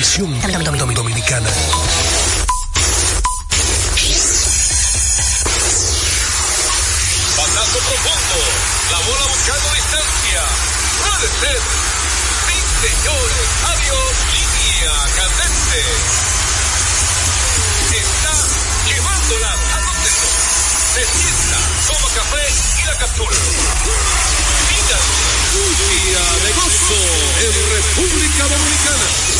televisión 0.00 0.94
dominicana. 0.94 1.50
Batazo 7.36 7.78
profundo. 7.78 8.38
La 8.90 8.98
bola 8.98 9.26
buscando 9.28 9.74
distancia. 9.74 10.42
Puede 11.04 11.28
ser. 11.40 11.60
Sí, 12.46 12.56
señores. 12.80 13.46
Adiós. 13.72 14.12
Línea 14.32 14.94
candente. 15.16 15.80
Está 18.00 18.34
llevándola 18.88 19.52
a 19.52 19.80
donde. 19.84 20.10
Se 20.94 21.02
sienta, 21.04 21.60
toma 21.88 22.08
café 22.14 22.44
y 22.80 22.86
la 22.86 22.96
captura. 22.96 23.36
Día 25.80 26.24
de 26.42 26.52
gozo 26.54 27.00
en 27.40 27.52
República 27.70 28.42
Dominicana. 28.48 29.39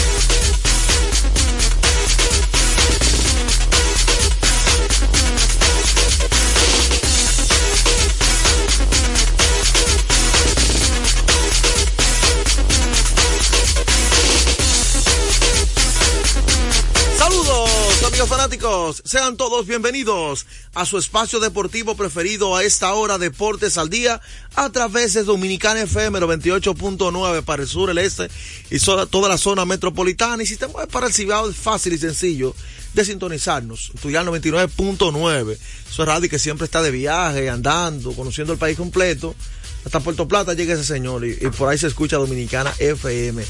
Fanáticos, 18.31 19.03
sean 19.03 19.35
todos 19.35 19.67
bienvenidos 19.67 20.45
a 20.73 20.85
su 20.85 20.97
espacio 20.97 21.41
deportivo 21.41 21.95
preferido 21.95 22.55
a 22.55 22.63
esta 22.63 22.93
hora 22.93 23.17
Deportes 23.17 23.77
al 23.77 23.89
Día 23.89 24.21
a 24.55 24.69
través 24.69 25.15
de 25.15 25.25
Dominicana 25.25 25.81
FM 25.81 26.17
98.9 26.17 27.43
para 27.43 27.63
el 27.63 27.67
sur, 27.67 27.89
el 27.89 27.97
este 27.97 28.29
y 28.69 28.79
toda 28.79 29.27
la 29.27 29.37
zona 29.37 29.65
metropolitana 29.65 30.43
y 30.43 30.45
si 30.45 30.55
te 30.55 30.67
mueves 30.67 30.89
para 30.89 31.07
el 31.07 31.13
Cibao 31.13 31.49
es 31.49 31.57
fácil 31.57 31.91
y 31.91 31.97
sencillo 31.97 32.55
de 32.93 33.03
sintonizarnos, 33.03 33.91
estudiar 33.95 34.25
99.9, 34.25 35.57
eso 35.89 36.01
es 36.01 36.07
radio 36.07 36.29
que 36.29 36.39
siempre 36.39 36.63
está 36.63 36.81
de 36.81 36.91
viaje, 36.91 37.49
andando, 37.49 38.13
conociendo 38.13 38.53
el 38.53 38.59
país 38.59 38.77
completo. 38.77 39.35
Hasta 39.83 39.99
Puerto 39.99 40.25
Plata 40.29 40.53
llega 40.53 40.75
ese 40.75 40.85
señor 40.85 41.25
y, 41.25 41.31
y 41.31 41.49
por 41.49 41.67
ahí 41.67 41.77
se 41.77 41.87
escucha 41.87 42.15
Dominicana 42.15 42.73
FM, 42.79 43.43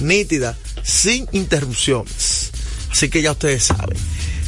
nítida, 0.00 0.58
sin 0.82 1.26
interrupciones. 1.32 2.52
Así 2.96 3.10
que 3.10 3.20
ya 3.20 3.32
ustedes 3.32 3.64
saben. 3.64 3.98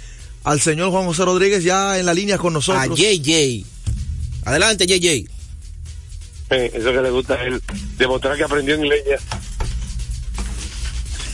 al 0.44 0.60
señor 0.60 0.92
Juan 0.92 1.06
José 1.06 1.24
Rodríguez 1.24 1.64
ya 1.64 1.98
en 1.98 2.06
la 2.06 2.14
línea 2.14 2.38
con 2.38 2.52
nosotros. 2.52 2.84
A 2.84 2.86
JJ. 2.86 3.66
Adelante, 4.44 4.86
JJ. 4.86 5.28
Eh, 6.50 6.70
eso 6.72 6.92
que 6.92 7.02
le 7.02 7.10
gusta 7.10 7.34
a 7.34 7.42
él, 7.42 7.60
demostrar 7.98 8.36
que 8.36 8.44
aprendió 8.44 8.76
inglés 8.76 9.02
ya. 9.08 9.18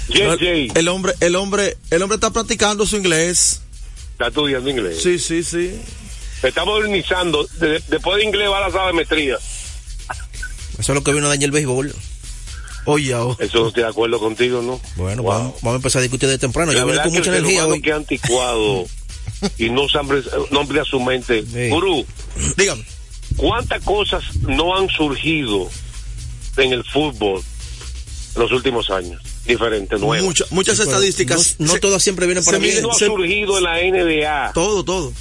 JJ. 0.09 0.79
El 0.79 0.89
hombre, 0.89 1.13
el 1.21 1.37
hombre, 1.37 1.77
el 1.91 2.01
hombre 2.01 2.15
está 2.15 2.31
practicando 2.31 2.87
su 2.87 2.97
inglés. 2.97 3.62
Está 4.23 4.29
estudiando 4.41 4.71
inglés. 4.71 5.03
Sí, 5.03 5.19
sí, 5.19 5.43
sí. 5.43 5.81
Modernizando. 6.65 7.45
De- 7.59 7.83
después 7.89 8.19
de 8.19 8.25
inglés 8.25 8.49
va 8.49 8.61
la 8.61 8.71
sala 8.71 8.87
de 8.87 8.93
maestría. 8.93 9.37
Eso 9.37 10.93
es 10.93 10.95
lo 10.97 11.03
que 11.03 11.13
vino 11.13 11.29
dañar 11.29 11.47
el 11.47 11.51
béisbol. 11.51 11.93
Oye, 12.85 13.15
oh. 13.17 13.37
Eso 13.41 13.61
no 13.61 13.69
estoy 13.69 13.83
de 13.83 13.89
acuerdo 13.89 14.21
contigo, 14.21 14.63
¿no? 14.63 14.81
Bueno, 14.97 15.23
Wow. 15.23 15.33
vamos, 15.33 15.55
vamos 15.63 15.73
a 15.73 15.77
empezar 15.77 15.99
a 16.01 16.03
discutir 16.03 16.29
de 16.29 16.39
temprano. 16.39 16.71
La 16.73 16.79
Yo 16.79 16.85
vine 16.87 16.99
verdad 16.99 17.05
con 17.11 17.19
mucha 17.19 17.31
energía 17.37 17.67
hoy. 17.67 17.81
que 17.83 17.93
anticuado 17.93 18.87
y 19.59 19.71
no 19.71 19.87
no 20.51 20.61
amplia 20.61 20.85
su 20.85 21.01
mente. 21.01 21.45
Sí. 21.45 21.69
Gurú, 21.69 22.07
Dígame. 22.57 22.85
¿cuántas 23.37 23.83
cosas 23.83 24.23
no 24.43 24.77
han 24.77 24.89
surgido 24.89 25.69
en 26.59 26.73
el 26.73 26.85
fútbol 26.85 27.43
en 28.37 28.41
los 28.43 28.53
últimos 28.53 28.89
años? 28.91 29.21
Diferentes, 29.47 30.01
nuevas. 30.01 30.25
Mucha- 30.25 30.45
muchas 30.51 30.79
estadísticas. 30.79 31.57
No, 31.59 31.67
no 31.67 31.73
Se- 31.75 31.81
todas 31.81 32.03
siempre 32.03 32.27
vienen 32.27 32.45
para 32.45 32.59
se 32.59 32.63
mí. 32.63 32.73
no 32.81 32.93
ha 32.93 32.95
se- 32.95 33.07
surgido 33.07 33.59
en 33.59 33.65
la 33.65 33.81
NBA. 33.81 34.53
Todo, 34.53 34.85
todo. 34.85 35.13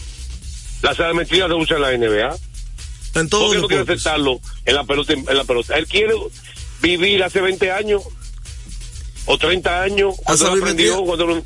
La 0.84 0.94
salamentría 0.96 1.48
se 1.48 1.54
usa 1.54 1.76
en 1.78 1.82
la 1.82 1.92
NBA. 1.94 2.38
En 3.16 3.30
todos 3.30 3.46
¿Por 3.48 3.56
qué 3.56 3.62
no 3.62 3.68
quiere 3.68 3.84
aceptarlo 3.84 4.40
en 4.66 4.76
la 4.76 4.84
pelota? 4.84 5.14
En 5.14 5.26
la 5.38 5.44
pelota. 5.44 5.78
Él 5.78 5.88
quiere 5.88 6.14
vivir 6.82 7.24
hace 7.24 7.42
20 7.42 7.72
años 7.72 8.04
o 9.26 9.38
30 9.38 9.82
años 9.82 10.16
cuando 10.24 10.54
él 10.54 10.62
aprendió, 10.62 11.02
cuando 11.04 11.24
era 11.26 11.34
un, 11.34 11.46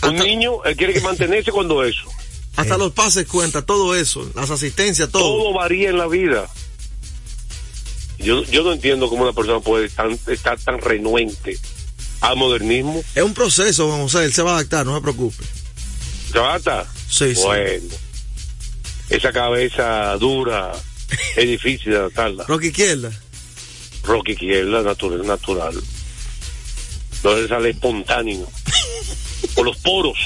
Hasta- 0.00 0.24
niño, 0.24 0.64
él 0.64 0.76
quiere 0.76 0.94
que 0.94 1.00
mantenerse 1.00 1.52
cuando 1.52 1.84
eso. 1.84 2.02
Hasta 2.56 2.76
los 2.76 2.92
pases 2.92 3.26
cuenta, 3.26 3.62
todo 3.62 3.94
eso, 3.96 4.30
las 4.34 4.50
asistencias, 4.50 5.08
todo. 5.10 5.22
Todo 5.22 5.52
varía 5.54 5.88
en 5.90 5.98
la 5.98 6.06
vida. 6.08 6.48
Yo, 8.18 8.44
yo 8.44 8.62
no 8.62 8.72
entiendo 8.72 9.08
cómo 9.08 9.22
una 9.24 9.32
persona 9.32 9.60
puede 9.60 9.86
estar 9.86 10.58
tan 10.60 10.80
renuente 10.80 11.58
al 12.22 12.36
modernismo. 12.36 13.04
Es 13.14 13.22
un 13.22 13.34
proceso, 13.34 13.88
Juan 13.88 14.02
José, 14.02 14.24
él 14.24 14.32
se 14.32 14.42
va 14.42 14.52
a 14.52 14.54
adaptar, 14.54 14.86
no 14.86 14.94
se 14.94 15.02
preocupe. 15.02 15.44
¿Se 16.32 16.38
va 16.38 16.46
a 16.46 16.50
adaptar? 16.54 16.86
Sí, 17.08 17.34
sí. 17.34 17.42
Bueno, 17.42 17.94
esa 19.10 19.32
cabeza 19.32 20.16
dura 20.16 20.72
es 21.36 21.46
difícil 21.46 21.92
de 21.92 21.98
adaptarla. 21.98 22.44
Rocky 22.44 22.68
izquierda. 22.68 23.10
Rocky 24.04 24.32
izquierda, 24.32 24.82
natural, 24.82 25.26
natural. 25.26 25.82
No 27.22 27.36
le 27.36 27.48
sale 27.48 27.70
espontáneo. 27.70 28.48
Por 29.54 29.66
los 29.66 29.76
poros. 29.78 30.18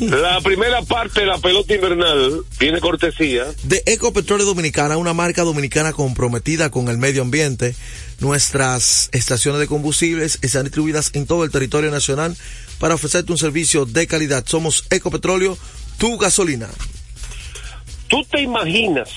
La 0.00 0.40
primera 0.40 0.82
parte 0.82 1.20
de 1.20 1.26
la 1.26 1.38
pelota 1.38 1.74
invernal 1.74 2.44
tiene 2.58 2.80
cortesía. 2.80 3.44
De 3.62 3.82
Ecopetróleo 3.86 4.46
Dominicana, 4.46 4.96
una 4.96 5.14
marca 5.14 5.42
dominicana 5.42 5.92
comprometida 5.92 6.70
con 6.70 6.88
el 6.88 6.98
medio 6.98 7.22
ambiente. 7.22 7.74
Nuestras 8.18 9.08
estaciones 9.12 9.60
de 9.60 9.68
combustibles 9.68 10.38
están 10.42 10.64
distribuidas 10.64 11.10
en 11.14 11.26
todo 11.26 11.44
el 11.44 11.50
territorio 11.50 11.90
nacional 11.90 12.36
para 12.80 12.94
ofrecerte 12.94 13.30
un 13.30 13.38
servicio 13.38 13.86
de 13.86 14.06
calidad. 14.06 14.44
Somos 14.46 14.84
Ecopetróleo, 14.90 15.56
tu 15.98 16.18
gasolina. 16.18 16.68
¿Tú 18.08 18.24
te 18.24 18.42
imaginas 18.42 19.08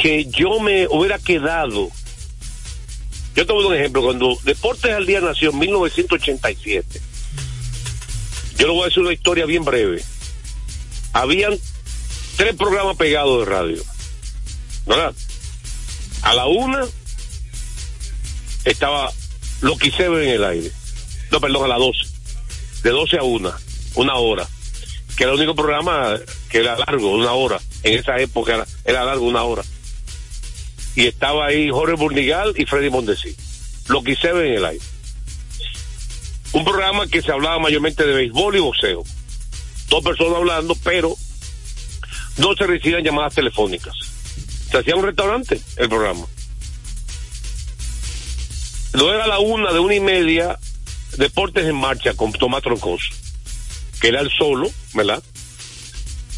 que 0.00 0.24
yo 0.26 0.60
me 0.60 0.86
hubiera 0.88 1.18
quedado? 1.18 1.90
Yo 3.34 3.44
te 3.44 3.52
voy 3.52 3.60
a 3.60 3.64
dar 3.64 3.72
un 3.72 3.78
ejemplo. 3.78 4.02
Cuando 4.02 4.38
Deportes 4.44 4.92
al 4.92 5.04
Día 5.04 5.20
nació 5.20 5.50
en 5.50 5.58
1987, 5.58 7.00
yo 8.58 8.66
le 8.66 8.72
voy 8.72 8.82
a 8.82 8.86
decir 8.86 9.02
una 9.02 9.12
historia 9.12 9.46
bien 9.46 9.64
breve. 9.64 10.02
Habían 11.12 11.58
tres 12.36 12.54
programas 12.56 12.96
pegados 12.96 13.40
de 13.40 13.50
radio. 13.50 13.82
¿Verdad? 14.86 15.14
A 16.22 16.34
la 16.34 16.46
una 16.46 16.84
estaba 18.64 19.12
lo 19.60 19.76
que 19.76 19.90
se 19.90 20.08
ve 20.08 20.28
en 20.28 20.34
el 20.34 20.44
aire. 20.44 20.70
No, 21.30 21.40
perdón, 21.40 21.64
a 21.64 21.68
las 21.68 21.78
12. 21.78 21.98
De 22.82 22.90
12 22.90 23.18
a 23.18 23.22
1, 23.22 23.52
una 23.94 24.14
hora. 24.16 24.46
Que 25.16 25.24
era 25.24 25.32
el 25.32 25.38
único 25.38 25.54
programa 25.54 26.18
que 26.50 26.58
era 26.58 26.78
largo, 26.78 27.12
una 27.12 27.32
hora. 27.32 27.58
En 27.82 27.98
esa 27.98 28.18
época 28.18 28.66
era, 28.84 29.04
largo, 29.04 29.26
una 29.26 29.42
hora. 29.42 29.62
Y 30.94 31.06
estaba 31.06 31.46
ahí 31.46 31.68
Jorge 31.70 31.94
Burnigal 31.94 32.54
y 32.56 32.64
Freddy 32.64 32.90
Mondesi. 32.90 33.34
Lo 33.88 34.02
que 34.02 34.16
se 34.16 34.32
ve 34.32 34.48
en 34.48 34.54
el 34.54 34.64
aire. 34.64 34.84
Un 36.56 36.64
programa 36.64 37.06
que 37.06 37.20
se 37.20 37.30
hablaba 37.30 37.58
mayormente 37.58 38.06
de 38.06 38.14
béisbol 38.14 38.56
y 38.56 38.60
boxeo. 38.60 39.04
Dos 39.90 40.02
personas 40.02 40.36
hablando, 40.36 40.74
pero 40.82 41.14
no 42.38 42.54
se 42.54 42.66
recibían 42.66 43.04
llamadas 43.04 43.34
telefónicas. 43.34 43.94
Se 44.70 44.78
hacía 44.78 44.96
un 44.96 45.04
restaurante 45.04 45.60
el 45.76 45.88
programa. 45.90 46.24
Luego 48.94 49.12
era 49.12 49.26
la 49.26 49.38
una, 49.38 49.70
de 49.70 49.80
una 49.80 49.96
y 49.96 50.00
media, 50.00 50.58
Deportes 51.18 51.66
en 51.66 51.76
Marcha 51.76 52.14
con 52.14 52.32
Tomás 52.32 52.62
Troncoso, 52.62 53.10
que 54.00 54.08
era 54.08 54.22
el 54.22 54.30
solo, 54.30 54.70
¿verdad? 54.94 55.22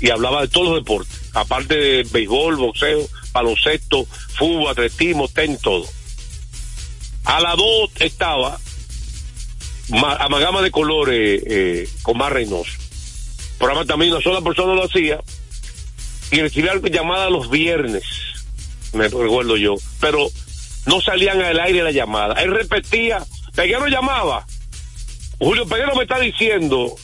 Y 0.01 0.11
hablaba 0.11 0.41
de 0.41 0.49
todos 0.49 0.71
los 0.71 0.81
deportes, 0.81 1.17
aparte 1.33 1.77
de 1.77 2.03
béisbol, 2.03 2.57
boxeo, 2.57 3.09
baloncesto, 3.31 4.05
fútbol, 4.37 4.73
atletismo, 4.73 5.29
ten, 5.29 5.57
todo. 5.59 5.87
A 7.23 7.41
las 7.41 7.57
dos 7.57 7.91
estaba 8.01 8.59
Amalgama 9.93 10.63
de 10.63 10.71
Colores 10.71 11.43
eh, 11.47 11.89
con 12.03 12.19
más 12.19 12.33
Reynoso. 12.33 12.73
Programa 13.59 13.85
también 13.85 14.13
una 14.13 14.23
sola 14.23 14.41
persona 14.41 14.75
lo 14.75 14.85
hacía 14.85 15.21
y 16.31 16.41
recibía 16.41 16.75
llamadas 16.91 17.31
los 17.31 17.51
viernes, 17.51 18.05
me 18.93 19.09
recuerdo 19.09 19.57
yo, 19.57 19.75
pero 20.01 20.29
no 20.87 21.01
salían 21.01 21.41
al 21.41 21.59
aire 21.61 21.83
la 21.83 21.91
llamada. 21.91 22.35
Él 22.43 22.53
repetía, 22.53 23.25
Peguero 23.55 23.87
llamaba. 23.89 24.47
Julio 25.39 25.67
Peguero 25.67 25.95
me 25.97 26.03
está 26.03 26.19
diciendo, 26.19 26.95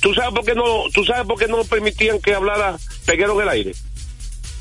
¿tú 0.00 0.14
sabes 0.14 0.34
por 0.34 0.44
qué 0.44 0.54
no, 0.54 0.84
tú 0.92 1.04
sabes 1.04 1.26
por 1.26 1.38
qué 1.38 1.46
no 1.46 1.64
permitían 1.64 2.20
que 2.20 2.34
hablara 2.34 2.78
Peguero 3.06 3.34
en 3.34 3.42
el 3.42 3.48
aire? 3.48 3.72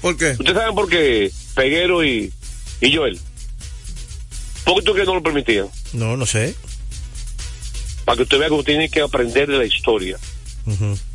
¿Por 0.01 0.17
qué? 0.17 0.31
¿Ustedes 0.31 0.53
saben 0.57 0.75
por 0.75 0.89
qué 0.89 1.31
Peguero 1.55 2.03
y, 2.03 2.31
y 2.81 2.95
Joel? 2.95 3.19
¿Por 4.63 4.75
qué 4.75 4.81
tú 4.83 4.93
que 4.93 5.05
no 5.05 5.15
lo 5.15 5.23
permitían? 5.23 5.67
No, 5.93 6.17
no 6.17 6.25
sé. 6.25 6.55
Para 8.05 8.17
que 8.17 8.23
usted 8.23 8.39
vea 8.39 8.49
que 8.49 8.63
tiene 8.63 8.89
que 8.89 9.01
aprender 9.01 9.49
de 9.49 9.57
la 9.57 9.65
historia. 9.65 10.17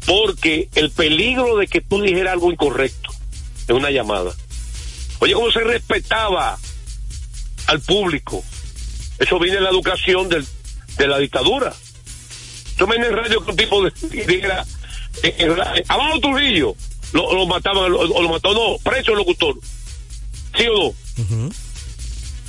Porque 0.06 0.68
el 0.74 0.90
peligro 0.90 1.56
de 1.56 1.66
que 1.66 1.80
tú 1.80 2.00
dijeras 2.02 2.32
algo 2.32 2.50
incorrecto 2.50 3.10
en 3.68 3.76
una 3.76 3.90
llamada. 3.90 4.32
Oye, 5.18 5.34
cómo 5.34 5.50
se 5.50 5.60
respetaba 5.60 6.58
al 7.66 7.80
público. 7.80 8.44
Eso 9.18 9.38
viene 9.38 9.56
de 9.56 9.62
la 9.62 9.70
educación 9.70 10.28
del, 10.28 10.46
de 10.98 11.06
la 11.06 11.18
dictadura. 11.18 11.72
Tú 12.76 12.86
me 12.86 12.96
en 12.96 13.04
el 13.04 13.12
radio 13.12 13.42
que 13.44 13.50
un 13.50 13.56
tipo 13.56 13.82
de, 13.82 13.92
dijera, 14.08 14.64
eh, 15.22 15.34
eh, 15.38 15.84
abajo 15.88 16.20
Trujillo, 16.20 16.74
lo, 17.12 17.34
lo 17.34 17.46
mataban, 17.46 17.90
lo, 17.90 18.00
o 18.00 18.22
lo 18.22 18.28
mató, 18.28 18.52
no, 18.52 18.78
preso 18.78 19.12
el 19.12 19.18
locutor. 19.18 19.56
¿Sí 20.56 20.66
o 20.68 20.94
no? 21.18 21.50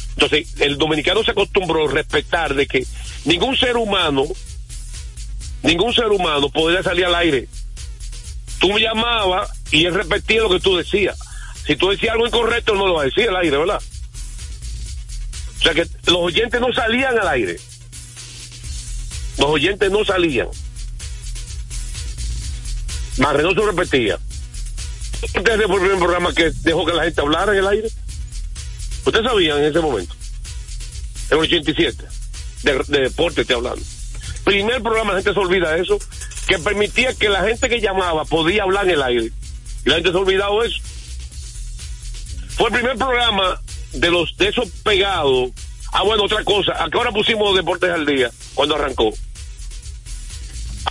Entonces, 0.10 0.48
el 0.60 0.78
dominicano 0.78 1.24
se 1.24 1.32
acostumbró 1.32 1.88
a 1.88 1.92
respetar 1.92 2.56
de 2.56 2.68
que 2.68 2.86
ningún 3.26 3.58
ser 3.58 3.78
humano, 3.78 4.26
ningún 5.64 5.94
ser 5.94 6.08
humano 6.08 6.50
podría 6.50 6.84
salir 6.84 7.06
al 7.06 7.16
aire. 7.16 7.48
Tú 8.60 8.74
me 8.74 8.82
llamabas 8.82 9.52
y 9.72 9.86
él 9.86 9.94
repetía 9.94 10.42
lo 10.42 10.50
que 10.50 10.60
tú 10.60 10.78
decías. 10.78 11.18
Si 11.66 11.76
tú 11.76 11.90
decías 11.90 12.14
algo 12.14 12.28
incorrecto, 12.28 12.74
no 12.76 12.88
lo 12.88 12.96
va 12.96 13.02
a 13.02 13.06
decir 13.06 13.30
al 13.30 13.38
aire, 13.38 13.58
¿verdad? 13.58 13.82
O 15.60 15.64
sea 15.64 15.74
que 15.74 15.86
los 16.06 16.18
oyentes 16.18 16.62
no 16.62 16.72
salían 16.74 17.18
al 17.20 17.28
aire. 17.28 17.58
Los 19.38 19.50
oyentes 19.50 19.92
no 19.92 20.04
salían. 20.06 20.48
Más 23.18 23.34
Reynoso 23.34 23.66
repetía. 23.66 24.20
Este 25.22 25.42
fue 25.42 25.76
el 25.76 25.82
primer 25.82 25.98
programa 25.98 26.34
que 26.34 26.52
dejó 26.62 26.86
que 26.86 26.94
la 26.94 27.04
gente 27.04 27.22
hablara 27.22 27.52
en 27.52 27.60
el 27.60 27.68
aire. 27.68 27.90
Ustedes 29.06 29.26
sabían 29.26 29.58
en 29.60 29.66
ese 29.66 29.80
momento, 29.80 30.14
en 31.30 31.38
el 31.38 31.44
87, 31.44 32.06
de, 32.74 32.84
de 32.88 33.00
deporte 33.04 33.42
estoy 33.42 33.56
hablando. 33.56 33.82
Primer 34.44 34.82
programa, 34.82 35.14
la 35.14 35.22
gente 35.22 35.34
se 35.34 35.40
olvida 35.40 35.78
eso, 35.78 36.00
que 36.48 36.58
permitía 36.60 37.14
que 37.14 37.30
la 37.30 37.44
gente 37.44 37.70
que 37.70 37.82
llamaba 37.82 38.26
podía 38.26 38.64
hablar 38.64 38.86
en 38.86 38.92
el 38.92 39.04
aire. 39.04 39.32
Y 39.86 39.90
la 39.90 39.96
gente 39.96 40.12
se 40.12 40.18
ha 40.18 40.22
olvidado 40.22 40.64
eso. 40.64 40.78
Fue 42.56 42.70
el 42.70 42.74
primer 42.74 42.98
programa 42.98 43.62
de 43.94 44.10
los 44.10 44.36
de 44.38 44.50
esos 44.50 44.70
pegados. 44.84 45.52
Ah, 45.92 46.04
bueno, 46.04 46.24
otra 46.24 46.44
cosa. 46.44 46.84
¿A 46.84 46.90
qué 46.90 46.98
hora 46.98 47.12
pusimos 47.12 47.56
Deportes 47.56 47.90
al 47.90 48.06
Día 48.06 48.32
cuando 48.54 48.76
arrancó? 48.76 49.14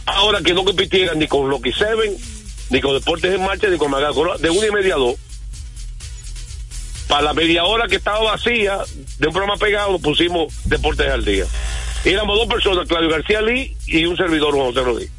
Ahora 0.07 0.41
que 0.41 0.55
no 0.55 0.65
compitieran 0.65 1.19
ni 1.19 1.27
con 1.27 1.49
Loki 1.49 1.73
Seven, 1.73 2.17
ni 2.71 2.81
con 2.81 2.95
Deportes 2.95 3.35
en 3.35 3.45
Marcha, 3.45 3.69
ni 3.69 3.79
con 3.79 3.91
Magacola, 3.91 4.37
de 4.39 4.51
una 4.51 4.67
y 4.67 4.71
media 4.71 4.95
a 4.95 4.99
dos 4.99 5.17
para 7.09 7.23
la 7.23 7.35
media 7.35 7.65
hora 7.65 7.87
que 7.89 7.97
estaba 7.97 8.23
vacía 8.23 8.79
de 9.19 9.27
un 9.27 9.33
programa 9.33 9.57
pegado 9.57 9.99
pusimos 9.99 10.53
Deportes 10.65 11.09
al 11.09 11.25
Día. 11.25 11.45
Éramos 12.05 12.37
dos 12.37 12.49
personas, 12.49 12.87
Claudio 12.89 13.11
García 13.11 13.41
Lee 13.41 13.77
y 13.87 14.07
un 14.07 14.17
servidor 14.17 14.55
Juan 14.55 14.67
José 14.67 14.81
Rodríguez. 14.83 15.13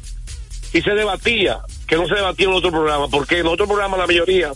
Y 0.72 0.82
se 0.82 0.90
debatía, 0.90 1.60
que 1.86 1.96
no 1.96 2.06
se 2.06 2.14
debatía 2.14 2.46
en 2.46 2.52
otro 2.54 2.70
programa, 2.70 3.08
porque 3.08 3.38
en 3.38 3.46
otro 3.46 3.66
programa 3.66 3.96
la 3.96 4.06
mayoría 4.06 4.52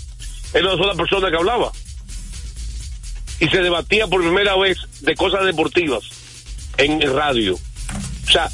era 0.53 0.69
una 0.69 0.77
sola 0.77 0.95
persona 0.95 1.31
que 1.31 1.37
hablaba. 1.37 1.73
Y 3.41 3.49
se 3.49 3.59
debatía 3.59 4.07
por 4.07 4.21
primera 4.21 4.57
vez 4.57 4.79
de 5.01 5.15
cosas 5.15 5.45
deportivas 5.45 6.05
en 6.77 7.01
radio. 7.01 7.55
O 7.55 8.31
sea, 8.31 8.49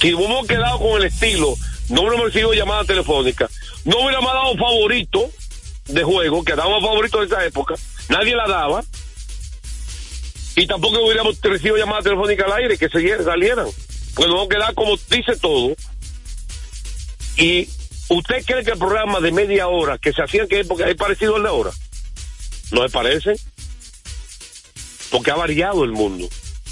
si 0.00 0.14
hubiéramos 0.14 0.46
quedado 0.46 0.78
con 0.78 1.00
el 1.00 1.08
estilo, 1.08 1.54
no 1.88 2.02
hubiéramos 2.02 2.26
recibido 2.26 2.52
llamada 2.52 2.84
telefónica, 2.84 3.48
no 3.84 3.98
hubiéramos 4.00 4.32
dado 4.32 4.56
favorito 4.56 5.30
de 5.88 6.02
juego, 6.02 6.44
que 6.44 6.54
dábamos 6.54 6.82
favorito 6.82 7.20
de 7.20 7.26
esa 7.26 7.44
época, 7.44 7.74
nadie 8.08 8.34
la 8.34 8.46
daba, 8.46 8.84
y 10.56 10.66
tampoco 10.66 11.04
hubiéramos 11.04 11.38
recibido 11.40 11.76
llamada 11.76 12.02
telefónica 12.02 12.46
al 12.46 12.52
aire 12.52 12.78
que 12.78 12.88
se 12.88 13.22
salieran, 13.22 13.66
porque 14.14 14.28
nos 14.30 14.36
vamos 14.36 14.46
a 14.46 14.56
quedar 14.56 14.74
como 14.74 14.96
dice 15.10 15.36
todo. 15.40 15.76
Y 17.36 17.68
usted 18.08 18.42
cree 18.46 18.64
que 18.64 18.70
el 18.70 18.78
programa 18.78 19.20
de 19.20 19.32
media 19.32 19.68
hora 19.68 19.98
que 19.98 20.14
se 20.14 20.22
hacía 20.22 20.42
en 20.42 20.48
qué 20.48 20.60
época 20.60 20.88
es 20.88 20.96
parecido 20.96 21.36
al 21.36 21.42
de 21.42 21.48
ahora? 21.50 21.70
No 22.70 22.82
me 22.82 22.88
parece, 22.88 23.34
porque 25.10 25.30
ha 25.30 25.36
variado 25.36 25.84
el 25.84 25.92
mundo. 25.92 26.26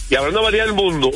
Y 0.08 0.14
hablando 0.14 0.40
de 0.40 0.44
variar 0.44 0.68
el 0.68 0.74
mundo, 0.74 1.10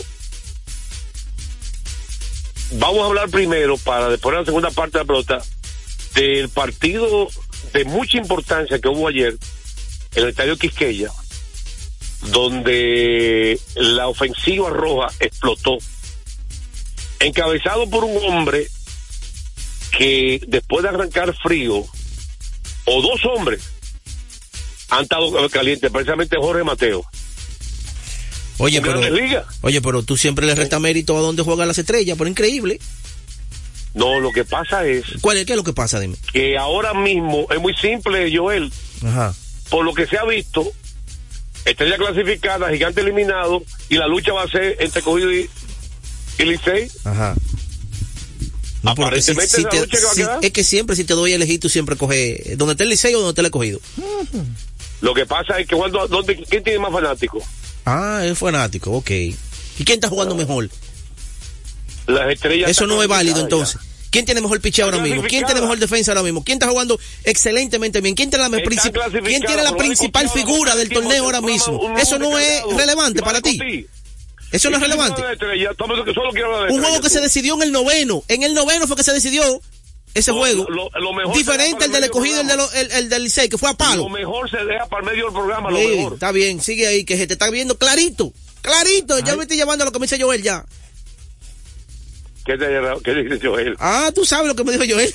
vamos 2.73 3.01
a 3.01 3.07
hablar 3.07 3.31
primero, 3.31 3.79
para 3.79 4.11
después 4.11 4.35
en 4.35 4.41
la 4.41 4.45
segunda 4.45 4.71
parte 4.71 4.99
de 4.99 5.05
la 5.05 5.07
pelota, 5.07 5.43
del 6.15 6.51
partido 6.51 7.29
de 7.73 7.85
mucha 7.85 8.19
importancia 8.19 8.79
que 8.79 8.89
hubo 8.89 9.09
ayer 9.09 9.37
en 10.15 10.23
el 10.23 10.29
estadio 10.31 10.57
Quisqueya, 10.57 11.11
donde 12.33 13.59
la 13.75 14.09
ofensiva 14.09 14.71
roja 14.71 15.09
explotó, 15.21 15.79
encabezado 17.21 17.89
por 17.89 18.05
un 18.05 18.17
hombre 18.25 18.69
que 19.97 20.41
después 20.47 20.83
de 20.83 20.89
arrancar 20.89 21.35
frío, 21.43 21.85
o 22.85 23.03
dos 23.03 23.21
hombres, 23.25 23.63
han 24.91 25.03
estado 25.03 25.49
calientes, 25.51 25.91
precisamente 25.91 26.37
Jorge 26.41 26.65
Mateo. 26.65 27.05
Oye, 28.59 28.81
pero, 28.81 29.01
oye, 29.61 29.81
pero 29.81 30.03
tú 30.03 30.17
siempre 30.17 30.45
le 30.45 30.55
restas 30.55 30.81
mérito 30.81 31.17
a 31.17 31.21
donde 31.21 31.43
juegan 31.43 31.69
las 31.69 31.79
estrellas, 31.79 32.17
pero 32.19 32.29
increíble. 32.29 32.81
No, 33.99 34.21
lo 34.21 34.31
que 34.33 34.45
pasa 34.45 34.87
es 34.87 35.05
¿Cuál 35.21 35.39
es, 35.39 35.47
¿Qué 35.47 35.53
es 35.53 35.57
lo 35.57 35.65
que 35.65 35.73
pasa? 35.73 35.99
Dime. 36.01 36.17
que 36.33 36.57
ahora 36.57 36.95
mismo 36.95 37.47
es 37.51 37.61
muy 37.61 37.75
simple, 37.75 38.31
Joel, 38.35 38.73
Ajá. 39.05 39.35
por 39.71 39.85
lo 39.85 39.93
que 39.93 40.07
se 40.07 40.17
ha 40.19 40.25
visto, 40.25 40.71
estrella 41.65 41.97
clasificada, 41.97 42.71
gigante 42.71 43.01
eliminado, 43.01 43.63
y 43.89 43.97
la 43.97 44.07
lucha 44.07 44.33
va 44.33 44.45
a 44.45 44.49
ser 44.49 44.77
entre 44.81 45.03
Cogido 45.03 45.33
y, 45.33 45.51
y 46.39 46.43
Licey. 46.45 46.89
Ajá. 47.05 47.35
No, 48.83 48.95
porque 48.95 49.21
si- 49.21 49.35
si 49.35 49.65
te- 49.65 49.81
lucha 49.81 49.99
que 49.99 50.15
si- 50.15 50.23
es 50.47 50.53
que 50.53 50.63
siempre 50.65 50.95
si 50.95 51.03
te 51.05 51.15
doy 51.15 51.33
a 51.33 51.37
elegir, 51.37 51.59
tú 51.59 51.69
siempre 51.69 51.97
coges 51.97 52.57
donde 52.57 52.73
está 52.75 52.85
el 52.85 52.91
liceo 52.91 53.19
o 53.19 53.23
donde 53.23 53.31
está 53.33 53.41
el 53.43 53.47
escogido. 53.47 53.81
Lo 55.01 55.15
que 55.15 55.27
pasa 55.27 55.59
es 55.59 55.67
que 55.67 55.75
cuando, 55.77 56.07
¿dónde, 56.07 56.37
¿quién 56.49 56.63
tiene 56.63 56.79
más 56.79 56.93
fanáticos? 56.93 57.43
Ah, 57.85 58.21
es 58.25 58.39
fanático, 58.39 58.93
ok. 58.93 59.11
¿Y 59.11 59.35
quién 59.85 59.97
está 59.97 60.09
jugando 60.09 60.37
mejor? 60.37 60.69
Las 62.07 62.31
estrellas. 62.33 62.71
Eso 62.71 62.87
no 62.87 63.03
es 63.03 63.09
válido 63.09 63.41
entonces. 63.41 63.81
¿Quién 64.11 64.25
tiene 64.25 64.41
mejor 64.41 64.61
picheo 64.61 64.87
ahora 64.87 64.99
mismo? 64.99 65.23
¿Quién 65.29 65.45
tiene 65.45 65.61
mejor 65.61 65.79
defensa 65.79 66.13
ahora 66.13 66.23
mismo? 66.23 66.43
¿Quién 66.43 66.57
está 66.57 66.69
jugando 66.69 66.99
excelentemente 67.25 68.01
bien? 68.01 68.15
¿Quién 68.15 68.31
tiene 68.31 68.49
la, 68.49 68.57
¿quién 69.23 69.43
tiene 69.43 69.63
la 69.63 69.77
principal 69.77 70.29
figura 70.31 70.75
del 70.77 70.89
torneo 70.89 71.25
ahora 71.25 71.41
mismo? 71.41 71.95
Eso 71.99 72.19
no 72.19 72.39
es 72.39 72.63
relevante 72.77 73.23
para 73.23 73.41
ti. 73.41 73.87
Eso 74.51 74.71
no 74.71 74.79
es 74.79 74.83
¿Y 74.83 74.87
quién 74.87 74.99
relevante. 74.99 75.23
Un 76.71 76.83
juego 76.83 77.01
que 77.03 77.11
se 77.11 77.21
decidió 77.21 77.55
en 77.57 77.63
el 77.63 77.73
noveno. 77.73 78.23
En 78.29 78.43
el 78.43 78.55
noveno 78.55 78.87
fue 78.87 78.97
que 78.97 79.03
se 79.03 79.13
decidió 79.13 79.61
ese 80.15 80.31
No, 80.31 80.39
juego. 80.39 80.67
lo- 80.71 80.89
lo 80.99 81.13
mejor 81.13 81.35
se 81.35 81.39
Diferente 81.41 81.85
el 81.85 81.93
del 81.93 81.99
el 82.03 82.05
escogido 82.05 82.41
el, 82.41 82.49
el, 82.51 82.91
el 82.93 83.09
del 83.11 83.25
Licey, 83.25 83.49
que 83.51 83.59
fue 83.59 83.69
a 83.69 83.75
palo. 83.75 84.05
Lo 84.05 84.09
mejor 84.09 84.51
se 84.51 84.57
deja 84.65 84.87
para 84.87 85.03
el 85.05 85.11
medio 85.11 85.25
del 85.27 85.35
programa, 85.35 85.71
lo 85.71 85.79
mejor. 85.79 86.15
está 86.15 86.33
bien, 86.33 86.63
sigue 86.63 86.87
ahí, 86.87 87.05
que 87.05 87.19
se 87.19 87.27
te 87.27 87.35
está 87.35 87.51
viendo 87.51 87.77
clarito. 87.77 88.33
Clarito, 88.63 89.19
ya 89.21 89.37
me 89.37 89.43
estoy 89.43 89.59
llevando 89.59 89.85
a 89.85 89.87
lo 89.87 89.93
que 89.93 89.99
me 89.99 90.07
dice 90.07 90.21
Joel 90.21 90.43
ya. 90.43 90.65
¿Qué, 92.49 92.57
te, 92.57 92.67
qué 93.05 93.15
dice 93.15 93.47
Joel? 93.47 93.77
Ah, 93.79 94.11
tú 94.15 94.25
sabes 94.25 94.47
lo 94.49 94.57
que 94.57 94.65
me 94.65 94.73
dijo 94.73 94.85
Joel. 94.89 95.15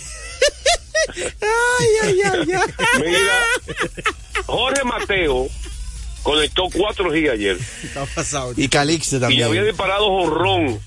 ay, 1.41 1.87
ay, 2.03 2.21
ay, 2.31 2.51
ay. 2.51 2.73
Mira, 2.99 3.45
Jorge 4.45 4.83
Mateo 4.83 5.47
conectó 6.21 6.65
cuatro 6.71 7.11
G 7.11 7.31
ayer 7.31 7.57
Y 8.55 8.67
Calixte 8.67 9.19
y 9.31 9.41
había 9.41 9.63
disparado 9.63 10.05
jorrón. 10.09 10.79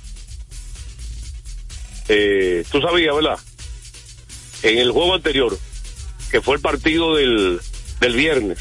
Eh, 2.07 2.65
tú 2.71 2.81
sabías, 2.81 3.13
¿verdad? 3.17 3.41
En 4.63 4.79
el 4.79 4.93
juego 4.93 5.17
anterior, 5.17 5.59
que 6.31 6.41
fue 6.41 6.55
el 6.55 6.61
partido 6.61 7.17
del, 7.17 7.61
del 7.99 8.15
viernes. 8.15 8.59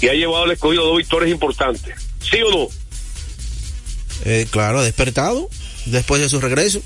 Y 0.00 0.08
ha 0.08 0.14
llevado 0.14 0.42
al 0.42 0.50
escogido 0.50 0.86
dos 0.86 0.96
victorias 0.96 1.30
importantes. 1.30 1.94
¿Sí 2.20 2.42
o 2.42 2.50
no? 2.50 2.81
Eh, 4.24 4.46
claro, 4.50 4.80
ha 4.80 4.84
despertado 4.84 5.48
después 5.86 6.20
de 6.22 6.28
su 6.28 6.40
regreso. 6.40 6.80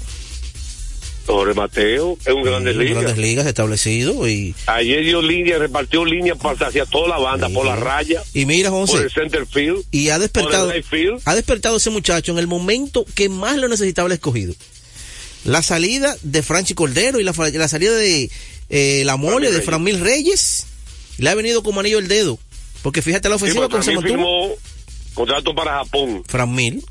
Jorge 1.27 1.55
Mateo 1.55 2.17
es 2.25 2.33
un 2.33 2.45
grandes 2.45 2.77
ligas. 2.77 3.03
Grandes 3.03 3.19
ligas 3.19 3.47
establecido 3.47 4.29
y, 4.29 4.55
Ayer 4.67 5.03
dio 5.05 5.21
línea, 5.21 5.59
repartió 5.59 6.05
línea 6.05 6.35
hacia 6.61 6.87
toda 6.87 7.09
la 7.09 7.19
banda, 7.19 7.49
Sí. 7.49 7.55
por 7.55 7.67
la 7.67 7.75
raya, 7.75 8.23
y 8.33 8.47
mira, 8.47 8.71
por 8.71 8.87
José, 8.89 9.03
el 9.05 9.11
center 9.11 9.45
field, 9.45 9.83
y 9.91 10.11
ha 10.11 10.15
por 10.15 10.21
despertado, 10.23 10.73
field. 10.89 11.21
ha 11.25 11.35
despertado 11.35 11.77
ese 11.79 11.91
muchacho 11.91 12.31
en 12.31 12.39
el 12.39 12.47
momento 12.47 13.05
que 13.17 13.29
más 13.29 13.57
lo 13.57 13.67
necesitaba 13.67 14.07
el 14.07 14.13
escogido. 14.13 14.55
La 15.45 15.63
salida 15.63 16.17
de 16.23 16.43
Franchi 16.45 16.75
Cordero 16.75 17.19
y 17.19 17.25
la, 17.25 17.33
salida 17.33 17.95
de 17.97 18.31
eh, 18.69 19.03
la 19.05 19.17
mole 19.17 19.51
de. 19.51 19.63
Fran 19.63 19.83
Mil 19.83 20.01
Reyes 20.01 20.67
le 21.19 21.29
ha 21.31 21.35
venido 21.35 21.63
como 21.65 21.81
anillo 21.81 21.99
el 21.99 22.09
dedo. 22.09 22.39
Porque 22.83 23.03
fíjate 23.03 23.29
la 23.29 23.37
Sí, 23.39 23.45
ofensiva 23.45 23.69
porque 23.69 23.87
cómo 23.95 24.01
se 24.03 24.09
mantuvo. 24.17 24.57
contrato 25.15 25.55
para 25.55 25.79
Japón. 25.79 26.23
Fran 26.29 26.53
Mil. 26.55 26.85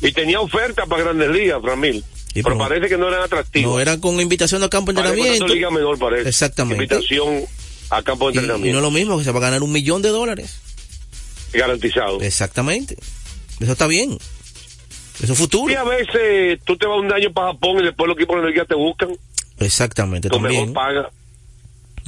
Y 0.00 0.12
tenía 0.12 0.40
oferta 0.40 0.86
para 0.86 1.04
Grandes 1.04 1.30
Ligas, 1.30 1.60
Framil. 1.62 2.04
Y 2.34 2.42
pero 2.42 2.58
parece 2.58 2.88
que 2.88 2.98
no 2.98 3.08
eran 3.08 3.22
atractivos. 3.22 3.72
No 3.74 3.80
era 3.80 3.98
con 3.98 4.20
invitación 4.20 4.62
al 4.62 4.68
campo 4.68 4.92
de 4.92 5.00
entrenamiento. 5.00 5.46
Liga 5.48 5.70
Menor, 5.70 5.98
parece. 5.98 6.28
Exactamente. 6.28 6.84
Invitación 6.84 7.44
a 7.90 8.02
campo 8.02 8.26
de 8.30 8.34
Y, 8.34 8.36
y 8.36 8.38
entrenamiento. 8.40 8.72
no 8.80 8.86
es 8.86 8.92
lo 8.92 8.98
mismo 8.98 9.18
que 9.18 9.24
se 9.24 9.32
va 9.32 9.38
a 9.38 9.42
ganar 9.42 9.62
un 9.62 9.72
millón 9.72 10.02
de 10.02 10.10
dólares. 10.10 10.60
Garantizado. 11.52 12.20
Exactamente. 12.20 12.96
Eso 13.58 13.72
está 13.72 13.86
bien. 13.86 14.18
Eso 15.22 15.32
es 15.32 15.38
futuro. 15.38 15.72
Y 15.72 15.76
a 15.76 15.84
veces 15.84 16.60
tú 16.64 16.76
te 16.76 16.86
vas 16.86 16.98
un 16.98 17.10
año 17.10 17.32
para 17.32 17.52
Japón 17.52 17.78
y 17.80 17.84
después 17.84 18.06
los 18.06 18.16
equipos 18.18 18.42
de 18.42 18.50
liga 18.50 18.66
te 18.66 18.74
buscan. 18.74 19.16
Exactamente, 19.58 20.28
Con 20.28 20.42
mejor 20.42 20.56
también. 20.66 20.74
paga. 20.74 21.10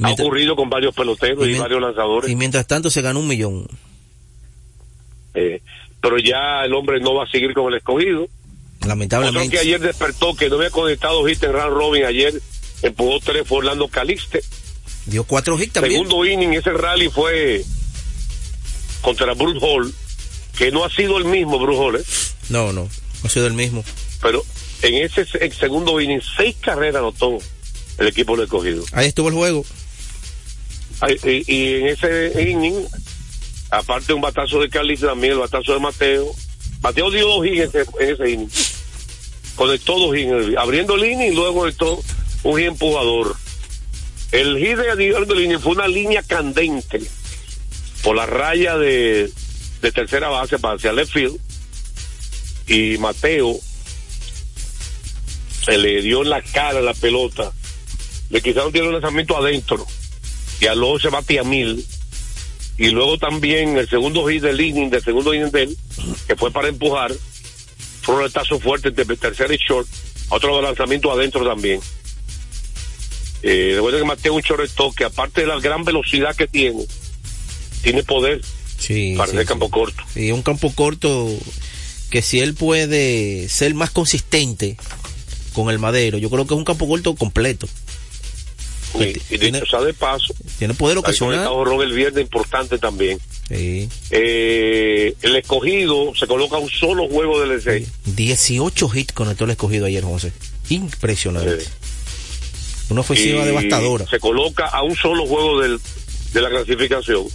Ha 0.01 0.11
ocurrido 0.11 0.55
con 0.55 0.69
varios 0.69 0.93
peloteros 0.93 1.45
y, 1.47 1.55
varios 1.57 1.81
lanzadores. 1.81 2.29
y 2.29 2.35
mientras 2.35 2.67
tanto 2.67 2.89
se 2.91 3.01
ganó 3.01 3.19
un 3.19 3.27
millón. 3.27 3.65
Eh, 5.33 5.61
pero 6.01 6.17
ya 6.17 6.63
el 6.65 6.73
hombre 6.73 6.99
no 6.99 7.13
va 7.15 7.25
a 7.25 7.27
seguir 7.31 7.53
con 7.53 7.71
el 7.71 7.77
escogido. 7.79 8.23
Otro 8.23 8.87
Lamentablemente. 8.87 9.49
que 9.49 9.59
ayer 9.59 9.79
despertó, 9.79 10.35
que 10.35 10.49
no 10.49 10.55
había 10.55 10.69
conectado 10.69 11.25
hit 11.25 11.43
en 11.43 11.53
round 11.53 11.73
robin 11.75 12.05
ayer, 12.05 12.33
empujó 12.81 13.19
tres, 13.19 13.47
fue 13.47 13.57
Orlando 13.59 13.87
Calixte. 13.89 14.41
Dio 15.05 15.23
cuatro 15.23 15.59
hits 15.61 15.73
también. 15.73 16.03
Segundo 16.03 16.25
inning, 16.25 16.53
ese 16.53 16.71
rally 16.71 17.09
fue 17.09 17.63
contra 19.01 19.33
Bruce 19.33 19.59
Hall, 19.61 19.93
que 20.57 20.71
no 20.71 20.83
ha 20.85 20.89
sido 20.89 21.17
el 21.17 21.25
mismo 21.25 21.59
Bruce 21.59 21.79
Hall, 21.79 21.95
¿eh? 21.97 22.03
No, 22.49 22.71
no. 22.71 22.83
No 22.83 22.89
ha 23.25 23.29
sido 23.29 23.47
el 23.47 23.53
mismo. 23.53 23.83
pero 24.21 24.43
en 24.81 24.95
ese 24.95 25.25
en 25.41 25.51
segundo 25.51 25.99
inning, 25.99 26.21
seis 26.37 26.55
carreras 26.61 26.97
anotó 26.99 27.37
el 27.97 28.07
equipo 28.07 28.35
del 28.35 28.45
escogido. 28.45 28.83
Ahí 28.93 29.07
estuvo 29.07 29.27
el 29.27 29.35
juego. 29.35 29.65
Y 31.25 31.73
en 31.75 31.87
ese 31.87 32.33
inning, 32.49 32.85
aparte 33.69 34.13
un 34.13 34.21
batazo 34.21 34.59
de 34.61 34.69
Calixte 34.69 35.07
también, 35.07 35.33
el 35.33 35.39
batazo 35.39 35.73
de 35.73 35.79
Mateo. 35.79 36.33
Mateo 36.81 37.11
dio 37.11 37.27
dos 37.27 37.45
hits 37.45 37.75
en 37.75 38.09
ese, 38.09 38.29
inning. 38.29 38.49
Conectó 39.55 39.99
dos 39.99 40.15
hits, 40.15 40.57
abriendo 40.57 40.95
el 40.95 41.05
inning 41.05 41.31
y 41.31 41.35
luego 41.35 41.61
conectó 41.61 42.01
un 42.43 42.57
hit 42.57 42.67
empujador. 42.67 43.35
El 44.31 44.57
hit 44.57 44.77
de 44.77 44.91
abriendo 44.91 45.33
el 45.33 45.41
inning 45.41 45.59
fue 45.59 45.73
una 45.73 45.87
línea 45.87 46.23
candente 46.23 47.01
por 48.03 48.15
la 48.15 48.25
raya 48.25 48.77
de, 48.77 49.31
tercera 49.93 50.29
base 50.29 50.59
para 50.59 50.75
hacia 50.75 50.93
left 50.93 51.11
field. 51.11 51.39
Y 52.67 52.97
Mateo 52.99 53.59
se 55.65 55.77
le 55.77 56.01
dio 56.01 56.21
en 56.21 56.29
la 56.29 56.41
cara 56.41 56.81
la 56.81 56.93
pelota. 56.93 57.51
Le 58.29 58.41
quisieron 58.41 58.71
tirar 58.71 58.87
un 58.87 58.93
lanzamiento 58.93 59.35
adentro 59.35 59.85
y 60.59 60.67
a 60.67 60.75
luego 60.75 60.99
se 60.99 61.09
bate 61.09 61.39
a 61.39 61.43
mil. 61.43 61.85
Y 62.79 62.89
luego 62.91 63.17
también 63.17 63.77
el 63.77 63.87
segundo 63.89 64.25
hit 64.27 64.41
del 64.41 64.59
inning, 64.59 64.89
del 64.89 65.03
segundo 65.03 65.33
inning 65.33 65.51
de 65.51 65.63
él, 65.63 65.77
que 66.27 66.35
fue 66.35 66.49
para 66.49 66.69
empujar, 66.69 67.11
fue 68.01 68.15
un 68.15 68.21
retazo 68.21 68.59
fuerte 68.59 68.87
entre 68.87 69.05
tercer 69.17 69.51
y 69.51 69.57
short, 69.57 69.87
otro 70.29 70.61
lanzamiento 70.61 71.11
adentro 71.11 71.45
también. 71.45 71.81
Eh, 73.43 73.73
recuerden 73.75 74.01
que 74.01 74.07
Mateo 74.07 74.33
un 74.33 74.41
shortstop 74.41 74.95
que 74.95 75.03
aparte 75.03 75.41
de 75.41 75.47
la 75.47 75.59
gran 75.59 75.83
velocidad 75.83 76.35
que 76.35 76.47
tiene, 76.47 76.85
tiene 77.81 78.03
poder 78.03 78.41
Sí. 78.77 79.13
para 79.17 79.29
sí, 79.31 79.37
el 79.37 79.43
sí. 79.43 79.47
campo 79.47 79.69
corto. 79.69 80.01
Y 80.15 80.31
un 80.31 80.41
campo 80.41 80.73
corto 80.73 81.29
que 82.09 82.21
si 82.21 82.39
él 82.39 82.53
puede 82.53 83.49
ser 83.49 83.73
más 83.75 83.91
consistente 83.91 84.77
con 85.53 85.69
el 85.69 85.79
madero, 85.79 86.17
yo 86.17 86.29
creo 86.29 86.47
que 86.47 86.53
es 86.53 86.57
un 86.57 86.65
campo 86.65 86.87
corto 86.87 87.13
completo. 87.15 87.67
Y, 88.95 89.03
y 89.03 89.37
Tiene- 89.37 89.59
dicho 89.59 89.65
sea 89.69 89.81
de 89.81 89.93
paso, 89.93 90.33
Tiene 90.57 90.73
poder 90.73 90.97
ocasional. 90.97 91.45
Ron 91.45 91.81
el 91.81 91.93
viernes 91.93 92.23
importante 92.23 92.77
también. 92.79 93.19
Sí. 93.47 93.87
Eh, 94.09 95.13
el 95.21 95.35
escogido 95.35 96.13
se 96.15 96.25
coloca 96.27 96.57
un 96.57 96.69
solo 96.69 97.07
juego 97.07 97.39
del 97.39 97.59
E6. 97.61 97.85
18 98.05 98.89
hits 98.95 99.13
conectó 99.13 99.43
el 99.45 99.51
escogido 99.51 99.85
ayer, 99.85 100.03
José. 100.03 100.31
Impresionante. 100.69 101.61
Sí. 101.61 101.67
Una 102.89 103.01
ofensiva 103.01 103.41
y 103.43 103.45
devastadora. 103.45 104.07
Se 104.07 104.19
coloca 104.19 104.65
a 104.65 104.81
un 104.81 104.95
solo 104.95 105.25
juego 105.27 105.61
del, 105.61 105.79
de 106.33 106.41
la 106.41 106.49
clasificación 106.49 107.25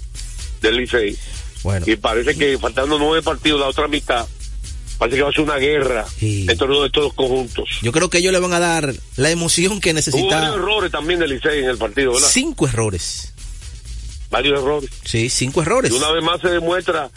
del 0.61 0.77
Licey. 0.77 1.17
Bueno, 1.63 1.87
Y 1.89 1.97
parece 1.97 2.37
que 2.37 2.59
faltando 2.59 2.99
nueve 2.99 3.23
partidos, 3.23 3.61
la 3.61 3.69
otra 3.69 3.87
mitad, 3.89 4.27
parece 4.99 5.17
que 5.19 5.23
va 5.23 5.29
a 5.31 5.33
ser 5.33 5.41
una 5.43 5.57
guerra 5.57 6.07
Sí. 6.19 6.47
dentro 6.47 6.81
de 6.81 6.87
estos 6.87 7.13
conjuntos. 7.15 7.69
yo 7.83 7.93
creo 7.93 8.09
que 8.11 8.19
ellos 8.19 8.33
le 8.33 8.39
van 8.41 8.53
a 8.53 8.61
dar 8.61 8.95
la 9.17 9.31
emoción 9.31 9.81
que 9.81 9.91
Hubo 9.91 9.95
necesita. 9.97 10.37
varios 10.41 10.57
errores 10.57 10.91
también 10.93 11.19
del 11.21 11.31
Licey 11.31 11.61
en 11.65 11.71
el 11.71 11.79
partido, 11.79 12.13
¿verdad? 12.13 12.29
Cinco 12.31 12.67
errores. 12.67 13.33
Varios 14.31 14.59
errores. 14.61 14.91
Sí, 15.05 15.29
cinco 15.29 15.63
errores. 15.63 15.91
Y 15.93 15.95
una 15.95 16.11
vez 16.11 16.23
más 16.25 16.41
se 16.41 16.49
demuestra 16.49 17.11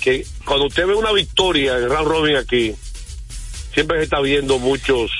que 0.00 0.24
cuando 0.44 0.66
usted 0.66 0.86
ve 0.86 0.94
una 0.94 1.12
victoria 1.12 1.76
en 1.76 1.88
round 1.88 2.08
robin 2.08 2.36
aquí, 2.36 2.74
siempre 3.74 3.98
se 3.98 4.04
está 4.04 4.20
viendo 4.20 4.58
muchos. 4.58 5.10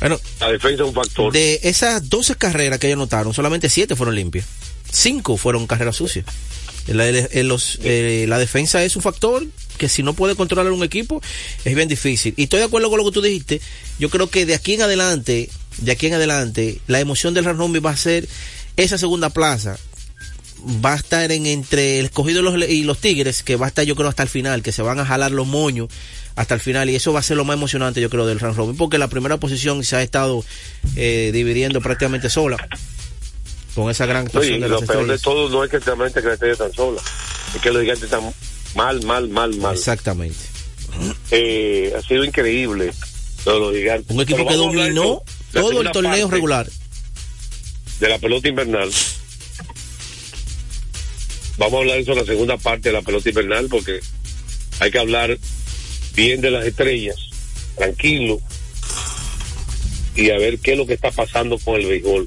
Bueno, 0.00 0.18
La 0.40 0.50
defensa 0.50 0.82
es 0.82 0.88
un 0.88 0.94
factor. 0.94 1.32
de 1.32 1.60
esas 1.62 2.08
12 2.08 2.34
carreras 2.36 2.78
que 2.78 2.88
ellos 2.88 2.96
anotaron, 2.96 3.32
solamente 3.34 3.68
7 3.68 3.94
fueron 3.94 4.14
limpias. 4.16 4.46
5 4.90 5.36
fueron 5.36 5.66
carreras 5.66 5.96
sucias. 5.96 6.26
La, 6.88 7.04
los- 7.44 7.78
eh, 7.84 8.26
la 8.28 8.38
defensa 8.38 8.82
es 8.84 8.96
un 8.96 9.02
factor 9.02 9.44
que 9.78 9.88
si 9.88 10.02
no 10.02 10.14
puede 10.14 10.34
controlar 10.34 10.72
un 10.72 10.82
equipo 10.82 11.20
es 11.64 11.74
bien 11.74 11.88
difícil. 11.88 12.34
Y 12.36 12.44
estoy 12.44 12.60
de 12.60 12.66
acuerdo 12.66 12.90
con 12.90 12.98
lo 12.98 13.04
que 13.04 13.12
tú 13.12 13.22
dijiste. 13.22 13.60
Yo 13.98 14.08
creo 14.10 14.28
que 14.28 14.46
de 14.46 14.54
aquí 14.54 14.74
en 14.74 14.82
adelante, 14.82 15.50
de 15.78 15.92
aquí 15.92 16.06
en 16.06 16.14
adelante, 16.14 16.80
la 16.86 17.00
emoción 17.00 17.34
del 17.34 17.44
Ranrumbi 17.44 17.80
va 17.80 17.90
a 17.90 17.96
ser 17.96 18.28
esa 18.76 18.98
segunda 18.98 19.30
plaza. 19.30 19.78
Va 20.84 20.92
a 20.92 20.96
estar 20.96 21.32
en 21.32 21.46
entre 21.46 21.98
el 21.98 22.06
escogido 22.06 22.40
y 22.40 22.42
los, 22.44 22.68
y 22.68 22.84
los 22.84 22.98
Tigres, 22.98 23.42
que 23.42 23.56
va 23.56 23.66
a 23.66 23.68
estar 23.68 23.84
yo 23.84 23.96
creo 23.96 24.08
hasta 24.08 24.22
el 24.22 24.28
final, 24.28 24.62
que 24.62 24.70
se 24.70 24.82
van 24.82 25.00
a 25.00 25.04
jalar 25.04 25.32
los 25.32 25.46
moños 25.46 25.88
hasta 26.36 26.54
el 26.54 26.60
final 26.60 26.88
y 26.90 26.96
eso 26.96 27.12
va 27.12 27.20
a 27.20 27.22
ser 27.22 27.36
lo 27.36 27.44
más 27.44 27.56
emocionante 27.56 28.00
yo 28.00 28.08
creo 28.08 28.26
del 28.26 28.40
round 28.40 28.56
robin 28.56 28.76
porque 28.76 28.98
la 28.98 29.08
primera 29.08 29.36
posición 29.38 29.84
se 29.84 29.96
ha 29.96 30.02
estado 30.02 30.44
eh, 30.96 31.30
dividiendo 31.32 31.80
prácticamente 31.80 32.30
sola 32.30 32.56
con 33.74 33.90
esa 33.90 34.06
gran 34.06 34.26
actuación 34.26 34.60
de 34.60 34.68
lo 34.68 34.80
las 34.80 34.88
peor 34.88 35.06
de 35.06 35.18
todo 35.18 35.48
no 35.48 35.64
es 35.64 35.70
que 35.70 35.78
realmente 35.78 36.20
que 36.20 36.28
la 36.28 36.34
estrella 36.34 36.56
tan 36.56 36.72
sola, 36.72 37.00
es 37.54 37.60
que 37.60 37.70
los 37.70 37.82
gigantes 37.82 38.04
están 38.04 38.32
mal, 38.74 39.02
mal, 39.04 39.28
mal, 39.28 39.56
mal. 39.56 39.74
Exactamente. 39.74 40.38
eh, 41.30 41.92
ha 41.96 42.02
sido 42.02 42.24
increíble 42.24 42.92
lo 43.46 43.72
gigantes. 43.72 44.14
Un 44.14 44.22
equipo 44.22 44.46
que 44.46 44.52
de 44.52 44.56
dominó 44.56 45.22
todo 45.52 45.80
el 45.80 45.90
torneo 45.90 46.28
regular. 46.28 46.68
De 48.00 48.08
la 48.08 48.18
pelota 48.18 48.48
invernal. 48.48 48.90
Vamos 51.58 51.74
a 51.74 51.78
hablar 51.78 51.96
de 51.96 52.02
eso 52.02 52.12
en 52.12 52.18
la 52.18 52.24
segunda 52.24 52.56
parte 52.56 52.88
de 52.88 52.94
la 52.94 53.02
pelota 53.02 53.28
invernal 53.28 53.68
porque 53.68 54.00
hay 54.80 54.90
que 54.90 54.98
hablar 54.98 55.38
bien 56.14 56.40
de 56.40 56.50
las 56.50 56.66
estrellas, 56.66 57.16
tranquilo, 57.76 58.40
y 60.16 60.30
a 60.30 60.38
ver 60.38 60.58
qué 60.58 60.72
es 60.72 60.78
lo 60.78 60.86
que 60.86 60.94
está 60.94 61.10
pasando 61.10 61.58
con 61.58 61.80
el 61.80 61.86
béisbol 61.86 62.26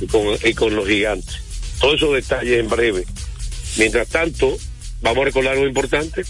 y 0.00 0.06
con, 0.06 0.26
y 0.42 0.54
con 0.54 0.74
los 0.74 0.86
gigantes. 0.86 1.36
Todos 1.80 1.96
esos 1.96 2.14
detalles 2.14 2.60
en 2.60 2.68
breve. 2.68 3.04
Mientras 3.76 4.08
tanto, 4.08 4.56
vamos 5.02 5.22
a 5.22 5.24
recordar 5.24 5.56
lo 5.56 5.66
importante. 5.66 6.24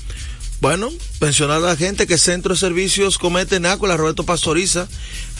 Bueno, 0.62 0.90
pensionar 1.18 1.56
a 1.56 1.66
la 1.66 1.76
gente 1.76 2.06
que 2.06 2.16
Centro 2.16 2.54
de 2.54 2.60
Servicios 2.60 3.18
comete 3.18 3.58
Nácola, 3.58 3.96
Roberto 3.96 4.22
Pastoriza, 4.22 4.86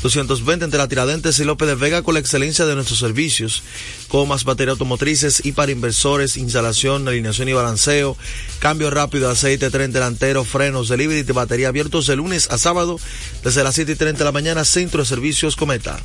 220 0.03 0.65
entre 0.65 0.79
la 0.79 0.89
Tiradentes 0.89 1.39
y 1.39 1.45
López 1.45 1.69
de 1.69 1.77
Vega 1.77 2.03
con 2.03 2.15
la 2.15 2.21
excelencia 2.21 2.67
de 2.67 2.75
nuestros 2.75 2.99
servicios, 2.99 3.63
comas, 4.09 4.43
baterías 4.43 4.73
automotrices 4.73 5.47
y 5.47 5.53
para 5.53 5.71
inversores, 5.71 6.37
instalación, 6.37 7.07
alineación 7.07 7.49
y 7.49 7.53
balanceo, 7.53 8.17
cambio 8.59 8.91
rápido 8.91 9.29
de 9.29 9.35
aceite, 9.35 9.71
tren 9.71 9.93
delantero, 9.93 10.43
frenos, 10.43 10.89
delivery 10.89 11.23
de 11.23 11.33
batería 11.33 11.69
abiertos 11.69 12.09
de 12.09 12.17
lunes 12.17 12.51
a 12.51 12.59
sábado 12.59 12.99
desde 13.45 13.63
las 13.63 13.77
7 13.77 13.93
y 13.93 13.95
30 13.95 14.19
de 14.19 14.25
la 14.25 14.33
mañana, 14.33 14.65
Centro 14.65 15.03
de 15.03 15.07
Servicios 15.07 15.55
Cometa. 15.55 16.01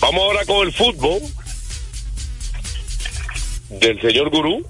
Vamos 0.00 0.20
ahora 0.20 0.44
con 0.44 0.66
el 0.66 0.74
fútbol 0.74 1.22
del 3.70 3.98
señor 4.02 4.28
Gurú. 4.28 4.62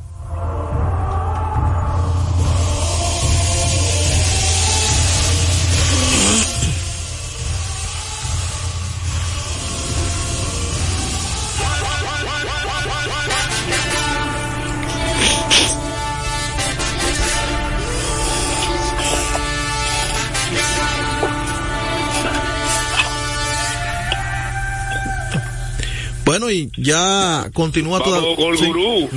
Bueno, 26.35 26.50
y 26.50 26.69
ya 26.76 27.49
continúa 27.53 28.03
toda... 28.03 28.19
Vamos 28.19 28.35
con 28.37 28.53
el 28.55 28.59
sí. 28.59 28.67
Gurú. 28.67 29.09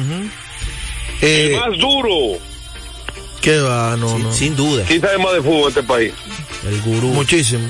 Eh, 1.24 1.52
El 1.52 1.60
más 1.60 1.80
duro. 1.80 2.38
¿Qué 3.42 3.58
va? 3.58 3.98
No, 3.98 4.20
no. 4.20 4.32
Sin 4.32 4.56
duda. 4.56 4.84
¿Quién 4.88 5.02
sabe 5.02 5.18
más 5.18 5.34
de 5.34 5.42
fútbol 5.42 5.62
en 5.64 5.68
este 5.70 5.82
país? 5.82 6.14
El 6.68 6.80
gurú. 6.82 7.08
Muchísimo. 7.08 7.68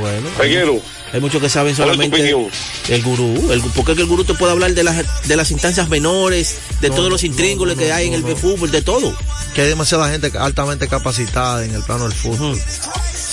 Bueno. 0.00 0.28
Peguero. 0.36 0.80
Hay 1.12 1.20
muchos 1.20 1.40
que 1.40 1.48
saben 1.48 1.76
¿Cuál 1.76 1.90
es 1.90 1.94
tu 1.96 2.02
solamente 2.02 2.34
opinión? 2.34 2.50
el 2.88 3.02
gurú. 3.04 3.52
El, 3.52 3.60
porque 3.76 3.92
es 3.92 3.96
que 3.98 4.02
el 4.02 4.08
gurú 4.08 4.24
te 4.24 4.34
puede 4.34 4.50
hablar 4.50 4.72
de 4.72 4.82
las, 4.82 5.28
de 5.28 5.36
las 5.36 5.52
instancias 5.52 5.88
menores, 5.88 6.58
de 6.80 6.88
No, 6.88 6.96
todos 6.96 7.08
los 7.08 7.22
intríngulos 7.22 7.76
no, 7.76 7.82
que 7.82 7.88
no, 7.90 7.94
hay 7.94 8.08
en 8.08 8.14
el 8.14 8.22
no. 8.22 8.34
fútbol, 8.34 8.72
de 8.72 8.82
todo. 8.82 9.16
Que 9.54 9.60
hay 9.60 9.68
demasiada 9.68 10.10
gente 10.10 10.32
altamente 10.36 10.88
capacitada 10.88 11.64
en 11.64 11.72
el 11.72 11.84
plano 11.84 12.08
del 12.08 12.14
fútbol. 12.14 12.58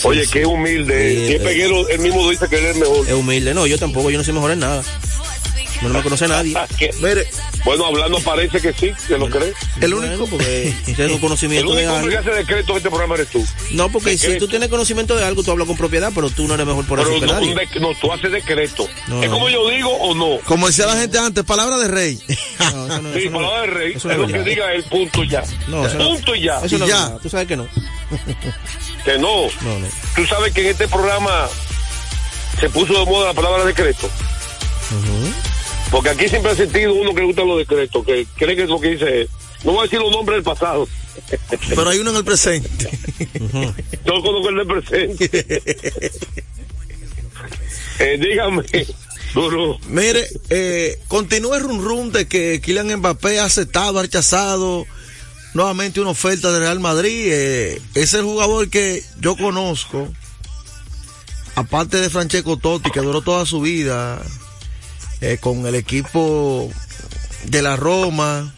Oye, 0.03 0.27
qué 0.31 0.45
humilde. 0.45 1.15
Sí, 1.27 1.33
el 1.33 1.41
eh. 1.41 1.43
Peguero, 1.43 1.87
él 1.89 1.99
mismo 2.01 2.29
dice 2.29 2.47
que 2.47 2.57
él 2.57 2.65
es 2.65 2.75
el 2.75 2.81
mejor. 2.81 3.07
Es 3.07 3.13
humilde. 3.13 3.53
No, 3.55 3.65
yo 3.65 3.79
tampoco, 3.79 4.11
yo 4.11 4.19
no 4.19 4.23
soy 4.23 4.33
mejor 4.35 4.51
en 4.51 4.59
nada. 4.59 4.83
No, 5.81 5.87
no 5.89 5.93
me 5.95 6.01
conoce 6.03 6.27
nadie. 6.27 6.53
Mire, 7.01 7.29
Bueno, 7.63 7.85
hablando 7.85 8.19
parece 8.19 8.59
que 8.59 8.73
sí, 8.73 8.91
que 9.07 9.17
lo 9.17 9.29
crees. 9.29 9.55
el 9.79 9.93
único... 9.93 10.25
porque 10.27 10.73
tengo 10.97 11.15
El 11.15 11.19
conocimiento 11.21 11.73
de 11.73 11.87
único 11.87 12.09
que 12.09 12.17
algo. 12.17 12.29
hace 12.31 12.37
decreto 12.39 12.71
en 12.71 12.77
este 12.77 12.89
programa 12.89 13.15
eres 13.15 13.27
tú. 13.29 13.45
No, 13.71 13.89
porque 13.89 14.17
si 14.17 14.25
decreto. 14.27 14.45
tú 14.45 14.49
tienes 14.49 14.69
conocimiento 14.69 15.15
de 15.15 15.23
algo, 15.23 15.41
tú 15.43 15.51
hablas 15.51 15.67
con 15.67 15.77
propiedad, 15.77 16.11
pero 16.13 16.29
tú 16.29 16.47
no 16.47 16.53
eres 16.55 16.65
mejor 16.65 16.85
por 16.85 16.99
Pero 16.99 17.11
eso 17.11 17.19
que 17.21 17.27
no, 17.27 17.33
nadie. 17.33 17.51
un 17.51 17.57
dec- 17.57 17.79
no, 17.79 17.93
tú 17.99 18.11
haces 18.11 18.31
decreto. 18.31 18.87
No, 19.07 19.23
¿Es 19.23 19.29
no. 19.29 19.35
como 19.35 19.49
yo 19.49 19.69
digo 19.69 19.89
o 19.89 20.13
no? 20.15 20.39
Como 20.45 20.67
decía 20.67 20.85
la 20.85 20.95
gente 20.97 21.17
antes, 21.17 21.43
palabra 21.45 21.77
de 21.77 21.87
rey. 21.87 22.19
No, 22.59 22.85
eso 22.87 23.01
no- 23.01 23.13
Sí, 23.13 23.29
palabra 23.29 23.61
de 23.61 23.67
rey. 23.67 23.93
eso 23.95 24.11
es 24.11 24.17
lo 24.17 24.27
que 24.27 24.43
diga 24.43 24.73
el 24.73 24.83
punto 24.83 25.23
y 25.23 25.29
ya. 25.29 25.43
No, 25.69 25.85
eso 25.87 25.97
no- 25.97 26.09
punto 26.09 26.35
ya. 26.35 26.59
Eso 26.63 26.77
no 26.77 26.87
ya. 26.87 27.17
Tú 27.21 27.29
sabes 27.29 27.47
que 27.47 27.55
no. 27.55 27.67
Que 29.05 29.17
no. 29.17 29.43
No, 29.61 29.79
no. 29.79 29.87
Tú 30.15 30.25
sabes 30.25 30.51
que 30.53 30.61
en 30.61 30.67
este 30.67 30.87
programa 30.89 31.47
se 32.59 32.69
puso 32.69 32.93
de 32.93 33.05
moda 33.05 33.27
la 33.27 33.33
palabra 33.33 33.63
decreto. 33.63 34.09
Porque 35.91 36.09
aquí 36.09 36.27
siempre 36.29 36.51
ha 36.51 36.55
sentido 36.55 36.93
uno 36.93 37.13
que 37.13 37.21
le 37.21 37.27
gusta 37.27 37.43
los 37.43 37.57
decretos, 37.57 38.05
que 38.05 38.27
cree 38.35 38.55
que 38.55 38.63
es 38.63 38.69
lo 38.69 38.79
que 38.79 38.91
dice. 38.91 39.27
No 39.63 39.71
voy 39.71 39.81
a 39.81 39.83
decir 39.83 39.99
los 39.99 40.11
nombres 40.11 40.37
del 40.37 40.43
pasado. 40.43 40.87
Pero 41.69 41.89
hay 41.89 41.99
uno 41.99 42.11
en 42.11 42.17
el 42.17 42.23
presente. 42.23 42.89
Yo 44.05 44.21
conozco 44.21 44.49
el 44.49 44.55
del 44.55 44.67
presente. 44.67 45.29
eh, 47.99 48.17
dígame, 48.19 48.63
duro. 49.33 49.79
Mire, 49.87 50.27
eh, 50.49 50.99
continúa 51.07 51.57
el 51.57 51.63
rum 51.63 51.81
rum 51.81 52.11
de 52.11 52.27
que 52.27 52.61
Kylian 52.61 52.95
Mbappé 52.97 53.39
ha 53.39 53.45
aceptado, 53.45 53.99
ha 53.99 54.03
rechazado 54.03 54.85
nuevamente 55.53 55.99
una 55.99 56.11
oferta 56.11 56.51
de 56.51 56.59
Real 56.59 56.79
Madrid. 56.79 57.31
Eh, 57.31 57.81
es 57.95 58.13
el 58.13 58.23
jugador 58.23 58.69
que 58.69 59.03
yo 59.19 59.35
conozco, 59.35 60.07
aparte 61.55 61.97
de 61.97 62.09
Francesco 62.11 62.57
Totti, 62.57 62.91
que 62.91 63.01
duró 63.01 63.21
toda 63.21 63.45
su 63.45 63.59
vida 63.61 64.21
eh, 65.21 65.37
con 65.39 65.65
el 65.65 65.75
equipo 65.75 66.69
de 67.45 67.61
la 67.61 67.75
Roma, 67.75 68.53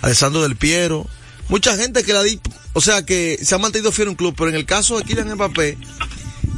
Alessandro 0.00 0.42
del 0.42 0.56
Piero. 0.56 1.06
Mucha 1.48 1.76
gente 1.76 2.04
que 2.04 2.12
la 2.12 2.22
di, 2.22 2.40
o 2.72 2.80
sea, 2.80 3.04
que 3.04 3.38
se 3.42 3.54
ha 3.54 3.58
mantenido 3.58 3.92
fiel 3.92 4.08
a 4.08 4.10
un 4.12 4.16
club, 4.16 4.34
pero 4.36 4.50
en 4.50 4.56
el 4.56 4.66
caso 4.66 4.98
de 4.98 5.04
Kylian 5.04 5.34
Mbappé, 5.34 5.76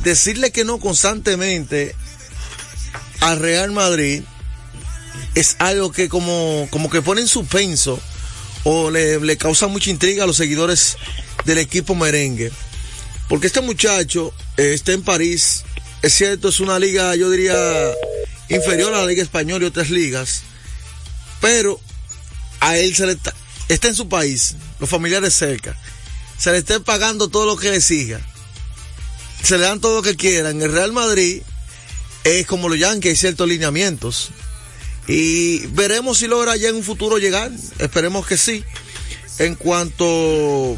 decirle 0.03 0.51
que 0.53 0.65
no 0.65 0.79
constantemente 0.79 1.95
al 3.21 3.39
Real 3.39 3.73
Madrid 3.73 4.23
es 5.35 5.57
algo 5.59 5.91
que 5.91 6.09
como, 6.09 6.69
como 6.71 6.91
que 6.91 7.03
pone 7.03 7.21
en 7.21 7.29
suspenso 7.29 8.01
o 8.65 8.91
le, 8.91 9.21
le 9.21 9.37
causa 9.37 9.67
mucha 9.67 9.91
intriga 9.91 10.25
a 10.25 10.27
los 10.27 10.37
seguidores 10.37 10.97
del 11.45 11.59
equipo 11.59 11.95
merengue. 11.95 12.51
Porque 13.29 13.47
este 13.47 13.61
muchacho 13.61 14.33
eh, 14.57 14.73
está 14.75 14.93
en 14.93 15.03
París, 15.03 15.65
es 16.03 16.13
cierto, 16.13 16.49
es 16.49 16.61
una 16.61 16.79
liga, 16.79 17.15
yo 17.17 17.31
diría, 17.31 17.55
inferior 18.49 18.93
a 18.95 19.01
la 19.01 19.07
liga 19.07 19.23
española 19.23 19.65
y 19.65 19.69
otras 19.69 19.91
ligas, 19.91 20.43
pero 21.41 21.81
a 22.61 22.77
él 22.77 22.95
se 22.95 23.07
le 23.07 23.13
está, 23.13 23.35
está 23.69 23.89
en 23.89 23.95
su 23.95 24.09
país, 24.09 24.57
los 24.81 24.89
familiares 24.89 25.35
cerca, 25.35 25.77
se 26.39 26.51
le 26.53 26.59
está 26.59 26.81
pagando 26.81 27.29
todo 27.29 27.47
lo 27.47 27.57
que 27.57 27.71
le 27.71 27.77
exija, 27.77 28.21
se 29.43 29.59
le 29.59 29.65
dan 29.65 29.81
todo 29.81 29.97
lo 29.97 30.03
que 30.03 30.17
quieran. 30.17 30.63
El 30.63 30.73
Real 30.73 30.93
Madrid 30.93 31.43
es 32.25 32.47
como 32.47 32.69
los 32.69 32.79
Yankees, 32.79 33.11
hay 33.11 33.17
ciertos 33.17 33.49
lineamientos. 33.49 34.31
Y 35.07 35.67
veremos 35.67 36.19
si 36.19 36.27
logra 36.27 36.57
ya 36.57 36.71
en 36.71 36.77
un 36.77 36.83
futuro 36.83 37.19
llegar. 37.19 37.53
Esperemos 37.79 38.27
que 38.27 38.39
sí. 38.39 38.65
En 39.39 39.55
cuanto 39.55 40.77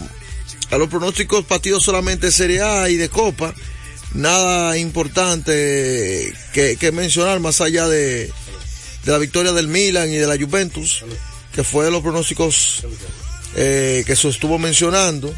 a 0.71 0.79
los 0.79 0.89
pronósticos, 0.89 1.45
partidos 1.45 1.85
solamente 1.85 2.33
Serie 2.33 2.63
A 2.63 2.89
y 2.89 2.97
de 2.97 3.09
Copa, 3.09 3.55
nada 4.17 4.77
importante 4.79 6.33
que, 6.53 6.93
mencionar 6.93 7.41
más 7.41 7.61
allá 7.61 7.87
de, 7.89 8.31
de 9.05 9.13
la 9.13 9.19
victoria 9.19 9.53
del 9.53 9.69
Milan 9.69 10.11
y 10.11 10.17
de 10.17 10.27
la 10.27 10.37
Juventus, 10.37 11.05
que 11.55 11.63
fue 11.63 11.91
los 11.91 12.03
pronósticos 12.03 12.85
eh, 13.55 14.05
que 14.07 14.17
se 14.17 14.29
estuvo 14.29 14.59
mencionando. 14.59 15.33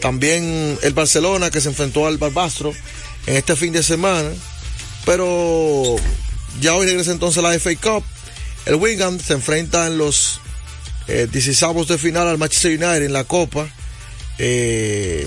También 0.00 0.78
el 0.82 0.92
Barcelona 0.92 1.50
que 1.50 1.60
se 1.60 1.68
enfrentó 1.68 2.06
al 2.06 2.18
Barbastro 2.18 2.72
en 3.26 3.36
este 3.36 3.56
fin 3.56 3.72
de 3.72 3.82
semana. 3.82 4.30
Pero 5.06 5.96
ya 6.60 6.74
hoy 6.74 6.86
regresa 6.86 7.12
entonces 7.12 7.42
la 7.42 7.58
FA 7.58 7.74
Cup. 7.76 8.04
El 8.66 8.74
Wigan 8.74 9.18
se 9.18 9.32
enfrenta 9.32 9.86
en 9.86 9.96
los 9.96 10.40
eh, 11.06 11.26
16 11.30 11.88
de 11.88 11.96
final 11.96 12.28
al 12.28 12.36
Manchester 12.36 12.72
United 12.72 13.04
en 13.04 13.12
la 13.12 13.24
Copa. 13.24 13.68
Eh, 14.38 15.26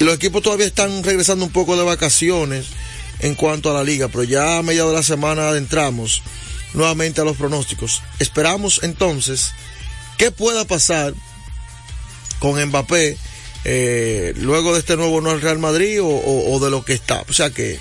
y 0.00 0.04
los 0.04 0.14
equipos 0.16 0.42
todavía 0.42 0.66
están 0.66 1.04
regresando 1.04 1.44
un 1.44 1.52
poco 1.52 1.76
de 1.76 1.84
vacaciones 1.84 2.66
en 3.20 3.34
cuanto 3.34 3.70
a 3.70 3.74
la 3.74 3.84
liga, 3.84 4.08
pero 4.08 4.24
ya 4.24 4.58
a 4.58 4.62
mediados 4.62 4.90
de 4.92 4.96
la 4.96 5.02
semana 5.02 5.50
adentramos 5.50 6.22
nuevamente 6.74 7.20
a 7.20 7.24
los 7.24 7.36
pronósticos. 7.36 8.02
Esperamos 8.18 8.80
entonces 8.82 9.52
qué 10.16 10.30
pueda 10.30 10.64
pasar 10.64 11.12
con 12.38 12.58
Mbappé 12.64 13.18
eh, 13.64 14.32
luego 14.38 14.72
de 14.72 14.78
este 14.80 14.96
nuevo 14.96 15.20
no 15.20 15.30
al 15.30 15.42
Real 15.42 15.58
Madrid 15.58 16.00
o, 16.02 16.06
o- 16.08 16.58
de 16.60 16.70
lo 16.70 16.82
que 16.82 16.94
está. 16.94 17.22
O 17.28 17.32
sea 17.34 17.50
que 17.50 17.78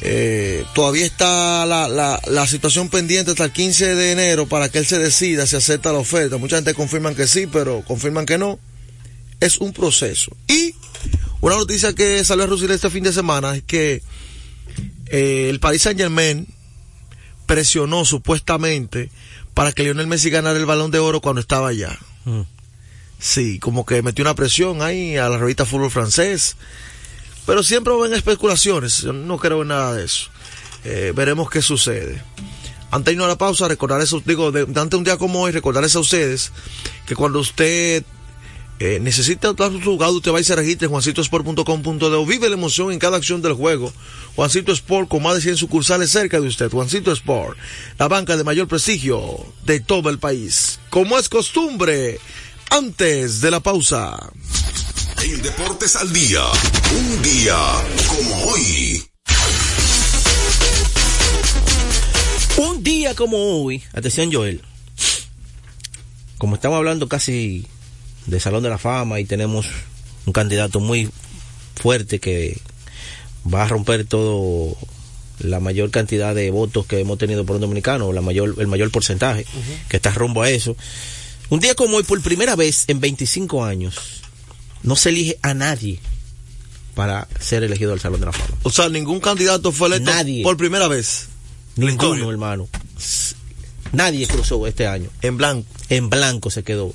eh, 0.00 0.64
todavía 0.74 1.04
está 1.06 1.66
la, 1.66 1.88
la, 1.88 2.20
la 2.26 2.46
situación 2.46 2.88
pendiente 2.88 3.30
hasta 3.32 3.44
el 3.44 3.52
15 3.52 3.94
de 3.94 4.12
enero 4.12 4.46
para 4.46 4.68
que 4.70 4.78
él 4.78 4.86
se 4.86 4.98
decida 4.98 5.46
si 5.46 5.56
acepta 5.56 5.92
la 5.92 5.98
oferta. 5.98 6.38
Mucha 6.38 6.56
gente 6.56 6.72
confirman 6.74 7.14
que 7.14 7.26
sí, 7.26 7.46
pero 7.46 7.82
confirman 7.86 8.24
que 8.26 8.38
no. 8.38 8.58
Es 9.40 9.58
un 9.58 9.72
proceso. 9.72 10.36
Y 10.48 10.74
una 11.40 11.56
noticia 11.56 11.94
que 11.94 12.24
salió 12.24 12.44
a 12.44 12.46
reducir 12.46 12.70
este 12.70 12.90
fin 12.90 13.04
de 13.04 13.12
semana 13.12 13.56
es 13.56 13.62
que 13.62 14.02
eh, 15.06 15.48
el 15.50 15.60
Paris 15.60 15.82
Saint 15.82 15.98
Germain 15.98 16.46
presionó 17.46 18.04
supuestamente 18.04 19.10
para 19.52 19.72
que 19.72 19.84
Lionel 19.84 20.06
Messi 20.06 20.30
ganara 20.30 20.58
el 20.58 20.66
balón 20.66 20.90
de 20.90 20.98
oro 20.98 21.20
cuando 21.20 21.40
estaba 21.40 21.68
allá. 21.68 21.98
Mm. 22.24 22.42
Sí, 23.18 23.58
como 23.58 23.86
que 23.86 24.02
metió 24.02 24.22
una 24.22 24.34
presión 24.34 24.82
ahí 24.82 25.16
a 25.16 25.28
la 25.28 25.38
revista 25.38 25.64
Fútbol 25.64 25.90
Francés. 25.90 26.56
Pero 27.46 27.62
siempre 27.62 27.94
ven 28.00 28.14
especulaciones. 28.14 29.02
Yo 29.02 29.12
no 29.12 29.38
creo 29.38 29.62
en 29.62 29.68
nada 29.68 29.94
de 29.94 30.04
eso. 30.04 30.30
Eh, 30.84 31.12
veremos 31.14 31.50
qué 31.50 31.62
sucede. 31.62 32.22
Antes 32.90 33.06
de 33.06 33.12
irnos 33.12 33.26
a 33.26 33.28
la 33.28 33.38
pausa, 33.38 33.68
recordarles, 33.68 34.14
digo, 34.24 34.52
de, 34.52 34.66
ante 34.80 34.96
un 34.96 35.04
día 35.04 35.16
como 35.16 35.40
hoy, 35.40 35.52
recordarles 35.52 35.96
a 35.96 36.00
ustedes 36.00 36.52
que 37.06 37.14
cuando 37.14 37.40
usted 37.40 38.04
eh, 38.80 38.98
necesita 39.00 39.52
dar 39.52 39.70
su 39.70 39.80
jugado, 39.80 40.14
usted 40.14 40.32
va 40.32 40.40
y 40.40 40.44
se 40.44 40.56
registre 40.56 40.86
en 40.86 40.90
juancitosport.com.de 40.90 42.24
vive 42.26 42.48
la 42.48 42.56
emoción 42.56 42.92
en 42.92 42.98
cada 42.98 43.16
acción 43.16 43.40
del 43.40 43.52
juego. 43.52 43.92
Juancito 44.34 44.72
Sport 44.72 45.08
con 45.08 45.22
más 45.22 45.36
de 45.36 45.42
100 45.42 45.56
sucursales 45.58 46.10
cerca 46.10 46.40
de 46.40 46.48
usted. 46.48 46.70
Juancito 46.70 47.12
Sport, 47.12 47.56
la 47.98 48.08
banca 48.08 48.36
de 48.36 48.42
mayor 48.42 48.66
prestigio 48.66 49.46
de 49.64 49.78
todo 49.78 50.10
el 50.10 50.18
país. 50.18 50.80
Como 50.90 51.18
es 51.18 51.28
costumbre, 51.28 52.18
antes 52.70 53.40
de 53.40 53.50
la 53.52 53.60
pausa. 53.60 54.18
En 55.22 55.40
Deportes 55.40 55.94
al 55.94 56.12
Día, 56.12 56.42
un 56.96 57.22
día 57.22 57.56
como 58.08 58.44
hoy. 58.46 59.04
Un 62.56 62.82
día 62.82 63.14
como 63.14 63.62
hoy, 63.62 63.82
atención 63.92 64.32
Joel, 64.32 64.62
como 66.38 66.56
estamos 66.56 66.76
hablando 66.76 67.08
casi 67.08 67.66
de 68.26 68.40
Salón 68.40 68.62
de 68.62 68.70
la 68.70 68.78
Fama 68.78 69.20
y 69.20 69.24
tenemos 69.24 69.66
un 70.26 70.32
candidato 70.32 70.80
muy 70.80 71.10
fuerte 71.76 72.18
que 72.20 72.58
va 73.52 73.64
a 73.64 73.68
romper 73.68 74.04
todo 74.06 74.76
la 75.40 75.60
mayor 75.60 75.90
cantidad 75.90 76.34
de 76.34 76.50
votos 76.50 76.86
que 76.86 77.00
hemos 77.00 77.18
tenido 77.18 77.44
por 77.44 77.56
un 77.56 77.62
dominicano, 77.62 78.12
la 78.12 78.20
mayor, 78.20 78.54
el 78.58 78.66
mayor 78.66 78.90
porcentaje 78.90 79.44
que 79.88 79.96
está 79.96 80.10
rumbo 80.10 80.42
a 80.42 80.50
eso. 80.50 80.76
Un 81.50 81.60
día 81.60 81.74
como 81.74 81.96
hoy, 81.96 82.04
por 82.04 82.20
primera 82.22 82.56
vez 82.56 82.84
en 82.88 83.00
25 83.00 83.64
años, 83.64 83.96
no 84.82 84.96
se 84.96 85.10
elige 85.10 85.38
a 85.42 85.52
nadie 85.54 86.00
para 86.94 87.28
ser 87.40 87.64
elegido 87.64 87.92
al 87.92 88.00
Salón 88.00 88.20
de 88.20 88.26
la 88.26 88.32
Fama. 88.32 88.56
O 88.62 88.70
sea, 88.70 88.88
ningún 88.88 89.20
candidato 89.20 89.72
fue 89.72 89.88
electo 89.88 90.10
Nadie. 90.10 90.42
por 90.42 90.56
primera 90.56 90.88
vez. 90.88 91.28
Ninguno, 91.76 92.30
hermano. 92.30 92.68
Nadie 93.92 94.26
cruzó 94.26 94.66
este 94.66 94.86
año. 94.86 95.10
En 95.22 95.36
blanco. 95.36 95.66
En 95.88 96.08
blanco 96.08 96.50
se 96.50 96.62
quedó. 96.62 96.94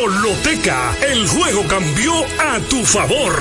Lotoloteca, 0.00 0.96
el 1.06 1.28
juego 1.28 1.66
cambió 1.68 2.12
a 2.38 2.58
tu 2.70 2.82
favor. 2.84 3.34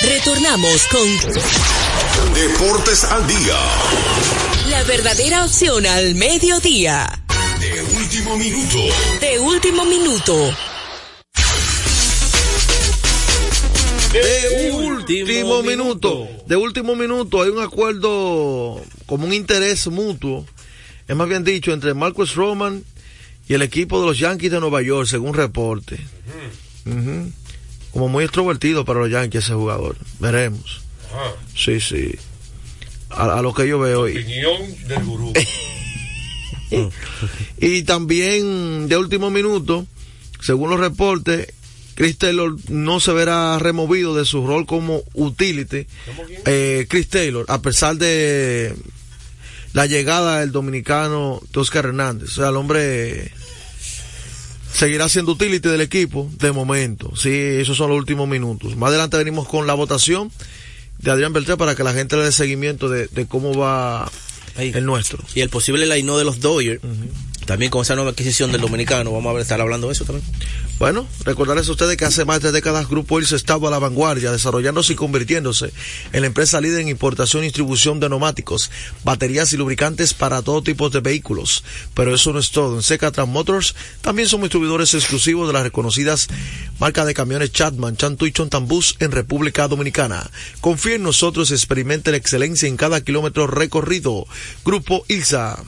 Retornamos 0.00 0.86
con 0.88 2.34
Deportes 2.34 3.04
al 3.04 3.24
Día. 3.28 3.56
la 4.68 4.82
verdadera 4.82 5.44
opción 5.44 5.86
al 5.86 6.16
mediodía. 6.16 7.22
De 7.60 7.82
último 7.82 8.36
minuto. 8.36 8.78
De 9.20 9.38
último 9.38 9.84
minuto. 9.84 10.56
De 14.12 14.72
último 14.72 15.62
minuto. 15.62 16.28
De 16.46 16.56
último 16.56 16.96
minuto 16.96 17.42
hay 17.42 17.50
un 17.50 17.62
acuerdo 17.62 18.82
como 19.06 19.24
un 19.24 19.32
interés 19.32 19.86
mutuo, 19.86 20.44
es 21.06 21.14
más 21.14 21.28
bien 21.28 21.44
dicho, 21.44 21.72
entre 21.72 21.94
Marcus 21.94 22.34
Roman 22.34 22.84
y 23.48 23.54
el 23.54 23.62
equipo 23.62 24.00
de 24.00 24.06
los 24.06 24.18
Yankees 24.18 24.50
de 24.50 24.60
Nueva 24.60 24.82
York, 24.82 25.06
según 25.08 25.34
reporte. 25.34 25.98
Como 27.92 28.08
muy 28.08 28.24
extrovertido 28.24 28.84
para 28.84 29.00
los 29.00 29.10
Yankees 29.10 29.44
ese 29.44 29.54
jugador. 29.54 29.96
Veremos. 30.18 30.82
Sí, 31.56 31.80
sí. 31.80 32.14
A, 33.10 33.38
a 33.38 33.42
lo 33.42 33.52
que 33.52 33.68
yo 33.68 33.78
veo. 33.78 34.08
Y, 34.08 34.18
Opinión 34.18 34.86
del 34.88 35.04
gurú. 35.04 35.32
y 37.60 37.82
también 37.82 38.88
de 38.88 38.96
último 38.96 39.30
minuto, 39.30 39.86
según 40.40 40.70
los 40.70 40.80
reportes, 40.80 41.48
Chris 41.94 42.16
Taylor 42.16 42.56
no 42.68 43.00
se 43.00 43.12
verá 43.12 43.58
removido 43.58 44.14
de 44.14 44.24
su 44.24 44.46
rol 44.46 44.66
como 44.66 45.02
utility. 45.14 45.86
Eh, 46.46 46.86
Chris 46.88 47.08
Taylor, 47.08 47.44
a 47.48 47.60
pesar 47.60 47.96
de 47.96 48.74
la 49.72 49.86
llegada 49.86 50.40
del 50.40 50.52
dominicano 50.52 51.40
Oscar 51.54 51.86
Hernández. 51.86 52.30
O 52.30 52.34
sea, 52.34 52.48
el 52.48 52.56
hombre 52.56 53.32
seguirá 54.72 55.08
siendo 55.08 55.32
utility 55.32 55.68
del 55.68 55.80
equipo 55.80 56.30
de 56.38 56.52
momento. 56.52 57.14
Sí, 57.16 57.30
esos 57.30 57.76
son 57.76 57.90
los 57.90 57.98
últimos 57.98 58.28
minutos. 58.28 58.76
Más 58.76 58.88
adelante 58.90 59.16
venimos 59.16 59.46
con 59.48 59.66
la 59.66 59.74
votación 59.74 60.30
de 60.98 61.10
Adrián 61.10 61.32
Beltrán 61.32 61.58
para 61.58 61.74
que 61.74 61.84
la 61.84 61.92
gente 61.92 62.16
le 62.16 62.24
dé 62.24 62.32
seguimiento 62.32 62.88
de, 62.88 63.06
de 63.08 63.26
cómo 63.26 63.54
va 63.54 64.10
Ahí. 64.56 64.72
el 64.74 64.84
nuestro. 64.84 65.18
Y 65.34 65.40
el 65.40 65.48
posible 65.48 65.86
line 65.86 66.16
de 66.16 66.24
los 66.24 66.40
Dodgers, 66.40 66.80
también 67.46 67.70
con 67.70 67.82
esa 67.82 67.94
nueva 67.94 68.10
adquisición 68.10 68.52
del 68.52 68.60
dominicano, 68.60 69.12
vamos 69.12 69.36
a 69.36 69.40
estar 69.40 69.60
hablando 69.60 69.88
de 69.88 69.94
eso 69.94 70.04
también. 70.04 70.24
Bueno, 70.78 71.06
recordarles 71.24 71.68
a 71.68 71.72
ustedes 71.72 71.96
que 71.96 72.04
hace 72.04 72.24
más 72.24 72.40
de 72.40 72.50
décadas 72.50 72.88
Grupo 72.88 73.20
Ilse 73.20 73.36
estaba 73.36 73.68
a 73.68 73.70
la 73.70 73.78
vanguardia, 73.78 74.32
desarrollándose 74.32 74.94
y 74.94 74.96
convirtiéndose 74.96 75.72
en 76.12 76.22
la 76.22 76.26
empresa 76.26 76.60
líder 76.60 76.80
en 76.80 76.88
importación 76.88 77.42
y 77.42 77.46
distribución 77.46 78.00
de 78.00 78.08
neumáticos, 78.08 78.70
baterías 79.04 79.52
y 79.52 79.56
lubricantes 79.56 80.14
para 80.14 80.42
todo 80.42 80.62
tipo 80.62 80.90
de 80.90 81.00
vehículos. 81.00 81.62
Pero 81.94 82.14
eso 82.14 82.32
no 82.32 82.40
es 82.40 82.50
todo. 82.50 82.76
En 82.76 82.82
Seca 82.82 83.12
Trans 83.12 83.30
Motors 83.30 83.74
también 84.00 84.28
somos 84.28 84.46
distribuidores 84.46 84.94
exclusivos 84.94 85.46
de 85.46 85.52
las 85.52 85.62
reconocidas 85.62 86.28
marcas 86.80 87.06
de 87.06 87.14
camiones 87.14 87.52
Chatman, 87.52 87.96
Chantu 87.96 88.26
y 88.26 88.32
Chontambus 88.32 88.96
en 88.98 89.12
República 89.12 89.68
Dominicana. 89.68 90.28
Confíe 90.60 90.96
en 90.96 91.04
nosotros 91.04 91.50
experimente 91.50 92.10
la 92.10 92.16
excelencia 92.16 92.68
en 92.68 92.76
cada 92.76 93.02
kilómetro 93.02 93.46
recorrido. 93.46 94.26
Grupo 94.64 95.04
Ilsa. 95.08 95.62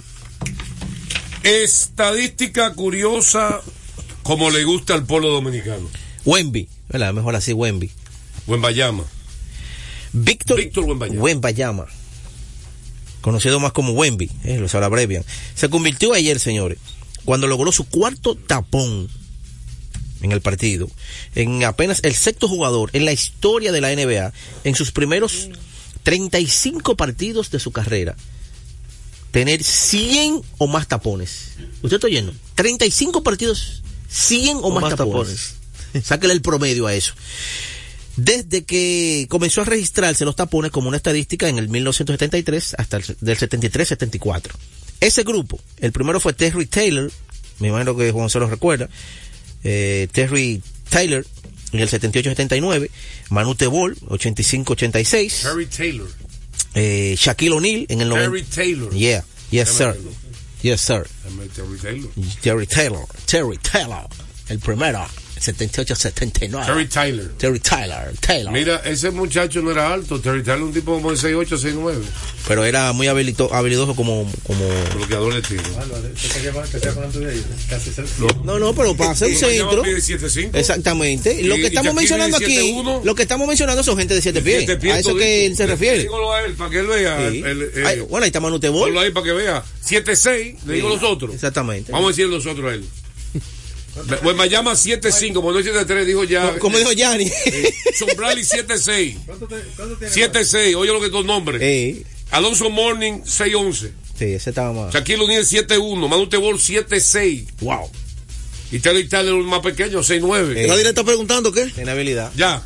Estadística 1.45 2.73
curiosa 2.73 3.61
como 4.23 4.51
le 4.51 4.65
gusta 4.65 4.95
al 4.95 5.05
pueblo 5.05 5.29
dominicano. 5.29 5.89
Wemby, 6.25 6.69
¿verdad? 6.89 7.13
Mejor 7.13 7.37
así, 7.37 7.53
Wemby. 7.53 7.91
Buen 8.47 8.61
Bayama. 8.61 9.05
Víctor, 10.15 10.59
Víctor 10.59 10.85
Wembanyama. 10.85 11.23
Wembanyama, 11.23 11.87
conocido 13.21 13.59
más 13.59 13.73
como 13.73 13.93
Wemby, 13.93 14.31
eh, 14.45 14.59
lo 14.59 14.69
se 14.69 14.79
lo 14.79 14.87
abrevian, 14.87 15.25
se 15.57 15.69
convirtió 15.69 16.13
ayer, 16.15 16.39
señores, 16.39 16.79
cuando 17.25 17.49
logró 17.49 17.73
su 17.73 17.85
cuarto 17.85 18.37
tapón 18.37 19.09
en 20.23 20.31
el 20.31 20.41
partido, 20.41 20.89
en 21.35 21.65
apenas 21.65 21.99
el 22.05 22.15
sexto 22.15 22.47
jugador 22.47 22.91
en 22.93 23.05
la 23.05 23.13
historia 23.13 23.73
de 23.73 23.81
la 23.81 23.93
NBA, 23.93 24.33
en 24.63 24.75
sus 24.77 24.93
primeros 24.93 25.49
35 26.05 26.97
partidos 26.97 27.51
de 27.51 27.59
su 27.59 27.73
carrera, 27.73 28.15
tener 29.35 29.65
100 29.65 30.43
o 30.59 30.69
más 30.69 30.87
tapones. 30.87 31.55
¿Usted 31.83 31.97
está 31.97 32.07
oyendo? 32.07 32.33
35 32.55 33.25
partidos, 33.25 33.83
100 34.09 34.59
o, 34.63 34.71
más, 34.71 34.95
tapones. 34.95 35.57
Sáquele 36.05 36.35
el 36.35 36.41
promedio 36.41 36.87
a 36.87 36.95
eso. 36.95 37.15
Desde 38.15 38.63
que 38.63 39.27
comenzó 39.29 39.63
a 39.63 39.65
registrarse 39.65 40.25
los 40.25 40.37
tapones 40.37 40.71
como 40.71 40.87
una 40.87 40.99
estadística 40.99 41.49
en 41.49 41.59
el 41.59 41.69
1973 41.69 42.77
hasta 42.79 42.99
el 42.99 43.17
del 43.21 43.37
73-74. 43.37 44.53
Ese 45.01 45.25
grupo, 45.25 45.59
el 45.81 45.91
primero 45.91 46.21
fue 46.21 46.33
Terry 46.33 46.67
Taylor, 46.67 47.11
me 47.59 47.69
imagino 47.69 47.97
que 47.97 48.13
Juan 48.13 48.31
se 48.31 48.39
lo 48.39 48.49
recuerda, 48.49 48.89
eh, 49.65 50.07
Terry 50.13 50.63
Taylor 50.89 51.27
en 51.73 51.81
el 51.81 51.89
78-79, 51.89 52.89
Manu 53.31 53.57
Tebol, 53.57 53.97
85-86, 53.97 55.43
Terry 55.43 55.67
Taylor. 55.67 56.09
Eh, 56.75 57.15
Shaquille 57.17 57.55
O'Neal 57.55 57.87
en 57.89 58.01
el 58.01 58.09
90. 58.09 58.31
Terry 58.31 58.43
Taylor. 58.43 58.93
Yeah, 58.93 59.25
yes 59.51 59.71
sir. 59.71 59.97
Yes 60.63 60.81
sir. 60.81 61.07
Terry 61.55 61.79
Taylor. 61.79 62.11
Terry 62.43 62.67
Taylor, 62.67 63.07
Terry 63.27 63.59
Taylor, 63.59 64.09
el 64.49 64.59
primero, 64.59 65.07
78-79. 65.53 66.67
Terry 66.67 66.87
Taylor. 66.87 67.29
Terry 67.39 67.61
Taylor, 67.61 68.13
Taylor. 68.21 68.53
Mira, 68.53 68.77
ese 68.85 69.11
muchacho 69.11 69.61
no 69.63 69.71
era 69.71 69.93
alto. 69.93 70.21
Terry 70.21 70.43
Taylor 70.43 70.65
un 70.67 70.73
tipo 70.73 70.95
como 70.95 71.13
de 71.13 71.17
6'8, 71.19 71.47
6'9. 71.59 71.95
Pero 72.49 72.65
era 72.65 72.93
muy 72.93 73.07
habilito- 73.09 73.51
habilidoso 73.53 73.95
como, 73.95 74.31
como... 74.47 74.69
Bloqueador 74.97 75.35
de 75.35 75.43
tiro. 75.43 75.63
No, 78.45 78.59
no, 78.59 78.75
pero 78.75 78.95
para 78.97 79.13
hacer 79.13 79.29
un 79.29 79.35
centro. 79.37 79.83
Mide 79.83 79.97
7'5". 79.99 80.51
Exactamente. 80.55 81.43
Lo 81.43 81.57
que 81.57 81.67
estamos 81.67 81.95
mencionando 81.95 82.37
aquí, 82.37 82.57
7'1". 82.75 83.03
lo 83.05 83.15
que 83.15 83.23
estamos 83.23 83.49
mencionando 83.49 83.83
son 83.83 83.97
gente 83.99 84.15
de 84.15 84.23
siete 84.23 84.43
pies. 84.43 84.59
Siete 84.59 84.77
pies 84.77 84.95
a 84.95 84.99
eso 84.99 85.15
que 85.17 85.47
él 85.47 85.57
se 85.57 85.67
refiere. 85.67 85.99
Dígalo 86.03 86.33
a 86.33 86.43
él 86.43 86.55
para 86.55 86.71
que 86.71 86.79
él 86.81 86.87
vea. 86.87 87.31
Sí. 87.31 87.39
el- 87.45 87.63
el- 87.75 87.87
Ay, 87.87 88.01
bueno, 88.01 88.25
ahí 88.25 88.29
está 88.29 88.41
Manu 88.41 88.59
Tebol. 88.61 88.89
Ponlo 88.89 89.01
ahí 89.01 89.11
para 89.11 89.25
que 89.25 89.33
vea. 89.33 89.65
7'6, 89.85 90.57
le 90.67 90.75
digo 90.75 90.89
los 90.89 91.03
otros. 91.03 91.35
Exactamente. 91.35 91.93
Vamos 91.93 92.09
a 92.09 92.11
decir 92.11 92.27
los 92.27 92.47
otros 92.47 92.71
a 92.71 92.75
él. 92.75 92.85
Pues 94.23 94.37
me 94.37 94.49
llama 94.49 94.73
7'5, 94.73 95.41
porque 95.41 95.71
no 95.71 95.79
es 95.81 95.87
7'3, 95.87 96.05
dijo 96.05 96.25
ya. 96.25 96.59
Como 96.59 96.79
dijo 96.79 96.93
Yanni. 96.93 97.31
Sombrali 97.97 98.43
7'6. 98.43 99.17
7'6, 100.01 100.75
oye 100.77 100.93
lo 100.93 101.01
que 101.01 101.09
dos 101.11 101.25
nombres. 101.25 101.61
Sí, 101.61 102.05
Alonso 102.31 102.71
Morning 102.71 103.21
6'11. 103.23 103.91
sí, 104.19 104.25
ese 104.25 104.51
estaba 104.51 104.73
más. 104.73 104.95
Shaquille 104.95 105.23
O'Neal 105.23 105.45
7'1. 105.45 106.09
Manu 106.09 106.29
Tebol 106.29 106.59
7'6. 106.59 107.47
Wow. 107.61 107.91
Y 108.73 108.81
Taylor 108.81 109.39
el 109.39 109.45
más 109.45 109.61
pequeño 109.61 110.01
6'9. 110.01 110.67
Nadie 110.67 110.83
le 110.83 110.89
está 110.89 111.05
preguntando 111.05 111.53
qué. 111.53 111.67
Tiene 111.67 111.93
habilidad. 111.93 112.33
Ya. 112.35 112.61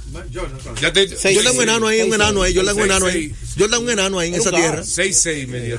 Ya 0.80 0.90
te, 0.90 1.06
Seis, 1.14 1.36
Yo 1.36 1.42
le 1.42 1.48
hago 1.50 1.58
un 1.58 1.64
enano 1.64 1.86
ahí, 1.86 2.00
un 2.00 2.14
enano 2.14 2.42
ahí, 2.42 2.54
yo 2.54 2.62
le 2.62 2.70
hago 2.70 2.82
enano 2.82 3.06
ahí. 3.06 3.34
Yo 3.56 3.68
le 3.68 3.74
hago 3.74 3.84
un 3.84 3.90
enano 3.90 4.18
ahí 4.18 4.28
en 4.28 4.36
esa 4.36 4.50
tierra. 4.50 4.82
6'6 4.82 5.46
media. 5.48 5.78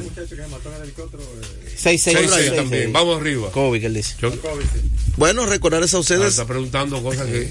6 1.81 2.01
6 2.01 2.17
6'6 2.17 2.55
también. 2.55 2.91
Vamos 2.93 3.19
arriba. 3.19 3.51
Kobe 3.51 3.79
que 3.79 3.85
él 3.87 3.93
dice. 3.93 4.15
Yo- 4.21 4.31
Bueno, 5.17 5.45
recordarles 5.45 5.93
a 5.93 5.97
Ah, 5.97 5.99
ustedes. 6.01 6.27
está 6.29 6.45
preguntando 6.45 7.01
cosas 7.01 7.25
que 7.27 7.49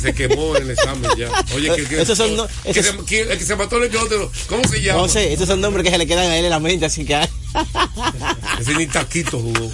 se- 0.00 0.14
quemó 0.14 0.56
en 0.56 0.62
el 0.64 0.70
examen 0.70 1.10
ya. 1.18 1.28
Oye, 1.54 1.70
que, 1.76 1.84
que, 1.84 2.02
Esos 2.02 2.16
son 2.18 2.36
no- 2.36 2.46
que 2.64 2.70
esos- 2.80 2.96
se- 2.96 3.04
que- 3.04 3.20
el 3.22 3.38
que 3.38 3.44
se 3.44 3.56
mató 3.56 3.76
el 3.78 3.84
helicóptero, 3.84 4.30
¿cómo 4.48 4.66
se 4.68 4.80
llama? 4.80 5.00
No 5.02 5.08
sé, 5.08 5.32
estos 5.32 5.48
son 5.48 5.60
nombres 5.60 5.84
que 5.84 5.90
se 5.90 5.98
le 5.98 6.06
quedan 6.06 6.30
a 6.30 6.36
él 6.38 6.44
en 6.44 6.50
la 6.50 6.60
mente, 6.60 6.86
así 6.86 7.04
que. 7.04 7.14
Ese 8.60 8.74
ni 8.74 8.86
taquito 8.86 9.38
jugó. 9.40 9.70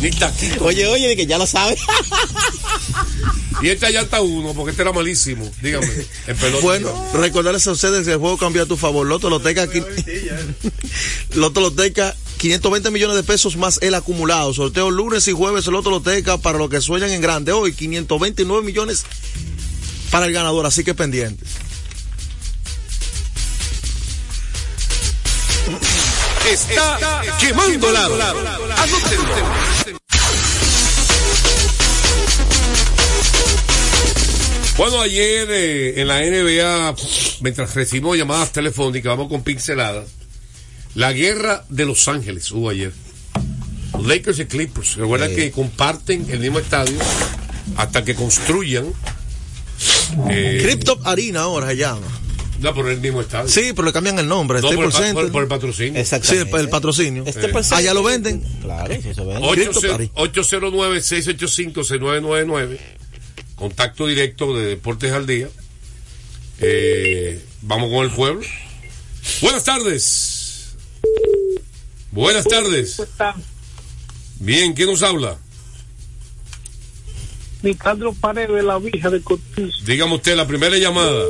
Ni 0.00 0.10
taquito. 0.12 0.64
Oye, 0.64 0.86
oye, 0.86 1.08
de 1.08 1.16
que 1.16 1.26
ya 1.26 1.38
lo 1.38 1.46
sabe. 1.46 1.76
Y 3.60 3.70
este 3.70 3.86
allá 3.86 4.02
está 4.02 4.20
uno, 4.20 4.54
porque 4.54 4.70
este 4.70 4.82
era 4.82 4.92
malísimo. 4.92 5.50
Dígame, 5.60 5.88
en 6.28 6.36
pelota. 6.36 6.62
Bueno, 6.62 7.08
recordarles 7.12 7.66
a 7.66 7.72
ustedes 7.72 8.06
que 8.06 8.12
el 8.12 8.18
juego 8.18 8.38
cambia 8.38 8.62
a 8.62 8.66
tu 8.66 8.76
favor. 8.76 9.04
Loto 9.04 9.28
Loteca, 9.28 9.66
qui- 9.66 9.84
Loto 11.34 11.60
Loteca, 11.60 12.14
520 12.38 12.90
millones 12.90 13.16
de 13.16 13.22
pesos 13.22 13.56
más 13.56 13.78
el 13.82 13.94
acumulado. 13.94 14.54
Sorteo 14.54 14.90
lunes 14.90 15.26
y 15.28 15.32
jueves 15.32 15.66
Loto 15.66 15.90
Loteca 15.90 16.38
para 16.38 16.56
los 16.56 16.70
que 16.70 16.80
sueñan 16.80 17.10
en 17.10 17.20
grande. 17.20 17.52
Hoy 17.52 17.72
529 17.72 18.64
millones 18.64 19.04
para 20.10 20.26
el 20.26 20.32
ganador, 20.32 20.64
así 20.64 20.84
que 20.84 20.94
pendientes. 20.94 21.48
Está 26.50 27.20
quemando 27.40 27.92
lado. 27.92 28.14
Anótenlo. 28.76 29.34
Bueno, 34.78 35.00
ayer 35.00 35.48
eh, 35.50 36.00
en 36.00 36.06
la 36.06 36.20
NBA, 36.20 36.94
mientras 37.40 37.74
recibimos 37.74 38.16
llamadas 38.16 38.52
telefónicas, 38.52 39.10
vamos 39.10 39.28
con 39.28 39.42
pinceladas. 39.42 40.17
La 40.94 41.12
guerra 41.12 41.64
de 41.68 41.84
Los 41.84 42.08
Ángeles 42.08 42.50
hubo 42.52 42.70
ayer. 42.70 42.92
Los 43.92 44.06
Lakers 44.06 44.38
y 44.40 44.46
Clippers. 44.46 44.96
Recuerda 44.96 45.28
que 45.28 45.50
comparten 45.50 46.26
el 46.30 46.40
mismo 46.40 46.58
estadio 46.58 46.96
hasta 47.76 48.04
que 48.04 48.14
construyan. 48.14 48.86
Eh, 50.30 50.60
Crypto 50.62 50.98
Arena 51.04 51.42
ahora 51.42 51.68
se 51.68 51.76
llama. 51.76 52.06
no, 52.60 52.74
por 52.74 52.88
el 52.88 53.00
mismo 53.00 53.20
estadio. 53.20 53.48
Sí, 53.48 53.72
pero 53.74 53.84
le 53.86 53.92
cambian 53.92 54.18
el 54.18 54.26
nombre. 54.26 54.60
No, 54.60 54.70
por, 54.72 54.86
el, 54.86 54.90
pa- 54.90 54.98
Center. 54.98 55.24
por- 55.24 55.32
por 55.32 55.42
el 55.42 55.48
patrocinio. 55.48 56.04
Sí, 56.04 56.16
el, 56.36 56.48
el 56.54 56.68
patrocinio. 56.68 57.24
Este 57.26 57.48
por 57.48 57.62
Allá 57.72 57.94
lo 57.94 58.02
venden. 58.02 58.40
Claro, 58.62 58.94
sí, 59.00 59.08
eso 59.10 59.26
vende. 59.26 59.46
809 59.46 60.10
809-685-6999. 60.14 62.78
Contacto 63.54 64.06
directo 64.06 64.56
de 64.56 64.66
Deportes 64.66 65.12
al 65.12 65.26
Día. 65.26 65.48
Eh, 66.60 67.40
vamos 67.62 67.90
con 67.92 68.04
el 68.04 68.10
pueblo. 68.10 68.40
Buenas 69.42 69.64
tardes. 69.64 70.34
Buenas 72.12 72.44
tardes. 72.46 73.00
Bien, 74.40 74.72
¿quién 74.72 74.88
nos 74.88 75.02
habla? 75.02 75.36
Nicandro 77.62 78.12
Paredes 78.12 78.54
de 78.54 78.62
la 78.62 78.78
Vija 78.78 79.10
de 79.10 79.20
Cortés. 79.20 79.74
Dígame 79.84 80.14
usted 80.14 80.36
la 80.36 80.46
primera 80.46 80.76
llamada. 80.78 81.24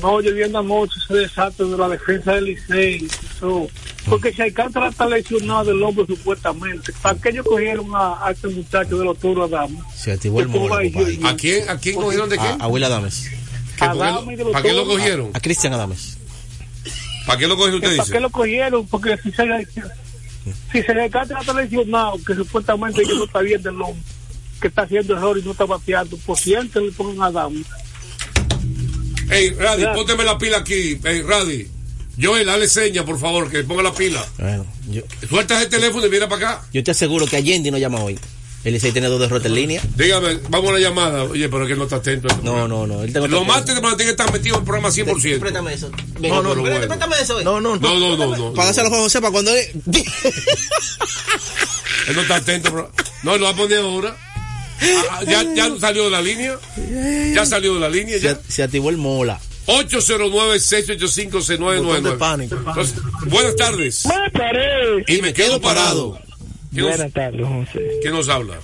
No, 0.00 0.20
yo 0.20 0.32
vi 0.32 0.42
anoche 0.44 0.94
ese 1.04 1.14
desastre 1.14 1.66
de 1.66 1.76
la 1.76 1.88
defensa 1.88 2.34
del 2.34 2.44
Licey. 2.44 3.08
Eso. 3.36 3.68
Porque 4.08 4.32
si 4.32 4.40
Alcántara 4.40 4.88
está 4.88 5.06
lesionado 5.06 5.64
del 5.64 5.82
hombro 5.82 6.06
supuestamente, 6.06 6.92
¿para 7.02 7.18
qué 7.20 7.30
ellos 7.30 7.44
cogieron 7.46 7.90
a, 7.94 8.24
a 8.26 8.30
este 8.30 8.48
muchacho 8.48 8.96
de 8.98 9.04
los 9.04 9.18
toros 9.18 9.52
Adames? 9.52 9.80
Se 9.94 10.12
activó 10.12 10.40
el. 10.40 11.26
¿A 11.26 11.36
quién, 11.36 11.68
a 11.68 11.76
quién 11.78 11.96
cogieron 11.96 12.28
de 12.30 12.36
A, 12.38 12.40
quién? 12.40 12.62
a 12.62 12.68
Will 12.68 12.84
Adames. 12.84 13.28
¿Que 13.76 13.84
por 13.86 13.92
qué 13.98 14.02
Adame 14.02 14.32
y 14.32 14.36
de 14.36 14.44
lo- 14.44 14.44
los 14.44 14.52
¿Para 14.52 14.62
qué 14.62 14.72
lo 14.72 14.86
cogieron? 14.86 15.30
A 15.34 15.40
Cristian 15.40 15.72
Adames. 15.74 16.16
¿Para 17.26 17.38
qué 17.38 17.46
lo 17.46 17.56
cogieron 17.56 17.82
usted 17.82 17.96
¿Para 17.96 18.10
qué 18.10 18.20
lo 18.20 18.30
cogieron? 18.30 18.86
Porque 18.86 19.16
si 19.22 19.30
se, 19.32 19.44
si 20.72 20.82
se 20.82 20.94
lesionado, 21.54 22.18
que 22.26 22.34
supuestamente 22.34 23.02
ellos 23.02 23.18
no 23.18 23.24
está 23.24 23.40
bien 23.40 23.62
del 23.62 23.80
hombro, 23.80 24.02
que 24.60 24.68
está 24.68 24.82
haciendo 24.82 25.16
error 25.16 25.38
y 25.38 25.42
no 25.42 25.52
está 25.52 25.64
bateando, 25.66 26.16
pues 26.24 26.40
sienten 26.40 26.84
y 26.84 26.90
pongan 26.90 27.22
a 27.22 27.26
Adame. 27.26 27.62
Ey, 29.30 29.50
Radi, 29.50 29.84
pónteme 29.94 30.24
la 30.24 30.36
pila 30.38 30.58
aquí. 30.58 30.98
Ey, 31.04 31.22
Radi. 31.22 31.68
Joel, 32.20 32.46
dale 32.46 32.68
seña, 32.68 33.04
por 33.04 33.18
favor, 33.18 33.50
que 33.50 33.62
ponga 33.62 33.82
la 33.82 33.94
pila. 33.94 34.24
Bueno, 34.38 34.66
yo, 34.88 35.02
Sueltas 35.28 35.62
el 35.62 35.68
teléfono 35.68 36.06
y 36.06 36.10
mira 36.10 36.28
para 36.28 36.54
acá. 36.54 36.66
yo 36.72 36.82
te 36.82 36.90
aseguro 36.90 37.26
que 37.26 37.36
Allende 37.36 37.70
no 37.70 37.78
llama 37.78 38.02
hoy. 38.02 38.18
El 38.62 38.74
Licey 38.74 38.92
tiene 38.92 39.08
dos 39.08 39.18
derrotas 39.18 39.46
en 39.46 39.54
línea. 39.54 39.80
Dígame, 39.96 40.38
vamos 40.50 40.68
a 40.70 40.74
la 40.74 40.80
llamada. 40.80 41.24
Oye, 41.24 41.48
pero 41.48 41.66
que 41.66 41.72
él 41.72 41.78
no 41.78 41.84
está 41.84 41.96
atento. 41.96 42.28
a 42.28 42.32
este 42.32 42.44
No, 42.44 42.68
no, 42.68 42.86
no. 42.86 43.02
Él 43.02 43.10
tengo 43.12 43.26
Lo 43.26 43.42
más 43.44 43.62
que 43.62 43.72
tiene 43.72 43.96
que 43.96 44.10
estar 44.10 44.30
metido 44.30 44.56
en 44.56 44.60
el 44.60 44.66
programa 44.66 44.90
100%. 44.90 45.40
Préstame 45.40 45.72
eso. 45.72 45.90
No, 46.20 46.42
no, 46.42 46.54
bueno. 46.54 46.86
préstame 46.86 47.16
eso. 47.22 47.40
eh. 47.40 47.44
No, 47.44 47.58
no, 47.60 47.76
no. 47.76 47.98
No, 47.98 48.16
no, 48.16 48.36
no, 48.36 48.52
no. 48.54 48.62
A 48.62 48.72
José 48.90 49.20
para 49.22 49.32
cuando 49.32 49.50
él... 49.56 49.64
Él 52.08 52.16
no 52.16 52.22
está 52.22 52.36
atento. 52.36 52.70
pero- 52.70 52.90
No, 53.22 53.34
él 53.34 53.40
lo 53.40 53.46
va 53.46 53.52
a 53.52 53.56
poner 53.56 53.78
ahora. 53.78 54.16
Ah, 55.10 55.20
ya, 55.26 55.42
ya 55.54 55.70
salió 55.78 56.04
de 56.04 56.10
la 56.10 56.22
línea. 56.22 56.58
Ya 57.34 57.44
salió 57.46 57.74
de 57.74 57.80
la 57.80 57.88
línea. 57.88 58.16
se, 58.18 58.24
Ya. 58.24 58.38
se 58.48 58.62
activó 58.62 58.90
el 58.90 58.96
mola. 58.96 59.40
809-685-6999. 59.66 61.82
Botón 61.82 62.02
de 62.04 62.12
pánico. 62.12 62.56
Entonces, 62.56 62.94
buenas 63.26 63.56
tardes. 63.56 64.02
Buenas 64.04 64.32
tardes. 64.32 65.04
Y 65.08 65.20
me 65.22 65.32
quedo 65.32 65.60
parado. 65.60 66.18
¿Quién 66.72 66.86
nos, 66.86 66.96
Buenas 66.96 67.12
tardes, 67.12 67.46
José. 67.46 67.80
quién 68.00 68.12
nos 68.14 68.28
habla? 68.28 68.58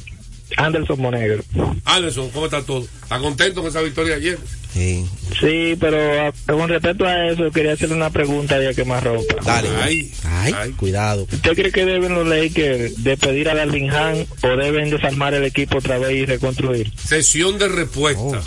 Anderson 0.58 1.00
Monegro. 1.00 1.42
Anderson, 1.84 2.30
¿cómo 2.30 2.46
está 2.46 2.62
todo? 2.62 2.86
¿Está 3.02 3.18
contento 3.18 3.60
con 3.62 3.68
esa 3.70 3.82
victoria 3.82 4.14
ayer? 4.14 4.38
Sí. 4.72 5.04
Sí, 5.40 5.76
pero 5.80 5.98
a- 6.28 6.32
con 6.46 6.68
respecto 6.68 7.04
a 7.04 7.26
eso, 7.30 7.50
quería 7.50 7.72
hacerle 7.72 7.96
una 7.96 8.10
pregunta 8.10 8.62
ya 8.62 8.72
que 8.72 8.84
más 8.84 9.02
ropa. 9.02 9.34
Dale. 9.44 9.68
Ay, 9.82 10.12
Ay, 10.24 10.54
ay. 10.56 10.70
cuidado. 10.72 11.26
¿Usted 11.32 11.52
cree 11.54 11.72
que 11.72 11.84
deben 11.84 12.14
los 12.14 12.26
Lakers 12.28 13.02
despedir 13.02 13.48
a 13.48 13.54
Darvin 13.56 13.90
Ham 13.90 14.24
o 14.42 14.48
deben 14.56 14.88
desarmar 14.90 15.34
el 15.34 15.44
equipo 15.44 15.78
otra 15.78 15.98
vez 15.98 16.12
y 16.12 16.26
reconstruir? 16.26 16.92
Sesión 16.96 17.58
de 17.58 17.68
respuesta. 17.68 18.20
Oh. 18.22 18.40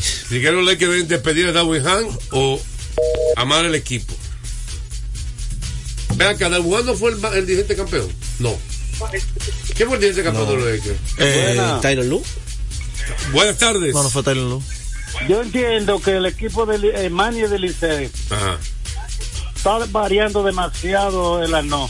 Si 0.00 0.40
quieren 0.40 0.64
le 0.64 0.76
que 0.76 0.86
despedir 0.88 1.46
a 1.46 1.52
Darwin 1.52 1.86
Han 1.86 2.04
o 2.32 2.60
amar 3.36 3.64
el 3.64 3.76
equipo. 3.76 4.12
Ve 6.16 6.24
acá, 6.26 6.48
¿Dalbuán 6.48 6.84
no 6.86 6.94
fue 6.94 7.12
el 7.12 7.46
dirigente 7.46 7.76
campeón? 7.76 8.08
No. 8.40 8.56
¿Quién 9.74 9.88
fue 9.88 9.96
el 9.96 10.02
dirigente 10.02 10.22
campeón 10.24 10.48
de 10.48 10.56
los 10.56 10.64
Lakers? 10.64 10.98
Eh, 11.18 11.60
Tyler 11.82 12.04
Lu. 12.04 12.22
Buenas 13.32 13.58
tardes. 13.58 13.94
no, 13.94 14.02
no 14.02 14.10
fue 14.10 14.22
Tyler 14.22 14.44
Lu. 14.44 14.62
Yo 15.28 15.42
entiendo 15.42 16.00
que 16.00 16.16
el 16.16 16.26
equipo 16.26 16.66
de 16.66 16.76
el 17.06 17.10
Mani 17.10 17.42
del 17.42 17.62
Licey 17.62 18.10
está 19.56 19.78
variando 19.90 20.42
demasiado 20.42 21.42
el 21.42 21.68
no. 21.68 21.88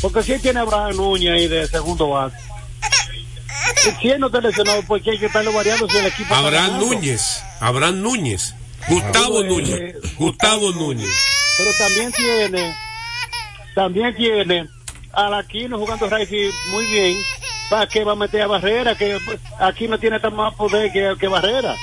Porque 0.00 0.22
si 0.22 0.38
tiene 0.38 0.60
a 0.60 0.62
Abraham 0.62 0.96
Núñez 0.96 1.32
ahí 1.32 1.48
de 1.48 1.66
segundo 1.68 2.08
base. 2.08 2.36
Si 4.00 4.08
él 4.08 4.18
no 4.20 4.26
está 4.26 4.40
lesionado, 4.40 4.82
¿por 4.82 5.00
qué 5.02 5.10
hay 5.12 5.18
que 5.18 5.26
estarlo 5.26 5.52
variando 5.52 5.88
si 5.88 5.96
el 5.98 6.06
equipo 6.06 6.34
Abraham? 6.34 6.80
Núñez. 6.80 7.42
Abraham 7.60 8.00
Núñez. 8.02 8.54
Gustavo 8.88 9.42
Eh, 9.42 9.48
Núñez. 9.48 9.94
Gustavo 10.16 10.72
Núñez. 10.72 11.10
Pero 11.58 11.70
también 11.78 12.12
tiene, 12.12 12.74
también 13.74 14.16
tiene 14.16 14.68
a 15.12 15.38
Aquino 15.38 15.78
jugando 15.78 16.08
Racing 16.08 16.50
muy 16.72 16.86
bien. 16.86 17.16
¿Para 17.68 17.86
qué 17.86 18.02
va 18.02 18.12
a 18.12 18.16
meter 18.16 18.42
a 18.42 18.46
Barrera? 18.48 18.96
Que 18.96 19.16
aquí 19.60 19.86
no 19.86 19.98
tiene 19.98 20.18
tan 20.18 20.34
más 20.34 20.54
poder 20.54 20.90
que, 20.92 21.14
que 21.20 21.28
Barrera. 21.28 21.76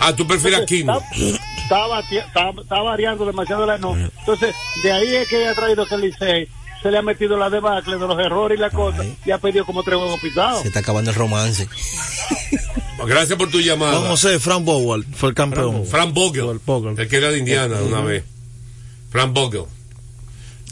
Ah, 0.00 0.14
tú 0.14 0.26
prefieres 0.26 0.60
Aquino. 0.60 1.00
Está, 1.12 1.26
está, 1.56 1.86
bati- 1.88 2.18
está- 2.18 2.50
está 2.60 2.80
variando 2.82 3.26
demasiado 3.26 3.66
la 3.66 3.76
no. 3.78 3.96
Entonces, 3.96 4.54
de 4.84 4.92
ahí 4.92 5.16
es 5.16 5.28
que 5.28 5.46
ha 5.48 5.54
traído 5.54 5.84
que 5.86 5.94
el 5.96 6.00
Licey 6.02 6.48
se 6.82 6.90
le 6.92 6.98
ha 6.98 7.02
metido 7.02 7.36
la 7.36 7.50
debacle 7.50 7.94
de 7.98 8.06
los 8.06 8.18
errores 8.20 8.56
y 8.56 8.60
la 8.60 8.70
cosa 8.70 9.04
y 9.24 9.30
ha 9.32 9.38
pedido 9.38 9.64
como 9.64 9.82
tres 9.82 9.96
huevos 9.96 10.20
pisados. 10.20 10.62
Se 10.62 10.68
está 10.68 10.80
acabando 10.80 11.10
el 11.10 11.16
romance. 11.16 11.68
Gracias 13.06 13.36
por 13.38 13.50
tu 13.50 13.60
llamada. 13.60 13.98
Juan 13.98 14.10
José, 14.10 14.38
Frank 14.40 14.64
Bowell 14.64 15.04
fue 15.14 15.30
el 15.30 15.34
campeón. 15.34 15.84
Frank 15.86 16.12
Vogel. 16.14 16.60
El 16.98 17.08
que 17.08 17.16
era 17.16 17.30
de 17.30 17.38
Indiana 17.38 17.76
una 17.82 18.00
vez. 18.00 18.24
Frank 19.10 19.32
Vogel. 19.32 19.64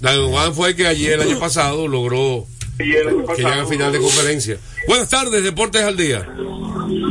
Dalvin 0.04 0.32
Juan 0.32 0.54
fue 0.54 0.68
el 0.68 0.76
que 0.76 0.86
ayer, 0.86 1.14
el 1.14 1.22
año 1.22 1.38
pasado, 1.40 1.88
logró 1.88 2.46
que 2.76 2.84
llegue 2.84 3.40
a 3.42 3.64
final 3.64 3.90
de 3.90 4.00
conferencia. 4.00 4.58
Buenas 4.86 5.08
tardes, 5.08 5.42
Deportes 5.42 5.82
al 5.82 5.96
Día. 5.96 6.28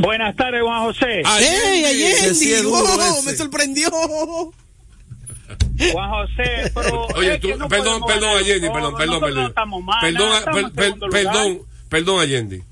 Buenas 0.00 0.36
tardes, 0.36 0.62
Juan 0.62 0.84
José. 0.84 1.22
¡Oh, 1.26 1.36
ese. 1.36 2.62
me 3.24 3.36
sorprendió! 3.36 3.90
Juan 5.92 6.10
José, 6.10 6.70
pero. 6.72 7.06
Oye, 7.16 7.34
es 7.34 7.40
tú, 7.40 7.48
que 7.48 7.56
no 7.56 7.66
perdón, 7.66 8.02
perdón, 8.06 8.36
Allende, 8.38 8.70
perdón, 8.70 8.94
perdón, 8.96 9.20
perdón. 9.20 9.54
Perdón, 10.00 10.72
perdón, 11.10 11.62
perdón, 11.88 12.20
Allende. 12.20 12.62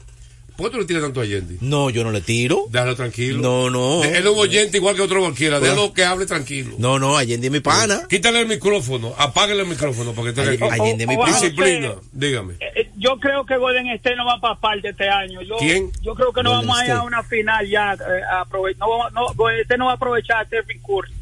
¿Por 0.56 0.66
qué 0.66 0.72
tú 0.72 0.78
le 0.80 0.84
tiras 0.86 1.02
tanto 1.02 1.20
a 1.20 1.22
Allende? 1.24 1.56
No, 1.60 1.90
yo 1.90 2.04
no 2.04 2.12
le 2.12 2.20
tiro. 2.20 2.66
Déjalo 2.68 2.94
tranquilo. 2.94 3.38
No, 3.40 3.70
no. 3.70 4.04
Él 4.04 4.14
es 4.14 4.26
un 4.26 4.38
oyente 4.38 4.76
igual 4.76 4.94
que 4.94 5.02
otro 5.02 5.20
cualquiera. 5.20 5.58
Déjalo 5.60 5.92
que 5.92 6.04
hable 6.04 6.26
tranquilo. 6.26 6.76
No, 6.78 6.98
no, 6.98 7.16
Allende 7.16 7.46
es 7.46 7.52
mi 7.52 7.60
pana. 7.60 8.02
Quítale 8.08 8.40
el 8.40 8.46
micrófono, 8.48 9.14
apágale 9.18 9.62
el 9.62 9.66
micrófono 9.68 10.12
para 10.12 10.32
que 10.32 10.40
esté 10.40 10.64
aquí. 10.64 10.72
Allende 10.80 11.04
es 11.04 11.08
mi 11.08 11.16
pana. 11.16 11.32
Disciplina, 11.32 11.94
dígame. 12.12 12.54
Eh, 12.60 12.90
Yo 12.96 13.18
creo 13.18 13.44
que 13.46 13.56
Golden 13.56 13.88
State 13.90 14.16
no 14.16 14.24
va 14.26 14.40
para 14.40 14.60
parte 14.60 14.90
este 14.90 15.08
año. 15.08 15.40
Yo, 15.42 15.56
¿Quién? 15.56 15.90
Yo 16.02 16.14
creo 16.14 16.32
que 16.32 16.42
no 16.42 16.50
Golden 16.50 16.68
vamos 16.68 16.82
a 16.82 16.86
ir 16.86 16.92
a 16.92 17.02
una 17.02 17.22
final 17.24 17.68
ya. 17.68 17.94
eh, 17.94 18.22
a 18.30 18.46
no, 18.78 18.88
vamos- 18.88 19.12
no, 19.12 19.26
Golden 19.34 19.60
State 19.62 19.78
no 19.78 19.86
va 19.86 19.92
a 19.92 19.94
aprovechar 19.96 20.42
a 20.42 20.46
Stephen 20.46 20.80
Curry. 20.80 21.12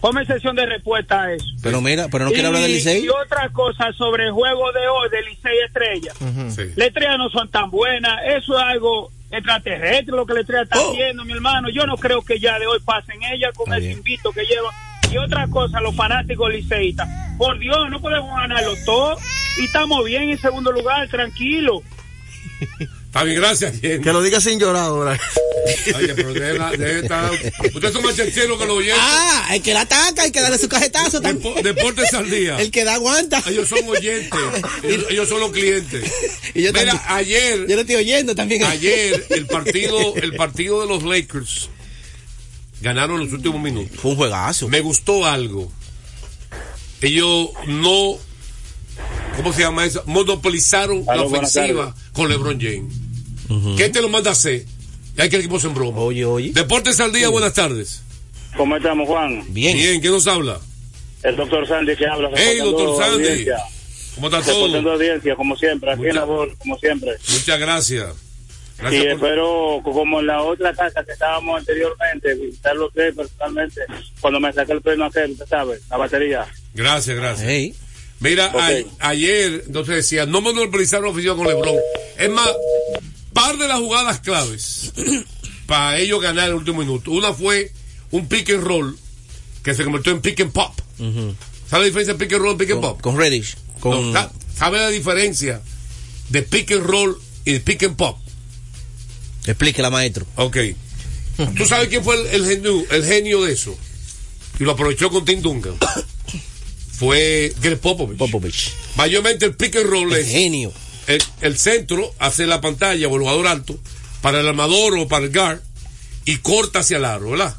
Ponme 0.00 0.24
sesión 0.26 0.54
de 0.54 0.66
respuesta 0.66 1.22
a 1.22 1.32
eso. 1.32 1.46
Pero 1.62 1.80
mira, 1.80 2.08
pero 2.08 2.24
no 2.24 2.30
quiere 2.30 2.46
hablar 2.46 2.62
del 2.62 2.72
Licey. 2.72 3.04
Y 3.04 3.08
otra 3.08 3.48
cosa 3.50 3.92
sobre 3.92 4.26
el 4.26 4.32
juego 4.32 4.70
de 4.72 4.88
hoy 4.88 5.08
de 5.10 5.22
Licey 5.22 5.58
Estrella. 5.66 6.12
Sí. 6.50 6.72
Las 6.76 6.88
estrellas 6.88 7.18
no 7.18 7.28
son 7.30 7.48
tan 7.50 7.70
buenas. 7.70 8.16
Eso 8.24 8.56
es 8.56 8.64
algo 8.64 9.10
extraterrestre 9.30 10.16
lo 10.16 10.24
que 10.24 10.34
la 10.34 10.40
estrella 10.40 10.62
está 10.62 10.78
haciendo, 10.78 11.24
mi 11.24 11.32
hermano. 11.32 11.68
Yo 11.70 11.86
no 11.86 11.96
creo 11.96 12.22
que 12.22 12.38
ya 12.38 12.58
de 12.58 12.66
hoy 12.66 12.78
pasen 12.84 13.22
ella 13.22 13.50
con 13.54 13.72
el 13.72 13.90
invito 13.90 14.32
que 14.32 14.44
lleva. 14.44 14.70
Y 15.10 15.16
otra 15.16 15.48
cosa, 15.48 15.80
los 15.80 15.96
fanáticos 15.96 16.52
liceístas. 16.52 17.08
Por 17.38 17.58
Dios, 17.58 17.90
no 17.90 18.00
podemos 18.00 18.36
ganarlo 18.36 18.74
todo. 18.84 19.16
Y 19.60 19.64
estamos 19.64 20.04
bien 20.04 20.30
en 20.30 20.38
segundo 20.38 20.70
lugar, 20.70 21.08
tranquilo. 21.08 21.82
Está 23.08 23.24
bien, 23.24 23.36
gracias, 23.40 23.72
Allende. 23.74 24.00
Que 24.02 24.12
lo 24.12 24.22
diga 24.22 24.40
sin 24.40 24.60
llorar 24.60 24.84
ahora. 24.84 25.18
Oye, 25.96 26.14
pero 26.14 26.32
déjela- 26.34 26.70
déjela 26.70 27.00
estar- 27.00 27.32
Usted 27.74 27.88
es 27.88 27.94
un 27.94 28.02
machachero 28.04 28.58
que 28.58 28.66
lo 28.66 28.74
oye. 28.74 28.92
Ah, 28.94 29.48
el 29.54 29.62
que 29.62 29.74
la 29.74 29.80
ataca, 29.82 30.22
hay 30.22 30.30
que 30.30 30.40
darle 30.40 30.58
su 30.58 30.68
cajetazo 30.68 31.20
también. 31.20 31.54
Depo- 31.54 31.62
Deportes 31.62 32.12
al 32.14 32.30
día. 32.30 32.58
El 32.60 32.70
que 32.70 32.84
da 32.84 32.94
aguanta. 32.94 33.42
Ellos 33.46 33.68
son 33.68 33.86
oyentes. 33.88 34.30
Ellos, 34.82 35.06
ellos 35.10 35.28
son 35.28 35.40
los 35.40 35.50
clientes. 35.52 36.04
Y 36.54 36.62
yo 36.62 36.72
Mira, 36.72 36.92
también. 36.92 37.00
ayer, 37.08 37.66
Yo 37.66 37.74
lo 37.76 37.80
estoy 37.80 37.96
oyendo 37.96 38.34
también. 38.34 38.62
ayer 38.64 39.26
el 39.30 39.46
partido, 39.46 40.14
el 40.16 40.34
partido 40.36 40.80
de 40.82 40.86
los 40.86 41.02
Lakers 41.02 41.70
ganaron 42.82 43.18
los 43.20 43.32
últimos 43.32 43.60
minutos. 43.60 43.98
Fue 44.00 44.12
un 44.12 44.16
juegazo. 44.18 44.68
Me 44.68 44.80
gustó 44.80 45.24
algo. 45.26 45.72
Ellos 47.00 47.48
no, 47.66 48.18
¿cómo 49.38 49.52
se 49.54 49.62
llama 49.62 49.84
eso? 49.86 50.02
Monopolizaron 50.06 51.04
la 51.06 51.22
ofensiva 51.22 51.94
con 52.12 52.28
LeBron 52.28 52.60
James. 52.60 52.94
¿Qué 53.78 53.88
te 53.88 54.02
lo 54.02 54.08
manda 54.10 54.30
a 54.30 54.32
hacer? 54.34 54.64
Y 55.16 55.20
hay 55.22 55.28
que 55.30 55.36
el 55.36 55.40
equipo 55.42 55.58
se 55.58 55.68
broma. 55.68 56.00
Oye, 56.00 56.24
oye. 56.24 56.50
Deportes 56.52 57.00
al 57.00 57.12
día, 57.12 57.28
buenas 57.30 57.54
tardes. 57.54 58.02
¿Cómo 58.56 58.76
estamos, 58.76 59.08
Juan? 59.08 59.42
Bien. 59.48 59.76
Bien, 59.76 60.00
¿quién 60.00 60.12
nos 60.12 60.26
habla? 60.26 60.60
El 61.22 61.36
doctor 61.36 61.66
Sandy 61.66 61.96
que 61.96 62.06
habla. 62.06 62.30
Hey, 62.36 62.58
doctor 62.62 62.96
Sandy. 62.98 63.26
audiencia. 63.26 63.56
¿Cómo 64.14 64.26
está 64.28 64.38
Reportando 64.40 64.82
todo? 64.82 64.92
audiencia, 64.94 65.36
como 65.36 65.56
siempre. 65.56 65.90
Aquí 65.92 66.02
en 66.02 66.08
Mucha- 66.08 66.20
la 66.20 66.24
voz, 66.26 66.48
como 66.58 66.78
siempre. 66.78 67.10
Muchas 67.32 67.58
gracias. 67.60 68.14
Y 68.78 68.80
Gracias 68.82 69.02
por- 69.18 69.28
espero, 69.28 69.80
como 69.82 70.20
en 70.20 70.26
la 70.28 70.42
otra 70.42 70.72
casa 70.72 71.02
que 71.04 71.12
estábamos 71.12 71.58
anteriormente, 71.58 72.34
visitarlo 72.34 72.86
usted 72.86 73.12
personalmente, 73.14 73.80
cuando 74.20 74.38
me 74.38 74.52
saqué 74.52 74.72
el 74.72 74.82
premio 74.82 75.04
aquel, 75.06 75.32
usted 75.32 75.46
sabe, 75.46 75.80
la 75.90 75.96
batería. 75.96 76.46
Gracias, 76.74 77.16
gracias. 77.16 77.48
Hey. 77.48 77.74
Mira, 78.20 78.46
Ok. 78.52 78.60
a- 79.00 79.08
ayer, 79.10 79.64
entonces 79.66 79.94
decía, 79.96 80.26
no 80.26 80.40
monopolizaron 80.40 81.04
la 81.06 81.10
ofensiva 81.12 81.36
con 81.36 81.46
LeBron. 81.46 81.76
Es 82.18 82.30
más, 82.30 82.48
par 83.32 83.56
de 83.58 83.68
las 83.68 83.78
jugadas 83.78 84.20
claves 84.20 84.92
para 85.66 85.98
ellos 85.98 86.20
ganar 86.20 86.48
el 86.48 86.54
último 86.54 86.80
minuto. 86.80 87.10
Una 87.12 87.32
fue 87.32 87.72
un 88.10 88.26
pick 88.28 88.50
and 88.50 88.64
roll 88.64 88.98
que 89.62 89.74
se 89.74 89.84
convirtió 89.84 90.12
en 90.12 90.20
pick 90.20 90.40
and 90.40 90.52
pop. 90.52 90.72
¿Sabe 91.70 91.82
la 91.82 91.86
diferencia 91.86 92.14
de 92.14 92.18
pick 92.18 92.32
and 92.32 92.42
roll 92.42 92.54
y 92.54 92.58
pick 92.58 92.70
and 92.72 92.80
pop? 92.80 93.00
Con 93.00 93.16
Reddish. 93.18 93.56
Con... 93.80 94.12
No, 94.12 94.20
sa- 94.20 94.32
¿Sabe 94.56 94.78
la 94.78 94.88
diferencia 94.88 95.60
de 96.30 96.42
pick 96.42 96.72
and 96.72 96.84
roll 96.84 97.16
y 97.44 97.52
de 97.52 97.60
pick 97.60 97.84
and 97.84 97.94
pop? 97.96 98.18
Explíquela, 99.46 99.90
maestro. 99.90 100.26
Ok. 100.36 100.56
¿Tú 101.56 101.64
sabes 101.66 101.88
quién 101.88 102.02
fue 102.02 102.20
el, 102.20 102.26
el 102.42 102.46
genio, 102.46 102.84
el 102.90 103.04
genio 103.04 103.42
de 103.44 103.52
eso? 103.52 103.78
Y 104.58 104.64
lo 104.64 104.72
aprovechó 104.72 105.08
con 105.10 105.24
Tim 105.24 105.40
Duncan. 105.40 105.74
Fue 106.98 107.54
Greg 107.60 107.78
Popovich. 107.78 108.18
Popovich. 108.18 108.72
Mayormente 108.96 109.46
el 109.46 109.54
pick 109.54 109.76
and 109.76 109.86
roll 109.86 110.12
El 110.12 110.20
es 110.20 110.28
genio. 110.28 110.72
el, 111.06 111.22
el 111.40 111.58
centro 111.58 112.12
hace 112.18 112.46
la 112.46 112.60
pantalla 112.60 113.06
o 113.08 113.14
el 113.14 113.20
jugador 113.22 113.46
alto 113.46 113.78
para 114.20 114.40
el 114.40 114.48
armador 114.48 114.98
o 114.98 115.06
para 115.08 115.24
el 115.26 115.32
guard 115.32 115.60
y 116.24 116.38
corta 116.38 116.80
hacia 116.80 116.96
el 116.96 117.04
aro, 117.04 117.30
¿verdad? 117.30 117.56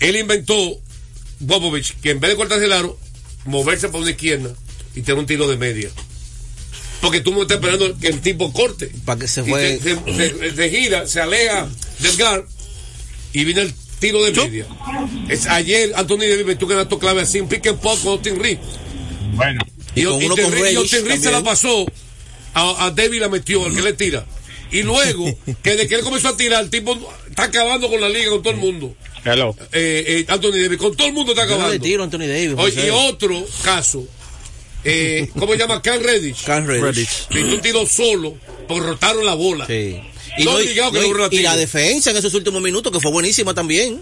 Él 0.00 0.16
inventó, 0.16 0.80
Popovich, 1.46 1.94
que 2.00 2.10
en 2.10 2.20
vez 2.20 2.30
de 2.30 2.36
cortar 2.36 2.58
hacia 2.58 2.66
el 2.66 2.72
aro, 2.72 2.98
moverse 3.44 3.88
para 3.88 4.00
una 4.00 4.10
izquierda 4.10 4.52
y 4.96 5.02
tener 5.02 5.18
un 5.18 5.26
tiro 5.26 5.48
de 5.48 5.56
media. 5.56 5.88
Porque 7.00 7.20
tú 7.20 7.32
no 7.32 7.42
estás 7.42 7.56
esperando 7.58 7.96
que 7.98 8.08
el 8.08 8.20
tipo 8.20 8.52
corte. 8.52 8.90
Para 9.04 9.20
que 9.20 9.28
se 9.28 9.42
juegue. 9.42 9.78
se, 9.78 9.94
se- 9.94 10.38
se- 10.50 10.56
se 10.56 10.70
gira, 10.70 11.06
se 11.06 11.20
aleja 11.20 11.68
del 12.00 12.16
guard 12.16 12.44
y 13.32 13.44
viene 13.44 13.62
el 13.62 13.74
tiro 14.06 14.22
de 14.24 14.32
media. 14.32 14.66
Es 15.28 15.46
ayer 15.46 15.92
Anthony 15.96 16.18
Davis 16.28 16.46
metió 16.46 16.68
que 16.68 16.74
dato 16.74 16.98
clave 16.98 17.22
así, 17.22 17.40
un 17.40 17.48
pick 17.48 17.66
and 17.66 17.78
pop 17.80 17.98
con 18.02 18.12
Austin 18.12 18.38
Reed. 18.42 18.58
Bueno. 19.34 19.60
Y 19.94 20.04
con 20.04 20.14
uno 20.14 20.28
Austin 20.30 20.44
con 20.44 20.54
Reed- 20.54 20.72
y 20.72 20.76
Austin 20.76 21.06
Reed 21.06 21.20
se 21.20 21.30
la 21.30 21.42
pasó 21.42 21.86
a, 22.54 22.86
a 22.86 22.90
Davis 22.90 23.20
la 23.20 23.28
metió, 23.28 23.66
el 23.66 23.74
que 23.74 23.82
le 23.82 23.92
tira. 23.92 24.24
Y 24.70 24.82
luego, 24.82 25.24
que 25.62 25.76
de 25.76 25.86
que 25.86 25.94
él 25.94 26.00
comenzó 26.02 26.28
a 26.28 26.36
tirar, 26.36 26.64
el 26.64 26.70
tipo 26.70 26.98
está 27.28 27.44
acabando 27.44 27.88
con 27.88 28.00
la 28.00 28.08
liga, 28.08 28.30
con 28.30 28.42
todo 28.42 28.52
el 28.54 28.58
mundo. 28.60 28.94
Hello. 29.24 29.54
Eh, 29.72 30.04
eh, 30.06 30.24
Anthony 30.28 30.58
Davis, 30.62 30.78
con 30.78 30.96
todo 30.96 31.06
el 31.08 31.12
mundo 31.14 31.32
está 31.32 31.44
Yo 31.44 31.50
no 31.50 31.56
le 31.56 31.62
acabando. 31.62 31.84
tiro 31.84 32.02
Anthony 32.04 32.26
Davis. 32.26 32.54
Oye, 32.58 32.86
y 32.88 32.90
otro 32.90 33.44
caso, 33.62 34.04
eh, 34.84 35.28
¿cómo 35.38 35.52
se 35.52 35.58
llama? 35.58 35.80
Cal 35.80 36.02
Reddish. 36.02 36.42
Cam 36.44 36.66
Reddish. 36.66 36.82
Reddish. 36.82 37.26
Metió 37.30 37.54
un 37.54 37.60
tiro 37.60 37.86
solo, 37.86 38.34
porque 38.68 38.86
rotaron 38.86 39.24
la 39.24 39.34
bola. 39.34 39.66
Sí. 39.66 40.00
No 40.38 40.44
no, 40.52 40.56
obligado 40.56 40.90
que 40.92 40.98
no, 41.00 41.04
logró 41.06 41.28
la 41.28 41.34
y 41.34 41.42
la 41.42 41.56
defensa 41.56 42.10
en 42.10 42.16
esos 42.16 42.34
últimos 42.34 42.60
minutos, 42.60 42.90
que 42.92 43.00
fue 43.00 43.10
buenísima 43.12 43.54
también. 43.54 44.00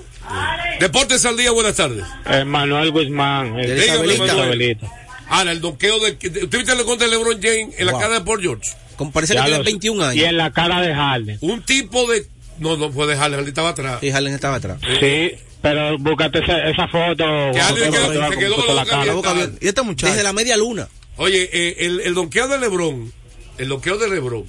Deportes 0.80 1.24
al 1.26 1.36
día, 1.36 1.50
buenas 1.50 1.76
tardes. 1.76 2.04
Manuel 2.46 2.90
Guzmán. 2.90 3.56
De 3.56 3.74
Dígame, 3.74 4.14
Isabelita. 4.14 4.90
Ahora, 5.28 5.52
el 5.52 5.60
donqueo 5.60 5.98
de. 6.00 6.12
¿Usted 6.12 6.48
viste 6.50 6.72
el 6.72 6.84
contra 6.84 7.06
de 7.08 7.16
LeBron 7.16 7.40
James 7.42 7.74
en 7.78 7.86
la 7.86 7.92
Wow. 7.92 8.00
cara 8.00 8.14
de 8.14 8.20
Paul 8.22 8.40
George? 8.42 8.70
Como 8.96 9.12
parece 9.12 9.34
que 9.34 9.42
tiene 9.42 9.62
21 9.62 10.04
años. 10.04 10.32
la 10.32 10.52
cara 10.52 10.80
de 10.82 10.94
Harden. 10.94 11.38
Un 11.40 11.62
tipo 11.62 12.06
de. 12.10 12.26
No, 12.58 12.76
no 12.76 12.90
puede 12.90 13.12
dejarle, 13.12 13.36
Harden 13.36 13.48
estaba 13.48 13.70
atrás. 13.70 14.02
Y 14.02 14.10
Harden 14.10 14.34
estaba 14.34 14.56
atrás. 14.56 14.78
Sí, 15.00 15.30
pero 15.62 15.98
búscate 15.98 16.40
esa, 16.40 16.68
esa 16.68 16.86
foto. 16.88 17.24
Que 17.52 17.60
Harden 17.60 17.92
quedó- 17.92 18.30
se 18.30 18.38
quedó 18.38 18.66
con 18.66 18.76
la 18.76 18.84
cara. 18.84 19.50
Y 19.60 19.68
este 19.68 19.82
muchacho. 19.82 20.10
Desde 20.12 20.22
la 20.22 20.32
media 20.32 20.56
luna. 20.56 20.88
Oye, 21.16 21.48
eh, 21.52 21.76
el, 21.80 22.00
el 22.00 22.14
donqueo 22.14 22.48
de 22.48 22.58
LeBron, 22.58 23.12
el 23.58 23.68
donqueo 23.68 23.96
de 23.98 24.08
LeBron 24.08 24.44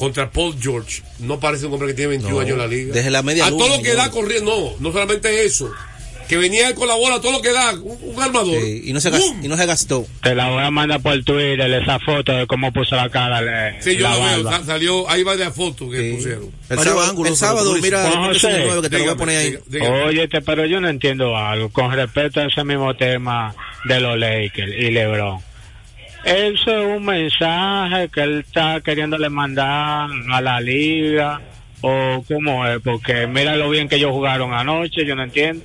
contra 0.00 0.30
Paul 0.30 0.56
George, 0.60 1.02
no 1.20 1.38
parece 1.38 1.66
un 1.66 1.74
hombre 1.74 1.88
que 1.88 1.94
tiene 1.94 2.08
21 2.10 2.34
No, 2.34 2.40
años 2.40 2.52
en 2.54 2.58
la 2.58 2.66
liga. 2.66 2.92
desde 2.94 3.10
la 3.10 3.22
media 3.22 3.44
A 3.46 3.50
luna, 3.50 3.64
todo 3.66 3.76
lo 3.76 3.82
que 3.82 3.94
da 3.94 4.10
corriendo, 4.10 4.74
no, 4.80 4.88
no 4.88 4.92
solamente 4.92 5.44
eso, 5.44 5.70
que 6.26 6.36
venía 6.36 6.68
él 6.68 6.74
con 6.74 6.86
la 6.88 6.94
bola, 6.94 7.20
todo 7.20 7.32
lo 7.32 7.42
que 7.42 7.52
da, 7.52 7.72
un, 7.74 7.98
un 8.14 8.22
armador. 8.22 8.54
Sí, 8.62 8.82
y, 8.86 8.92
no 8.92 9.00
se 9.00 9.10
gas- 9.10 9.34
y 9.42 9.48
no 9.48 9.56
se 9.56 9.66
gastó. 9.66 10.06
Te 10.22 10.34
la 10.34 10.48
voy 10.48 10.62
a 10.62 10.70
mandar 10.70 11.02
por 11.02 11.12
Twitter 11.24 11.70
esa 11.72 11.98
foto 11.98 12.30
de 12.32 12.46
cómo 12.46 12.72
puso 12.72 12.94
la 12.96 13.10
cara. 13.10 13.42
le- 13.42 13.82
Sí, 13.82 13.96
yo 13.96 14.02
la 14.08 14.16
la 14.16 14.36
veo, 14.36 14.64
salió, 14.64 15.10
ahí 15.10 15.22
va 15.24 15.36
de 15.36 15.44
la 15.44 15.50
foto 15.50 15.90
que 15.90 16.12
pusieron. 16.14 16.50
El 16.68 16.78
sábado, 16.78 17.26
el 17.26 17.36
sábado, 17.36 17.74
mira, 17.82 18.04
59 18.04 18.82
que 18.82 18.88
te 18.90 18.98
lo 18.98 19.04
voy 19.04 19.12
a 19.12 19.16
poner 19.16 19.38
ahí. 19.38 19.58
dígame. 19.66 20.02
Oye, 20.04 20.28
te- 20.28 20.40
pero 20.40 20.64
yo 20.66 20.80
no 20.80 20.88
entiendo 20.88 21.36
algo 21.36 21.68
con 21.70 21.92
respecto 21.92 22.40
a 22.40 22.46
ese 22.46 22.62
mismo 22.64 22.94
tema 22.96 23.52
de 23.84 23.98
los 24.00 24.16
Lakers 24.16 24.72
y 24.78 24.90
LeBron. 24.92 25.40
Eso 26.24 26.70
es 26.70 26.96
un 26.96 27.04
mensaje 27.04 28.08
que 28.08 28.20
él 28.20 28.40
está 28.40 28.80
queriéndole 28.82 29.30
mandar 29.30 30.10
a 30.30 30.40
la 30.40 30.60
liga 30.60 31.40
o 31.80 32.22
cómo 32.28 32.66
es, 32.66 32.80
porque 32.82 33.26
mira 33.26 33.56
lo 33.56 33.70
bien 33.70 33.88
que 33.88 33.96
ellos 33.96 34.10
jugaron 34.10 34.52
anoche, 34.52 35.06
yo 35.06 35.16
no 35.16 35.24
entiendo. 35.24 35.64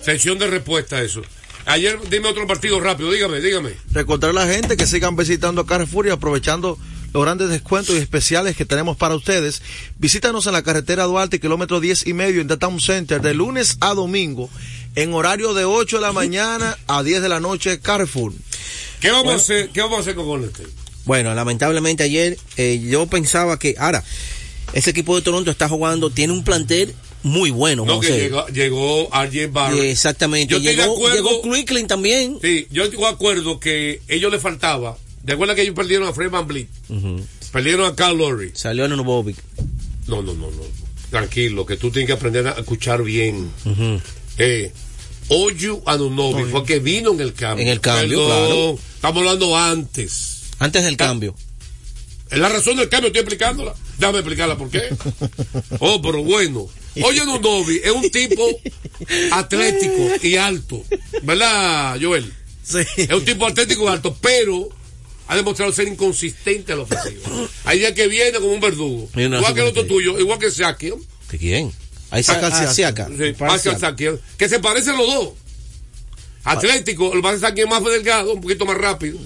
Sección 0.00 0.38
de 0.38 0.46
respuesta 0.46 0.96
a 0.96 1.02
eso. 1.02 1.22
Ayer, 1.66 1.98
dime 2.10 2.28
otro 2.28 2.46
partido 2.46 2.78
rápido, 2.78 3.10
dígame, 3.10 3.40
dígame. 3.40 3.70
Recordar 3.92 4.30
a 4.30 4.34
la 4.34 4.46
gente 4.46 4.76
que 4.76 4.86
sigan 4.86 5.16
visitando 5.16 5.64
Carrefour 5.64 6.06
y 6.06 6.10
aprovechando 6.10 6.78
los 7.14 7.22
grandes 7.22 7.48
descuentos 7.48 7.94
y 7.94 7.98
especiales 8.00 8.56
que 8.56 8.64
tenemos 8.64 8.96
para 8.96 9.14
ustedes. 9.14 9.62
Visítanos 9.98 10.48
en 10.48 10.52
la 10.52 10.64
carretera 10.64 11.04
Duarte, 11.04 11.38
kilómetro 11.38 11.78
10 11.78 12.08
y 12.08 12.12
medio 12.12 12.40
en 12.40 12.48
Downtown 12.48 12.80
Center, 12.80 13.22
de 13.22 13.34
lunes 13.34 13.76
a 13.80 13.94
domingo, 13.94 14.50
en 14.96 15.14
horario 15.14 15.54
de 15.54 15.64
8 15.64 15.96
de 15.98 16.02
la 16.02 16.12
mañana 16.12 16.76
a 16.88 17.04
10 17.04 17.22
de 17.22 17.28
la 17.28 17.38
noche, 17.38 17.78
Carrefour. 17.78 18.32
¿Qué 19.00 19.10
vamos, 19.12 19.24
Bueno. 19.26 19.38
a, 19.38 19.42
hacer, 19.42 19.68
¿qué 19.70 19.80
vamos 19.80 19.98
a 19.98 20.00
hacer 20.00 20.16
con 20.16 20.26
Golden 20.26 20.50
State? 20.50 20.68
Bueno, 21.04 21.32
lamentablemente 21.36 22.02
ayer 22.02 22.36
eh, 22.56 22.82
yo 22.84 23.06
pensaba 23.06 23.60
que, 23.60 23.76
ahora, 23.78 24.02
ese 24.72 24.90
equipo 24.90 25.14
de 25.14 25.22
Toronto 25.22 25.52
está 25.52 25.68
jugando, 25.68 26.10
tiene 26.10 26.32
un 26.32 26.42
plantel 26.42 26.96
muy 27.22 27.50
bueno, 27.50 27.84
No, 27.86 28.00
que 28.00 28.08
llegó, 28.08 28.44
llegó 28.48 29.08
RJ 29.12 29.52
Barrett. 29.52 29.84
Exactamente, 29.84 30.52
Yo 30.52 30.58
llegó, 30.58 30.82
acuerdo- 30.94 31.14
llegó 31.14 31.86
también. 31.86 32.38
Sí, 32.42 32.66
yo 32.72 32.88
de 32.88 33.06
acuerdo 33.06 33.60
que 33.60 34.00
ellos 34.08 34.32
le 34.32 34.40
faltaba. 34.40 34.98
¿De 35.24 35.32
acuerdo 35.32 35.54
que 35.54 35.62
ellos 35.62 35.74
perdieron 35.74 36.06
a 36.06 36.12
Fred 36.12 36.30
Van? 36.30 36.46
Perdieron 37.50 37.86
a 37.86 37.96
Carl 37.96 38.18
Lowry. 38.18 38.52
Salió 38.54 38.86
Nunobovic. 38.86 39.36
No, 40.06 40.20
no, 40.22 40.34
no, 40.34 40.50
no. 40.50 40.62
Tranquilo, 41.10 41.64
que 41.64 41.76
tú 41.76 41.90
tienes 41.90 42.08
que 42.08 42.12
aprender 42.12 42.46
a 42.46 42.52
escuchar 42.52 43.02
bien. 43.02 43.50
Eh, 44.36 44.70
Oyu 45.28 45.82
Anunobi 45.86 46.44
fue 46.44 46.64
que 46.64 46.78
vino 46.78 47.12
en 47.12 47.20
el 47.20 47.32
cambio. 47.32 47.64
En 47.64 47.72
el 47.72 47.80
cambio, 47.80 48.18
Perdón, 48.26 48.46
claro. 48.46 48.78
Estamos 48.96 49.18
hablando 49.20 49.56
antes. 49.56 50.42
Antes 50.58 50.84
del 50.84 50.96
cambio. 50.96 51.34
Es 52.30 52.38
la 52.38 52.48
razón 52.48 52.76
del 52.76 52.88
cambio, 52.90 53.06
estoy 53.08 53.20
explicándola. 53.20 53.74
Déjame 53.98 54.18
explicarla 54.18 54.58
por 54.58 54.68
qué. 54.70 54.82
Oh, 55.78 56.02
pero 56.02 56.22
bueno. 56.22 56.66
Oye, 57.02 57.20
Anunobi 57.20 57.80
es 57.82 57.90
un 57.92 58.10
tipo 58.10 58.46
atlético 59.32 60.10
y 60.22 60.36
alto. 60.36 60.84
¿Verdad, 61.22 61.98
Joel? 62.00 62.30
Sí. 62.62 62.78
Es 62.96 63.10
un 63.10 63.24
tipo 63.24 63.46
atlético 63.46 63.84
y 63.84 63.88
alto, 63.88 64.16
pero 64.20 64.68
ha 65.26 65.36
demostrado 65.36 65.72
ser 65.72 65.88
inconsistente 65.88 66.72
a 66.72 66.76
la 66.76 66.82
ofensiva. 66.82 67.28
Hay 67.64 67.78
días 67.78 67.92
que 67.92 68.06
viene 68.08 68.38
como 68.38 68.52
un 68.52 68.60
verdugo. 68.60 69.08
No 69.14 69.38
igual 69.38 69.54
que 69.54 69.60
el 69.60 69.66
otro 69.68 69.86
tuyo, 69.86 70.18
igual 70.18 70.38
que 70.38 70.50
Sakion. 70.50 71.00
¿De 71.30 71.38
quién? 71.38 71.72
Ahí 72.10 72.20
está 72.20 72.34
Siakam. 72.72 72.74
Siaka. 72.74 73.08
Que 74.36 74.48
se 74.48 74.60
parecen 74.60 74.96
los 74.96 75.06
dos. 75.06 75.28
Atlético, 76.44 77.12
el 77.14 77.22
Pascal 77.22 77.40
Sakion 77.40 77.68
es 77.68 77.74
más 77.74 77.84
delgado, 77.84 78.34
un 78.34 78.40
poquito 78.40 78.66
más 78.66 78.76
rápido. 78.76 79.18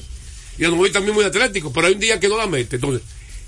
Y 0.56 0.64
el 0.64 0.70
Novi 0.70 0.90
también 0.90 1.14
muy 1.14 1.24
atlético, 1.24 1.72
pero 1.72 1.88
hay 1.88 1.94
un 1.94 2.00
día 2.00 2.18
que 2.18 2.28
no 2.28 2.36
la 2.36 2.46
mete. 2.46 2.76
Entonces, 2.76 3.02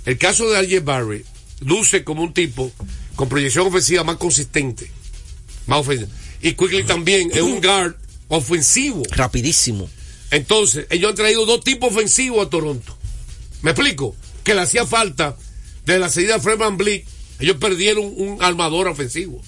el 0.04 0.18
caso 0.18 0.48
de 0.50 0.60
RJ 0.62 0.84
Barry 0.84 1.24
luce 1.60 2.04
como 2.04 2.22
un 2.22 2.32
tipo 2.32 2.72
con 3.14 3.28
proyección 3.28 3.66
ofensiva 3.66 4.04
más 4.04 4.16
consistente. 4.16 4.90
Más 5.66 5.80
ofensiva. 5.80 6.10
Y 6.42 6.52
Quickly 6.52 6.84
también 6.84 7.30
es 7.32 7.42
un 7.42 7.60
guard 7.60 7.94
ofensivo. 8.28 9.02
Rapidísimo. 9.10 9.88
Entonces, 10.30 10.86
ellos 10.90 11.10
han 11.10 11.16
traído 11.16 11.44
dos 11.46 11.62
tipos 11.64 11.90
ofensivos 11.92 12.46
a 12.46 12.50
Toronto. 12.50 12.96
¿Me 13.62 13.72
explico? 13.72 14.14
Que 14.44 14.54
le 14.54 14.60
hacía 14.62 14.86
falta 14.86 15.36
de 15.86 15.98
la 15.98 16.08
salida 16.08 16.34
de 16.34 16.40
Fred 16.40 16.56
Van 16.58 16.76
Vliet. 16.76 17.04
Ellos 17.40 17.56
perdieron 17.56 18.04
un 18.16 18.38
armador 18.42 18.88
ofensivo. 18.88 19.42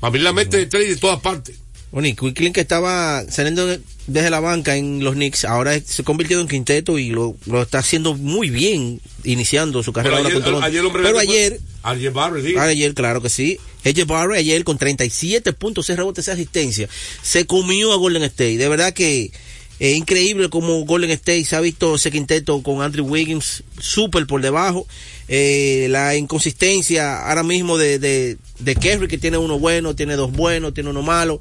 Para 0.00 0.10
mí 0.10 0.18
la 0.18 0.32
mete 0.32 0.56
de 0.58 0.66
tres 0.66 0.88
de 0.88 0.96
todas 0.96 1.20
partes. 1.20 1.56
Bueno, 1.92 2.08
y 2.08 2.14
Quickling 2.14 2.52
que 2.52 2.60
estaba 2.60 3.24
saliendo 3.30 3.66
de- 3.66 3.80
desde 4.06 4.28
la 4.30 4.40
banca 4.40 4.76
en 4.76 5.02
los 5.02 5.14
Knicks, 5.14 5.44
ahora 5.44 5.78
se 5.80 6.02
ha 6.02 6.04
convertido 6.04 6.40
en 6.40 6.48
quinteto 6.48 6.98
y 6.98 7.10
lo, 7.10 7.36
lo 7.46 7.62
está 7.62 7.78
haciendo 7.78 8.14
muy 8.14 8.50
bien, 8.50 9.00
iniciando 9.24 9.82
su 9.82 9.92
carrera 9.92 10.16
Pero 10.16 10.26
ahora 10.26 10.28
ayer, 10.28 10.34
con 10.34 10.44
Toronto. 10.44 10.66
ayer 10.66 10.84
hombre 10.84 11.02
Pero 11.02 11.18
ayer, 11.18 11.60
RJ 11.84 12.10
Barry, 12.12 12.56
ayer, 12.58 12.94
claro 12.94 13.22
que 13.22 13.28
sí. 13.30 13.58
AJ 13.84 14.04
Barrett 14.06 14.38
ayer 14.40 14.64
con 14.64 14.78
37 14.78 15.52
puntos, 15.52 15.86
6 15.86 15.96
rebotes, 15.96 16.24
6 16.24 16.34
asistencias, 16.34 16.90
se 17.22 17.46
comió 17.46 17.92
a 17.92 17.96
Golden 17.96 18.24
State. 18.24 18.58
De 18.58 18.68
verdad 18.68 18.92
que 18.92 19.30
es 19.78 19.96
increíble 19.96 20.48
como 20.48 20.84
Golden 20.84 21.10
State 21.10 21.44
se 21.44 21.56
ha 21.56 21.60
visto 21.60 21.96
ese 21.96 22.10
quinteto 22.10 22.62
con 22.62 22.80
Andrew 22.80 23.06
Wiggins 23.06 23.62
súper 23.78 24.26
por 24.26 24.40
debajo. 24.40 24.86
Eh, 25.28 25.88
la 25.90 26.16
inconsistencia 26.16 27.28
ahora 27.28 27.42
mismo 27.42 27.76
de, 27.76 27.98
de, 27.98 28.38
de 28.58 28.74
Kerry, 28.74 29.06
que 29.06 29.18
tiene 29.18 29.36
uno 29.36 29.58
bueno, 29.58 29.94
tiene 29.94 30.16
dos 30.16 30.32
buenos, 30.32 30.72
tiene 30.72 30.90
uno 30.90 31.02
malo. 31.02 31.40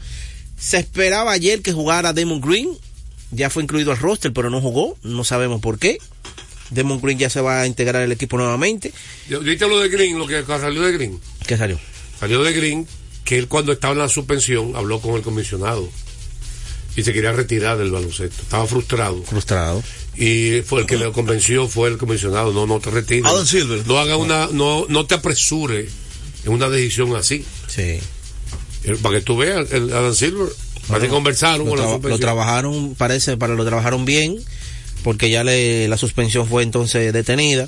Se 0.57 0.77
esperaba 0.77 1.31
ayer 1.31 1.61
que 1.61 1.71
jugara 1.71 2.11
Damon 2.11 2.41
Green, 2.41 2.69
ya 3.31 3.49
fue 3.49 3.63
incluido 3.63 3.91
al 3.91 3.99
roster, 3.99 4.33
pero 4.33 4.49
no 4.49 4.59
jugó, 4.59 4.97
no 5.03 5.23
sabemos 5.23 5.61
por 5.61 5.79
qué. 5.79 5.99
Damon 6.71 6.99
Green 6.99 7.19
ya 7.19 7.29
se 7.29 7.41
va 7.41 7.61
a 7.61 7.67
integrar 7.67 8.01
al 8.01 8.11
equipo 8.11 8.37
nuevamente. 8.37 8.91
¿Viste 9.29 9.67
lo 9.67 9.79
de 9.79 9.87
Green? 9.87 10.17
Lo 10.17 10.27
que 10.27 10.43
salió 10.43 10.81
de 10.81 10.91
Green. 10.91 11.19
¿Qué 11.45 11.55
salió? 11.55 11.79
Salió 12.19 12.43
de 12.43 12.53
Green 12.53 12.87
que 13.23 13.37
él 13.37 13.47
cuando 13.47 13.71
estaba 13.71 13.93
en 13.93 13.99
la 13.99 14.09
suspensión 14.09 14.75
habló 14.75 14.99
con 15.01 15.15
el 15.15 15.21
comisionado 15.21 15.89
y 16.95 17.03
se 17.03 17.13
quería 17.13 17.31
retirar 17.31 17.77
del 17.77 17.91
baloncesto. 17.91 18.41
Estaba 18.41 18.65
frustrado. 18.67 19.21
Frustrado. 19.23 19.83
Y 20.15 20.61
fue 20.65 20.81
el 20.81 20.87
que 20.87 20.97
le 20.97 21.11
convenció 21.11 21.67
fue 21.67 21.89
el 21.89 21.97
comisionado. 21.97 22.53
No, 22.53 22.65
no 22.65 22.79
te 22.79 22.89
retires. 22.89 23.25
Adam 23.25 23.45
Silver. 23.45 23.85
No 23.85 23.99
haga 23.99 24.15
una, 24.17 24.47
no, 24.51 24.85
no 24.87 25.05
te 25.05 25.15
apresure 25.15 25.89
en 26.45 26.51
una 26.51 26.69
decisión 26.69 27.15
así. 27.15 27.45
Sí. 27.67 27.99
Eh, 28.83 28.97
Para 29.01 29.17
que 29.17 29.21
tú 29.25 29.35
veas, 29.37 29.71
el 29.71 29.91
Adam 29.91 30.13
Silver, 30.13 30.47
para 30.87 31.01
que 31.01 31.07
conversaron 31.07 31.65
Lo, 31.65 31.75
con 31.75 32.01
la 32.03 32.09
lo 32.09 32.19
trabajaron, 32.19 32.95
parece, 32.95 33.35
para 33.35 33.55
lo 33.55 33.65
trabajaron 33.65 34.05
bien, 34.05 34.37
porque 35.03 35.29
ya 35.29 35.43
le, 35.43 35.87
la 35.87 35.97
suspensión 35.97 36.47
fue 36.47 36.63
entonces 36.63 37.11
detenida. 37.11 37.67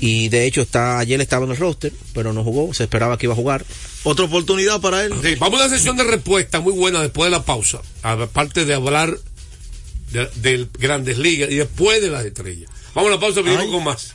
Y 0.00 0.28
de 0.28 0.46
hecho 0.46 0.62
está, 0.62 0.98
ayer 0.98 1.20
estaba 1.20 1.44
en 1.44 1.52
el 1.52 1.56
roster, 1.56 1.92
pero 2.14 2.32
no 2.32 2.44
jugó, 2.44 2.72
se 2.72 2.84
esperaba 2.84 3.18
que 3.18 3.26
iba 3.26 3.32
a 3.32 3.36
jugar. 3.36 3.64
Otra 4.04 4.26
oportunidad 4.26 4.80
para 4.80 5.04
él. 5.04 5.12
Sí, 5.22 5.34
vamos 5.36 5.60
a 5.60 5.66
una 5.66 5.76
sesión 5.76 5.96
de 5.96 6.04
respuesta 6.04 6.60
muy 6.60 6.72
buena 6.72 7.02
después 7.02 7.30
de 7.30 7.36
la 7.36 7.44
pausa. 7.44 7.80
Aparte 8.02 8.64
de 8.64 8.74
hablar 8.74 9.18
de, 10.12 10.28
de 10.36 10.68
grandes 10.78 11.18
ligas 11.18 11.50
y 11.50 11.56
después 11.56 12.00
de 12.00 12.10
las 12.10 12.24
estrellas. 12.24 12.70
Vamos 12.94 13.10
a 13.10 13.14
la 13.14 13.20
pausa, 13.20 13.42
venimos 13.42 13.66
con 13.66 13.84
más. 13.84 14.14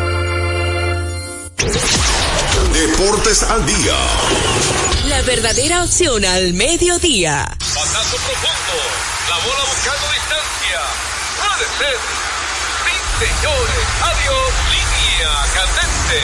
Deportes 2.73 3.43
al 3.43 3.63
día. 3.67 3.93
La 5.07 5.21
verdadera 5.21 5.83
opción 5.83 6.25
al 6.25 6.53
mediodía. 6.53 7.43
Batazo 7.59 8.15
profundo. 8.17 8.79
La 9.29 9.35
bola 9.37 9.63
buscando 9.67 10.07
distancia. 10.11 10.81
Puede 11.37 11.65
ser. 11.77 11.97
Sí, 12.83 12.95
señores. 13.19 13.83
Adiós. 14.01 14.49
Línea 14.71 15.33
candente. 15.53 16.19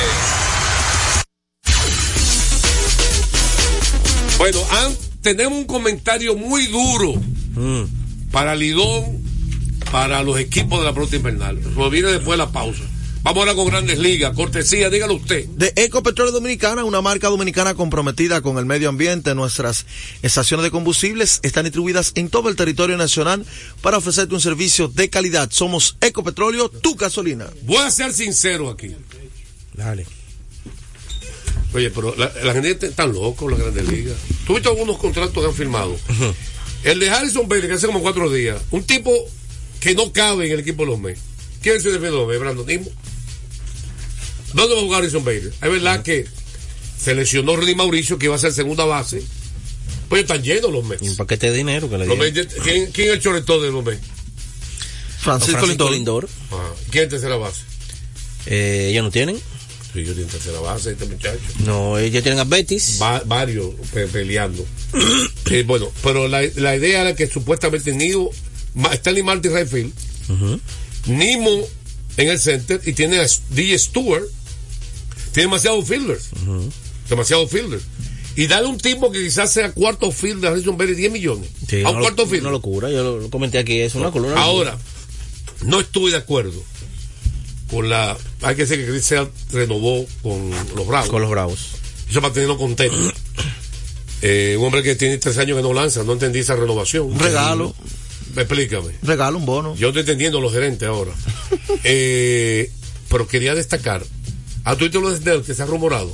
Bueno, 4.40 4.60
an- 4.72 4.98
tenemos 5.22 5.60
un 5.60 5.66
comentario 5.66 6.36
muy 6.36 6.66
duro 6.68 7.14
para 8.32 8.56
Lidón, 8.56 9.22
para 9.92 10.24
los 10.24 10.40
equipos 10.40 10.80
de 10.80 10.86
la 10.86 10.94
pelota 10.94 11.16
invernal. 11.16 11.60
Eso 11.60 11.90
viene 11.92 12.10
después 12.10 12.32
de 12.32 12.38
la 12.38 12.52
pausa. 12.52 12.82
Vamos 13.28 13.42
ahora 13.42 13.56
con 13.56 13.68
Grandes 13.68 14.00
Ligas. 14.00 14.34
Cortesía, 14.34 14.90
dígalo 14.90 15.16
usted. 15.16 15.48
De 15.48 15.74
Ecopetróleo 15.76 16.32
Dominicana, 16.32 16.86
una 16.86 17.02
marca 17.02 17.28
dominicana 17.28 17.74
comprometida 17.74 18.40
con 18.40 18.58
el 18.58 18.66
medio 18.66 18.88
ambiente. 18.88 19.36
Nuestras 19.36 19.86
estaciones 20.22 20.64
de 20.64 20.72
combustibles 20.72 21.42
están 21.44 21.66
distribuidas 21.66 22.14
en 22.16 22.30
todo 22.30 22.48
el 22.48 22.56
territorio 22.56 22.96
nacional 22.96 23.46
para 23.82 23.98
ofrecerte 23.98 24.34
un 24.34 24.40
servicio 24.40 24.88
de 24.88 25.10
calidad. 25.10 25.50
Somos 25.52 25.98
Ecopetróleo, 26.00 26.70
tu 26.70 26.96
gasolina. 26.96 27.48
Voy 27.64 27.76
a 27.80 27.92
ser 27.92 28.14
sincero 28.14 28.70
aquí. 28.70 28.96
Dale. 29.74 30.08
Oye, 31.74 31.92
pero 31.92 32.16
la, 32.16 32.32
la 32.46 32.54
gente 32.54 32.88
está 32.88 33.06
loco, 33.06 33.50
la 33.50 33.58
Grandes 33.58 33.90
Ligas. 33.90 34.16
¿Tú 34.46 34.54
viste 34.54 34.70
algunos 34.70 34.98
contratos 35.00 35.34
que 35.34 35.50
han 35.50 35.54
firmado? 35.54 35.98
El 36.86 37.02
de 37.02 37.10
Harrison 37.10 37.46
Bailey, 37.50 37.68
que 37.68 37.76
hace 37.76 37.88
como 37.88 38.02
cuatro 38.02 38.32
días. 38.32 38.62
Un 38.72 38.84
tipo 38.84 39.12
que 39.82 39.96
no 39.96 40.14
cabe 40.14 40.46
en 40.46 40.54
el 40.54 40.60
equipo 40.62 40.84
de 40.84 40.92
los 40.92 41.00
Mets. 41.02 41.20
¿Quién 41.62 41.82
se 41.82 41.90
defiende 41.90 42.12
de 42.12 42.18
los 42.20 42.28
Mets? 42.30 42.40
Brandon 42.40 42.66
Nimo. 42.66 42.90
¿Dónde 44.54 44.76
va 44.76 44.82
a 44.82 44.84
jugar 44.84 45.02
Harrison 45.02 45.24
Bailey? 45.26 45.50
Es 45.50 45.72
verdad 45.72 46.02
que 46.04 46.26
se 47.00 47.14
lesionó 47.16 47.56
Rudy 47.56 47.76
Mauricio, 47.76 48.18
que 48.18 48.26
iba 48.28 48.36
a 48.36 48.40
ser 48.40 48.52
segunda 48.54 48.86
base. 48.86 49.22
Pues 50.10 50.22
están 50.22 50.42
llenos 50.42 50.72
los 50.72 50.86
Mets. 50.86 51.02
Un 51.02 51.16
paquete 51.18 51.52
de 51.52 51.58
dinero 51.58 51.90
que 51.90 51.98
le 51.98 52.06
Los 52.06 52.18
¿quién, 52.64 52.92
¿Quién 52.92 53.08
es 53.10 53.14
el 53.16 53.20
choretón 53.22 53.62
de 53.62 53.72
los 53.72 53.84
Mets? 53.84 54.02
Francisco, 55.20 55.60
Francisco 55.60 55.90
Lindor. 55.92 55.92
Lindor. 55.94 56.30
Ajá. 56.52 56.74
¿Quién 56.90 57.04
es 57.06 57.10
tercera 57.10 57.36
base? 57.36 57.62
Eh, 58.46 58.88
ellos 58.92 59.04
no 59.04 59.12
tienen. 59.12 59.36
Sí, 59.36 60.04
yo 60.06 60.14
tienen 60.14 60.28
tercera 60.28 60.60
base, 60.60 60.92
este 60.92 61.06
muchacho. 61.06 61.40
No, 61.66 61.98
ellos 61.98 62.24
tienen 62.24 62.40
a 62.40 62.46
Betis. 62.46 63.00
Va- 63.02 63.22
varios 63.26 63.74
pe- 63.94 64.08
peleando. 64.08 64.66
Eh, 65.50 65.64
bueno, 65.66 65.90
pero 66.04 66.28
la, 66.28 66.42
la 66.56 66.76
idea 66.76 67.00
era 67.02 67.16
que 67.16 67.26
supuestamente 67.28 67.94
Nido, 67.94 68.30
Stanley 68.92 69.24
Martin 69.24 69.54
Redfield, 69.54 69.94
Nimo 71.06 71.66
en 72.18 72.28
el 72.28 72.38
center 72.38 72.82
y 72.86 72.92
tiene 72.92 73.20
a 73.22 73.28
DJ 73.52 73.80
Stewart, 73.80 74.24
tiene 75.38 75.48
demasiados 75.50 75.88
fielders, 75.88 76.30
demasiados 77.10 77.50
fielders. 77.52 77.84
Y 78.36 78.48
dale 78.48 78.68
un 78.68 78.78
tipo 78.78 79.12
que 79.12 79.24
quizás 79.24 79.52
sea 79.52 79.72
cuarto 79.72 80.12
field 80.12 80.42
de 80.42 80.48
Harrison 80.50 80.78
Berry 80.78 80.94
10 80.96 81.12
millones. 81.12 81.50
Sí, 81.68 81.82
a 81.84 81.90
un 81.90 82.00
cuarto 82.02 82.24
lo- 82.24 82.28
field. 82.30 82.44
Una 82.44 82.52
locura, 82.52 82.90
yo 82.92 83.04
lo, 83.04 83.18
lo 83.20 83.30
comenté 83.30 83.58
aquí, 83.58 83.80
es 83.82 83.96
una 83.96 84.12
columna. 84.12 84.40
Ahora, 84.42 84.78
no 85.64 85.80
estoy 85.80 86.12
de 86.12 86.18
acuerdo 86.18 86.62
con 87.70 87.90
la. 87.90 88.16
Hay 88.42 88.56
que 88.56 88.66
decir 88.66 88.78
que 88.84 88.92
Chris 88.92 89.06
Sale 89.06 89.30
renovó 89.52 90.06
con 90.22 90.52
los 90.76 90.86
Bravos. 90.88 91.10
Con 91.10 91.22
los 91.22 91.32
Bravos. 91.32 91.60
Eso 92.10 92.22
para 92.22 92.34
tenerlo 92.34 92.58
contento. 92.58 92.96
Eh, 94.24 94.56
un 94.58 94.66
hombre 94.66 94.82
que 94.82 94.96
tiene 94.96 95.20
tres 95.20 95.38
años 95.38 95.58
que 95.58 95.62
no 95.62 95.74
lanza, 95.74 96.04
no 96.04 96.14
entendí 96.14 96.40
esa 96.40 96.56
renovación. 96.56 97.06
Un 97.06 97.20
regalo. 97.20 97.76
Explícame. 98.36 98.94
Regalo, 99.04 99.38
un 99.38 99.46
bono. 99.46 99.76
Yo 99.76 99.90
estoy 99.90 100.00
entendiendo 100.02 100.42
los 100.42 100.52
gerentes 100.52 100.88
ahora. 100.90 101.12
Eh, 101.84 102.72
pero 103.10 103.28
quería 103.28 103.54
destacar. 103.54 104.04
A 104.68 104.76
tu 104.76 104.90
lo 105.00 105.12
de 105.12 105.16
Snell, 105.16 105.44
que 105.44 105.54
se 105.54 105.64
ha 105.64 105.66
rumorado. 105.66 106.12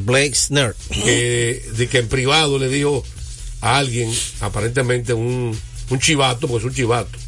Blake 0.00 0.34
Snell. 0.34 0.72
Que, 0.88 1.62
de 1.76 1.88
que 1.88 1.98
en 1.98 2.08
privado 2.08 2.58
le 2.58 2.70
dijo 2.70 3.04
a 3.60 3.76
alguien, 3.76 4.10
aparentemente 4.40 5.12
un, 5.12 5.54
un 5.90 6.00
chivato, 6.00 6.48
porque 6.48 6.64
es 6.66 6.70
un 6.70 6.74
chivato, 6.74 7.18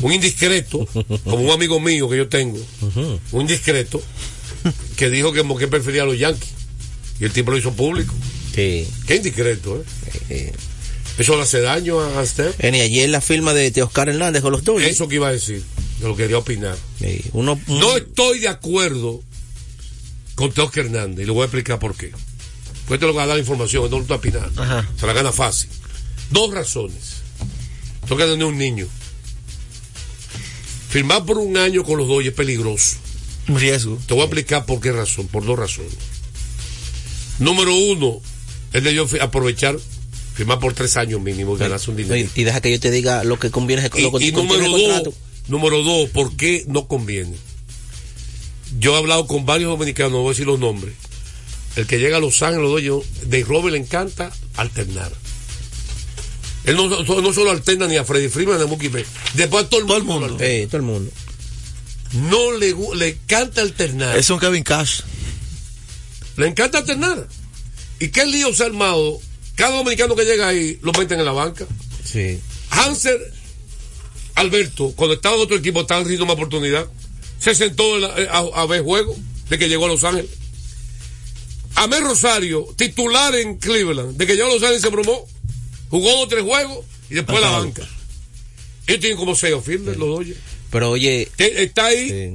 un 0.00 0.12
indiscreto, 0.12 0.86
como 1.24 1.38
un 1.38 1.50
amigo 1.50 1.80
mío 1.80 2.08
que 2.08 2.18
yo 2.18 2.28
tengo, 2.28 2.56
un 3.32 3.40
indiscreto, 3.40 4.00
que 4.96 5.10
dijo 5.10 5.32
que 5.32 5.42
Moqué 5.42 5.66
prefería 5.66 6.02
a 6.02 6.06
los 6.06 6.16
Yankees. 6.16 6.50
Y 7.18 7.24
el 7.24 7.32
tipo 7.32 7.50
lo 7.50 7.58
hizo 7.58 7.72
público. 7.72 8.14
Sí. 8.54 8.86
Qué 9.08 9.16
indiscreto, 9.16 9.84
¿eh? 10.28 10.52
Eso 11.18 11.34
le 11.34 11.42
hace 11.42 11.60
daño 11.60 12.00
a. 12.00 12.22
Eh, 12.22 12.70
y 12.72 12.80
ayer 12.80 13.08
la 13.10 13.20
firma 13.20 13.54
de 13.54 13.72
Teoscar 13.72 14.08
Hernández 14.08 14.40
con 14.40 14.52
los 14.52 14.62
Dodgers. 14.62 14.92
Eso 14.92 15.08
que 15.08 15.16
iba 15.16 15.28
a 15.28 15.32
decir. 15.32 15.64
Yo 16.00 16.06
lo 16.08 16.16
quería 16.16 16.38
opinar. 16.38 16.76
Sí, 17.00 17.22
uno, 17.32 17.60
No 17.66 17.96
estoy 17.96 18.38
de 18.38 18.48
acuerdo 18.48 19.20
con 20.34 20.50
Teoscar 20.52 20.86
Hernández 20.86 21.22
y 21.22 21.26
le 21.26 21.32
voy 21.32 21.42
a 21.42 21.44
explicar 21.46 21.78
por 21.78 21.94
qué. 21.96 22.12
Pues 22.86 22.98
te 23.00 23.06
lo 23.06 23.12
voy 23.12 23.22
a 23.22 23.26
dar 23.26 23.36
la 23.36 23.40
información, 23.40 23.90
no 23.90 24.00
lo 24.00 24.14
opinando. 24.14 24.62
Ajá. 24.62 24.88
Se 24.98 25.06
la 25.06 25.12
gana 25.12 25.32
fácil. 25.32 25.68
Dos 26.30 26.52
razones. 26.52 27.16
Toca 28.08 28.24
tener 28.26 28.44
un 28.44 28.58
niño. 28.58 28.86
Firmar 30.88 31.24
por 31.24 31.38
un 31.38 31.56
año 31.56 31.84
con 31.84 31.96
los 31.98 32.08
dos 32.08 32.24
es 32.24 32.32
peligroso. 32.32 32.96
Un 33.48 33.58
riesgo. 33.58 33.98
Te 34.06 34.14
voy 34.14 34.22
a 34.22 34.26
explicar 34.26 34.66
por 34.66 34.80
qué 34.80 34.92
razón, 34.92 35.26
por 35.28 35.44
dos 35.44 35.58
razones. 35.58 35.92
Número 37.38 37.74
uno, 37.74 38.20
es 38.72 38.82
de 38.84 38.94
yo 38.94 39.06
fi- 39.06 39.18
aprovechar, 39.18 39.78
firmar 40.34 40.58
por 40.58 40.74
tres 40.74 40.96
años 40.96 41.20
mínimo 41.20 41.56
y 41.56 41.58
ganarse 41.58 41.90
un 41.90 41.96
dinero. 41.96 42.16
y, 42.16 42.28
y 42.40 42.44
deja 42.44 42.60
que 42.60 42.70
yo 42.70 42.78
te 42.78 42.90
diga 42.90 43.24
lo 43.24 43.38
que 43.38 43.50
conviene. 43.50 43.90
Y, 43.94 44.02
lo 44.02 44.12
que 44.12 44.26
y 44.26 44.32
número 44.32 44.68
dos, 44.68 45.14
número 45.48 45.82
dos, 45.82 46.10
¿por 46.10 46.36
qué 46.36 46.64
no 46.68 46.86
conviene? 46.86 47.36
Yo 48.78 48.94
he 48.94 48.98
hablado 48.98 49.26
con 49.26 49.44
varios 49.46 49.70
dominicanos, 49.70 50.12
no 50.12 50.18
voy 50.18 50.28
a 50.28 50.30
decir 50.32 50.46
los 50.46 50.58
nombres. 50.58 50.94
El 51.76 51.86
que 51.86 51.98
llega 51.98 52.18
a 52.18 52.20
Los 52.20 52.42
Ángeles, 52.42 52.70
los 52.70 52.82
yo, 52.82 53.02
de 53.26 53.44
Robert 53.44 53.72
le 53.72 53.78
encanta 53.78 54.30
alternar. 54.56 55.12
Él 56.64 56.76
no, 56.76 56.86
no- 56.88 57.20
no 57.20 57.32
solo 57.32 57.50
alterna 57.50 57.86
ni 57.88 57.96
a 57.96 58.04
Freddy 58.04 58.28
Freeman 58.28 58.58
ni 58.58 58.64
a 58.64 58.66
Mookie 58.66 58.88
Betts. 58.88 59.08
Después 59.34 59.64
a 59.64 59.68
todo 59.68 59.80
el 59.80 60.04
mundo. 60.04 60.36
Sí, 60.38 60.66
todo 60.66 60.76
el 60.76 60.82
mundo. 60.82 61.10
No 62.12 62.52
le, 62.52 62.74
le 62.96 63.08
encanta 63.08 63.62
alternar. 63.62 64.16
Es 64.16 64.28
un 64.30 64.38
Kevin 64.38 64.62
Cash. 64.62 65.00
Le 66.36 66.46
encanta 66.46 66.78
alternar. 66.78 67.26
¿Y 67.98 68.08
qué 68.08 68.26
lío 68.26 68.52
se 68.54 68.62
ha 68.62 68.66
armado? 68.66 69.18
Cada 69.54 69.76
dominicano 69.76 70.14
que 70.14 70.24
llega 70.24 70.48
ahí 70.48 70.78
lo 70.82 70.92
meten 70.92 71.18
en 71.20 71.24
la 71.26 71.32
banca. 71.32 71.66
Sí. 72.04 72.38
Hanser 72.70 73.18
Alberto, 74.34 74.92
cuando 74.96 75.14
estaba 75.14 75.36
en 75.36 75.42
otro 75.42 75.56
equipo, 75.56 75.80
estaba 75.82 76.00
recibiendo 76.00 76.24
una 76.24 76.34
oportunidad. 76.34 76.86
Se 77.42 77.54
sentó 77.56 77.98
la- 77.98 78.14
eh, 78.20 78.28
a, 78.30 78.38
a 78.62 78.66
ver 78.66 78.82
juego 78.82 79.16
de 79.50 79.58
que 79.58 79.68
llegó 79.68 79.86
a 79.86 79.88
Los 79.88 80.04
Ángeles. 80.04 80.30
Amel 81.74 82.04
Rosario, 82.04 82.68
titular 82.76 83.34
en 83.34 83.56
Cleveland, 83.56 84.16
de 84.16 84.26
que 84.26 84.34
llegó 84.36 84.48
a 84.50 84.54
Los 84.54 84.62
Ángeles 84.62 84.82
se 84.82 84.88
bromó, 84.90 85.26
jugó 85.90 86.10
dos 86.18 86.28
tres 86.28 86.42
juegos 86.44 86.84
y 87.10 87.14
después 87.14 87.40
la 87.40 87.50
banca. 87.50 87.82
Ellos 88.86 89.00
tienen 89.00 89.16
como 89.18 89.34
seis 89.34 89.54
fielders, 89.64 89.96
los 89.96 90.08
Dodgers. 90.08 90.38
Pero 90.70 90.90
oye, 90.90 91.28
Está 91.38 91.86
ahí 91.86 92.34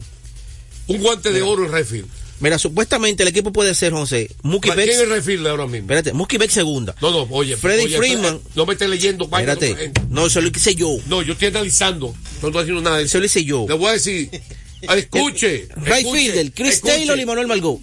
un 0.87 0.97
guante 1.01 1.31
de 1.31 1.41
oro 1.41 1.65
en 1.65 1.71
Redfield. 1.71 2.07
mira, 2.39 2.57
supuestamente 2.57 3.23
el 3.23 3.29
equipo 3.29 3.51
puede 3.53 3.75
ser, 3.75 3.93
José, 3.93 4.29
Mookie 4.41 4.69
¿Quién 4.71 4.77
Betts. 4.87 4.99
es 5.01 5.09
Redfield 5.09 5.47
ahora 5.47 5.65
mismo? 5.65 5.85
Espérate, 5.85 6.13
Mookie 6.13 6.37
Betts 6.37 6.53
segunda. 6.53 6.95
No, 7.01 7.11
no, 7.11 7.27
oye. 7.31 7.57
Freddy 7.57 7.85
oye, 7.85 7.97
Freeman. 7.97 8.39
No 8.55 8.65
me 8.65 8.73
estés 8.73 8.89
leyendo. 8.89 9.25
Espérate. 9.25 9.91
no, 10.09 10.25
eso 10.27 10.41
lo 10.41 10.47
hice 10.49 10.75
yo. 10.75 10.97
No, 11.07 11.21
yo 11.21 11.33
estoy 11.33 11.49
analizando. 11.49 12.15
No 12.41 12.47
estoy 12.47 12.61
haciendo 12.61 12.81
nada. 12.81 13.01
Eso 13.01 13.19
lo 13.19 13.25
hice 13.25 13.43
yo. 13.45 13.65
Le 13.67 13.75
voy 13.75 13.89
a 13.89 13.93
decir. 13.93 14.29
ah, 14.87 14.97
Escuche. 14.97 15.67
Escuche, 15.85 16.11
fielder, 16.11 16.51
Chris 16.51 16.73
escuche. 16.75 16.93
Taylor 16.93 17.19
y 17.19 17.25
Manuel 17.25 17.47
Margot. 17.47 17.79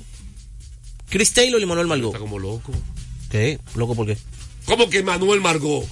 Chris 1.09 1.33
Taylor 1.33 1.61
y 1.61 1.67
Manuel 1.67 1.87
Margot. 1.87 2.09
Está 2.09 2.19
como 2.19 2.39
loco. 2.39 2.73
¿Qué? 3.31 3.59
¿Loco 3.75 3.95
por 3.95 4.07
qué? 4.07 4.17
¿Cómo 4.67 4.89
que 4.89 5.03
Manuel 5.03 5.41
Margot? 5.41 5.85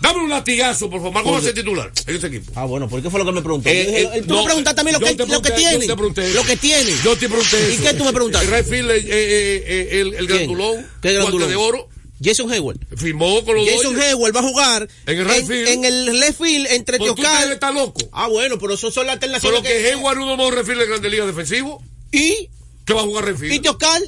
Dame 0.00 0.20
un 0.20 0.30
latigazo, 0.30 0.88
por 0.88 1.00
favor. 1.00 1.12
Margot 1.12 1.34
va 1.34 1.38
a 1.38 1.42
ser 1.42 1.54
titular 1.54 1.90
en 2.06 2.16
ese 2.16 2.26
equipo. 2.28 2.52
Ah, 2.54 2.64
bueno, 2.66 2.88
¿por 2.88 3.02
qué 3.02 3.10
fue 3.10 3.18
lo 3.18 3.26
que 3.26 3.32
me 3.32 3.42
preguntó? 3.42 3.68
Eh, 3.68 3.84
dije, 3.84 4.18
eh, 4.18 4.22
tú 4.22 4.34
no, 4.34 4.40
me 4.40 4.44
preguntaste 4.44 4.84
mí 4.84 4.92
lo 4.92 5.00
que, 5.00 5.14
te 5.14 5.26
lo 5.26 5.42
que 5.42 5.50
pregunté, 5.50 5.56
tiene. 5.56 5.86
yo 5.86 5.86
te 5.88 5.96
pregunté 5.96 6.34
Lo 6.34 6.44
que 6.44 6.56
tiene. 6.56 6.92
Yo 7.04 7.16
te 7.16 7.28
pregunté 7.28 7.70
¿Y 7.70 7.74
eso. 7.74 7.82
qué 7.82 7.94
tú 7.94 8.04
me 8.04 8.12
preguntaste? 8.12 8.46
Right 8.46 8.66
fielder, 8.68 8.96
eh, 8.96 9.04
eh, 9.08 9.64
eh, 9.66 10.00
el, 10.00 10.14
el 10.14 10.26
grandulón. 10.26 10.86
¿Qué 11.02 11.12
grandulón? 11.14 11.48
de 11.48 11.56
oro. 11.56 11.88
Jason 12.22 12.50
Hayward. 12.50 12.78
Firmó 12.96 13.44
con 13.44 13.56
los 13.56 13.66
Jason 13.66 13.94
Dodgers. 13.94 14.06
Hayward 14.08 14.34
va 14.36 14.40
a 14.40 14.42
jugar 14.42 14.88
En 15.06 15.18
el 15.18 15.28
right 15.28 15.46
field. 15.46 15.68
en 15.68 15.84
el 15.84 16.20
left 16.20 16.42
field 16.42 16.66
entre 16.70 16.98
Teoscar. 16.98 17.52
está 17.52 17.70
loco. 17.70 18.00
Ah, 18.12 18.26
bueno, 18.28 18.58
pero 18.58 18.74
eso 18.74 18.90
son 18.90 19.06
las 19.06 19.14
alternativas 19.14 19.52
Pero 19.52 19.62
que 19.62 19.90
Hayward 19.92 20.18
uno 20.18 20.36
no 20.36 20.50
refiere 20.50 20.80
de 20.80 20.86
Grande 20.86 21.10
Liga 21.10 21.26
defensivo. 21.26 21.82
¿Y? 22.10 22.50
¿Qué 22.84 22.94
va 22.94 23.02
a 23.02 23.04
jugar 23.04 23.36
field? 23.36 23.52
¿Y 23.52 23.60
Teoscar? 23.60 24.02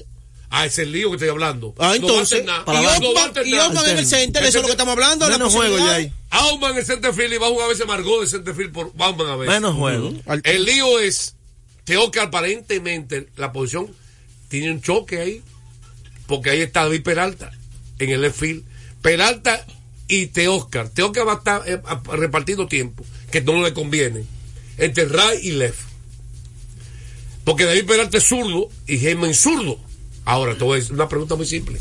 Ah, 0.53 0.67
es 0.67 0.79
el 0.81 0.91
lío 0.91 1.11
que 1.11 1.17
estoy 1.17 1.29
hablando. 1.29 1.75
Ah, 1.79 1.91
No 1.91 1.95
entonces, 1.95 2.45
No 2.45 2.65
va 2.67 2.83
a 2.83 3.45
y. 3.45 3.55
Ockman 3.55 3.91
en 3.91 3.99
el 3.99 4.07
center, 4.07 4.43
eso 4.43 4.59
es 4.59 4.63
lo 4.63 4.67
que 4.67 4.73
estamos 4.73 4.93
hablando, 4.93 5.29
la 5.29 5.39
Menos 5.39 5.55
juego 5.55 5.77
posibilidad. 5.77 5.99
ya 6.01 6.07
ahí. 6.07 6.13
Auman 6.31 6.77
en 6.77 6.85
centerfield 6.85 7.35
y 7.35 7.37
va 7.39 7.47
a 7.47 7.51
jugar 7.51 7.67
a 7.67 7.69
veces 7.69 7.87
Margot 7.87 8.21
de 8.21 8.27
centerfield 8.27 8.73
por 8.73 8.93
Bauman 8.95 9.29
a 9.29 9.37
veces. 9.37 9.55
Menos 9.55 9.77
juego. 9.77 10.13
El 10.43 10.65
lío 10.65 10.99
es, 10.99 11.35
que 11.85 12.21
aparentemente 12.21 13.29
la 13.37 13.53
posición 13.53 13.89
tiene 14.49 14.73
un 14.73 14.83
choque 14.83 15.21
ahí, 15.21 15.43
porque 16.27 16.51
ahí 16.51 16.61
está 16.63 16.83
David 16.83 17.03
Peralta 17.03 17.53
en 18.01 18.11
el 18.11 18.21
left 18.23 18.39
field. 18.41 18.65
Peralta 19.03 19.65
y 20.09 20.27
Teoscar. 20.27 20.89
Teoscar 20.91 21.27
va 21.27 21.35
a 21.35 21.37
estar 21.37 21.63
eh, 21.67 21.81
repartiendo 22.17 22.67
tiempo, 22.67 23.05
que 23.31 23.41
no 23.41 23.63
le 23.63 23.73
conviene, 23.73 24.25
entre 24.79 25.05
right 25.07 25.43
y 25.43 25.53
left. 25.53 25.79
Porque 27.45 27.65
David 27.65 27.85
Peralta 27.87 28.19
es 28.19 28.25
zurdo 28.25 28.69
y 28.87 29.05
es 29.07 29.39
zurdo. 29.41 29.79
Ahora, 30.25 30.55
te 30.57 30.65
voy 30.65 30.75
a 30.75 30.81
decir 30.81 30.93
una 30.95 31.09
pregunta 31.09 31.35
muy 31.37 31.47
simple. 31.47 31.81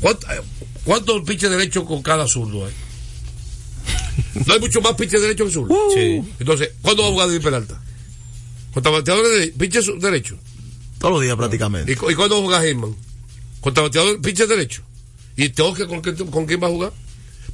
¿Cuánto- 0.00 0.26
eh, 0.32 0.40
¿Cuántos 0.84 1.22
pitches 1.22 1.50
derechos 1.50 1.84
con 1.84 2.02
cada 2.02 2.26
zurdo 2.26 2.66
hay? 2.66 2.72
No 4.46 4.54
hay 4.54 4.60
mucho 4.60 4.80
más 4.80 4.94
pitches 4.94 5.20
derechos 5.20 5.48
que 5.48 5.52
zurdo. 5.54 5.74
Sí. 5.94 6.22
Entonces, 6.40 6.70
¿cuándo 6.82 7.02
va 7.02 7.08
a 7.08 7.12
jugar 7.12 7.28
David 7.28 7.42
Peralta? 7.42 7.80
¿Contra 8.72 8.92
bateador 8.92 9.26
de 9.38 9.48
pitches 9.48 9.86
derecho? 10.00 10.38
Todos 10.98 11.14
los 11.14 11.22
días 11.22 11.36
prácticamente. 11.36 11.92
¿Y, 11.92 11.94
cu- 11.96 12.10
y 12.10 12.14
cuándo 12.14 12.36
va 12.36 12.40
a 12.40 12.44
jugar 12.44 12.64
Heyman? 12.66 12.94
¿Contra 13.60 13.82
bateador 13.84 14.20
pitches 14.20 14.48
derecho? 14.48 14.82
¿Y 15.38 15.48
Teoscar 15.50 15.86
con, 15.86 16.02
quién- 16.02 16.16
con 16.30 16.44
quién 16.46 16.62
va 16.62 16.66
a 16.66 16.70
jugar? 16.70 16.92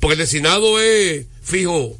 Porque 0.00 0.14
el 0.14 0.18
designado 0.18 0.80
es 0.80 1.26
fijo. 1.42 1.96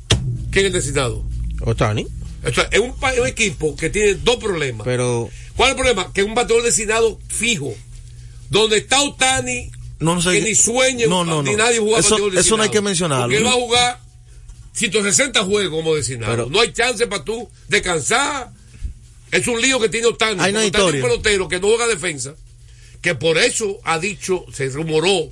¿Quién 0.51 0.65
es 0.67 0.71
el 0.71 0.73
designado? 0.73 1.25
Otani. 1.61 2.07
O 2.45 2.53
sea, 2.53 2.69
es 2.73 2.81
un, 2.81 2.91
un 3.21 3.27
equipo 3.29 3.77
que 3.77 3.91
tiene 3.91 4.15
dos 4.15 4.37
problemas. 4.37 4.85
Pero. 4.85 5.31
¿Cuál 5.57 5.69
es 5.69 5.73
el 5.75 5.77
problema? 5.77 6.13
Que 6.13 6.23
es 6.23 6.27
un 6.27 6.35
bateador 6.35 6.65
designado 6.65 7.21
fijo. 7.29 7.73
Donde 8.51 8.79
está 8.79 9.01
Otani, 9.03 9.71
No, 10.01 10.15
no 10.17 10.23
sé. 10.23 10.33
que 10.33 10.41
ni 10.41 10.55
sueña, 10.55 11.07
No, 11.07 11.25
no, 11.25 11.43
ni 11.43 11.55
nadie 11.55 11.79
juega 11.79 11.99
Eso- 12.01 12.17
eso 12.33 12.57
no 12.57 12.63
hay 12.65 12.71
que 12.71 12.81
mencionarlo. 12.81 13.25
Porque 13.27 13.37
él 13.39 13.47
va 13.47 13.51
a 13.51 13.55
jugar 13.55 14.01
160 14.73 15.45
juegos 15.45 15.71
como 15.71 15.95
designado. 15.95 16.33
Pero- 16.33 16.51
no 16.51 16.61
hay 16.61 16.73
chance 16.73 17.07
para 17.07 17.25
tú 17.25 17.49
descansar. 17.69 18.51
Es 19.31 19.47
un 19.49 19.61
lío 19.61 19.81
que 19.81 19.89
tiene 19.89 20.07
Otani. 20.09 20.41
Hay 20.41 20.51
una 20.53 20.61
Como 20.61 20.69
Otani 20.87 20.99
es 20.99 21.05
un 21.05 21.09
pelotero 21.11 21.49
que 21.49 21.61
no 21.61 21.69
juega 21.69 21.87
defensa. 21.87 22.35
Que 23.01 23.15
por 23.15 23.39
eso 23.39 23.81
ha 23.85 23.99
dicho, 23.99 24.45
se 24.53 24.69
rumoró 24.69 25.31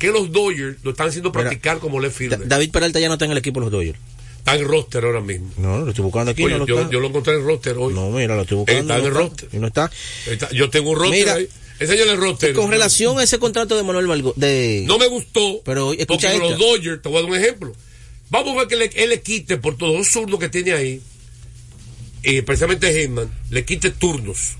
que 0.00 0.08
los 0.10 0.32
Dodgers 0.32 0.78
lo 0.82 0.90
están 0.90 1.08
haciendo 1.08 1.30
Mira, 1.30 1.42
practicar 1.42 1.78
como 1.78 2.00
left 2.00 2.14
Da- 2.14 2.18
fielder. 2.18 2.48
David 2.48 2.70
Peralta 2.72 2.98
ya 2.98 3.06
no 3.06 3.14
está 3.14 3.26
en 3.26 3.30
el 3.30 3.38
equipo 3.38 3.60
de 3.60 3.66
los 3.66 3.72
Dodgers. 3.72 3.98
Está 4.38 4.56
en 4.56 4.64
roster 4.66 5.04
ahora 5.04 5.20
mismo. 5.20 5.50
No, 5.58 5.78
lo 5.80 5.90
estoy 5.90 6.02
buscando 6.02 6.32
aquí. 6.32 6.42
Oye, 6.42 6.54
no 6.58 6.66
lo 6.66 6.90
yo, 6.90 6.98
lo 6.98 7.06
encontré 7.08 7.34
en 7.34 7.44
roster 7.44 7.76
hoy. 7.78 7.92
No, 7.94 8.10
mira, 8.10 8.34
lo 8.34 8.42
estoy 8.42 8.56
buscando. 8.56 8.80
Está 8.80 8.96
en 8.96 9.02
no 9.02 9.08
el 9.08 9.14
roster. 9.14 9.48
Y 9.52 9.58
no 9.58 9.66
está. 9.68 9.90
Está- 10.26 10.50
yo 10.50 10.68
tengo 10.70 10.90
un 10.90 10.96
roster 10.98 11.18
Mira, 11.20 11.34
ahí. 11.34 11.48
Enséñale 11.78 12.12
el 12.12 12.18
roster. 12.18 12.50
Y 12.50 12.54
con 12.54 12.70
relación 12.70 13.18
a 13.18 13.22
ese 13.22 13.38
contrato 13.38 13.76
de 13.76 13.82
Manuel 13.82 14.06
Margot, 14.06 14.34
de... 14.36 14.84
No 14.86 14.98
me 14.98 15.06
gustó. 15.06 15.60
Pero 15.64 15.92
escucha 15.92 16.30
porque 16.32 16.48
los. 16.50 16.58
Dodgers, 16.58 17.02
te 17.02 17.08
voy 17.08 17.18
a 17.18 17.20
dar 17.22 17.30
un 17.30 17.36
ejemplo. 17.36 17.72
Vamos 18.30 18.54
a 18.54 18.58
ver 18.60 18.68
que 18.68 18.76
le- 18.76 18.90
él 19.02 19.10
le 19.10 19.20
quite 19.20 19.56
por 19.58 19.76
todos 19.76 19.96
los 19.96 20.08
zurdos 20.08 20.38
que 20.40 20.48
tiene 20.48 20.72
ahí, 20.72 21.00
y 22.22 22.42
precisamente 22.42 22.88
Heyman, 23.02 23.30
le 23.50 23.64
quite 23.64 23.90
turnos. 23.90 24.52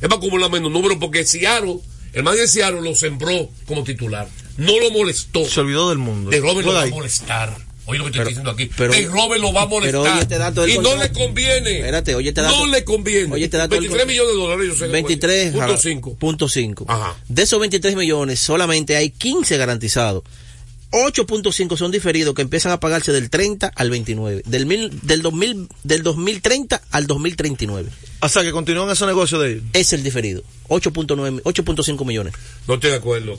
Él 0.00 0.10
va 0.10 0.14
a 0.16 0.18
acumular 0.18 0.50
menos 0.50 0.70
números 0.70 0.96
porque 1.00 1.24
Seattle, 1.24 1.78
el 2.12 2.22
man 2.22 2.36
de 2.36 2.46
Seattle 2.48 2.80
lo 2.82 2.94
sembró 2.94 3.48
como 3.66 3.84
titular. 3.84 4.28
No 4.60 4.78
lo 4.78 4.90
molestó. 4.90 5.44
Se 5.44 5.60
olvidó 5.60 5.88
del 5.88 5.98
mundo. 5.98 6.30
De 6.30 6.40
Robert 6.40 6.66
lo 6.66 6.72
va 6.74 6.82
a 6.82 6.86
molestar. 6.86 7.56
Oye 7.86 7.98
lo 7.98 8.04
que 8.04 8.10
estoy 8.10 8.26
diciendo 8.26 8.50
aquí. 8.52 8.70
pero- 8.76 8.92
de 8.92 9.06
Robert 9.06 9.40
lo 9.40 9.52
va 9.52 9.62
a 9.62 9.66
molestar. 9.66 10.02
pero 10.02 10.12
oye 10.12 10.22
este 10.22 10.38
dato 10.38 10.68
y 10.68 10.74
no 10.78 10.82
contrato. 10.90 11.02
le 11.02 11.12
conviene. 11.12 11.76
Espérate, 11.78 12.14
oye 12.14 12.28
este 12.28 12.40
dato. 12.42 12.56
No 12.58 12.66
le 12.66 12.84
conviene. 12.84 13.34
Oye 13.34 13.44
este 13.46 13.56
dato 13.56 13.74
del 13.74 13.88
23 13.88 14.04
contrato. 14.04 14.08
millones 14.08 14.34
de 14.34 14.40
dólares, 14.40 14.66
yo 14.68 14.86
sé. 14.86 14.92
23 14.92 15.44
Punto 15.52 15.66
jala- 15.66 15.78
5. 15.78 16.14
punto 16.16 16.48
cinco. 16.48 16.84
Ajá. 16.88 17.16
De 17.28 17.42
esos 17.42 17.58
23 17.58 17.96
millones, 17.96 18.38
solamente 18.38 18.94
hay 18.96 19.10
15 19.10 19.56
garantizados. 19.56 20.22
8.5 20.92 21.76
son 21.76 21.90
diferidos 21.90 22.34
que 22.34 22.42
empiezan 22.42 22.72
a 22.72 22.80
pagarse 22.80 23.12
del 23.12 23.30
30 23.30 23.72
al 23.74 23.90
29. 23.90 24.42
Del, 24.44 24.66
mil, 24.66 24.90
del, 25.02 25.22
2000, 25.22 25.68
del 25.84 26.02
2030 26.02 26.82
al 26.90 27.06
2039. 27.06 27.90
O 28.22 28.28
sea, 28.28 28.42
que 28.42 28.52
continúan 28.52 28.90
ese 28.90 29.06
negocio 29.06 29.38
de 29.38 29.52
ellos. 29.52 29.64
Es 29.72 29.92
el 29.92 30.02
diferido. 30.02 30.42
8.9, 30.68 31.42
8.5 31.42 32.04
millones. 32.06 32.32
No 32.68 32.74
estoy 32.74 32.90
de 32.90 32.96
acuerdo. 32.96 33.36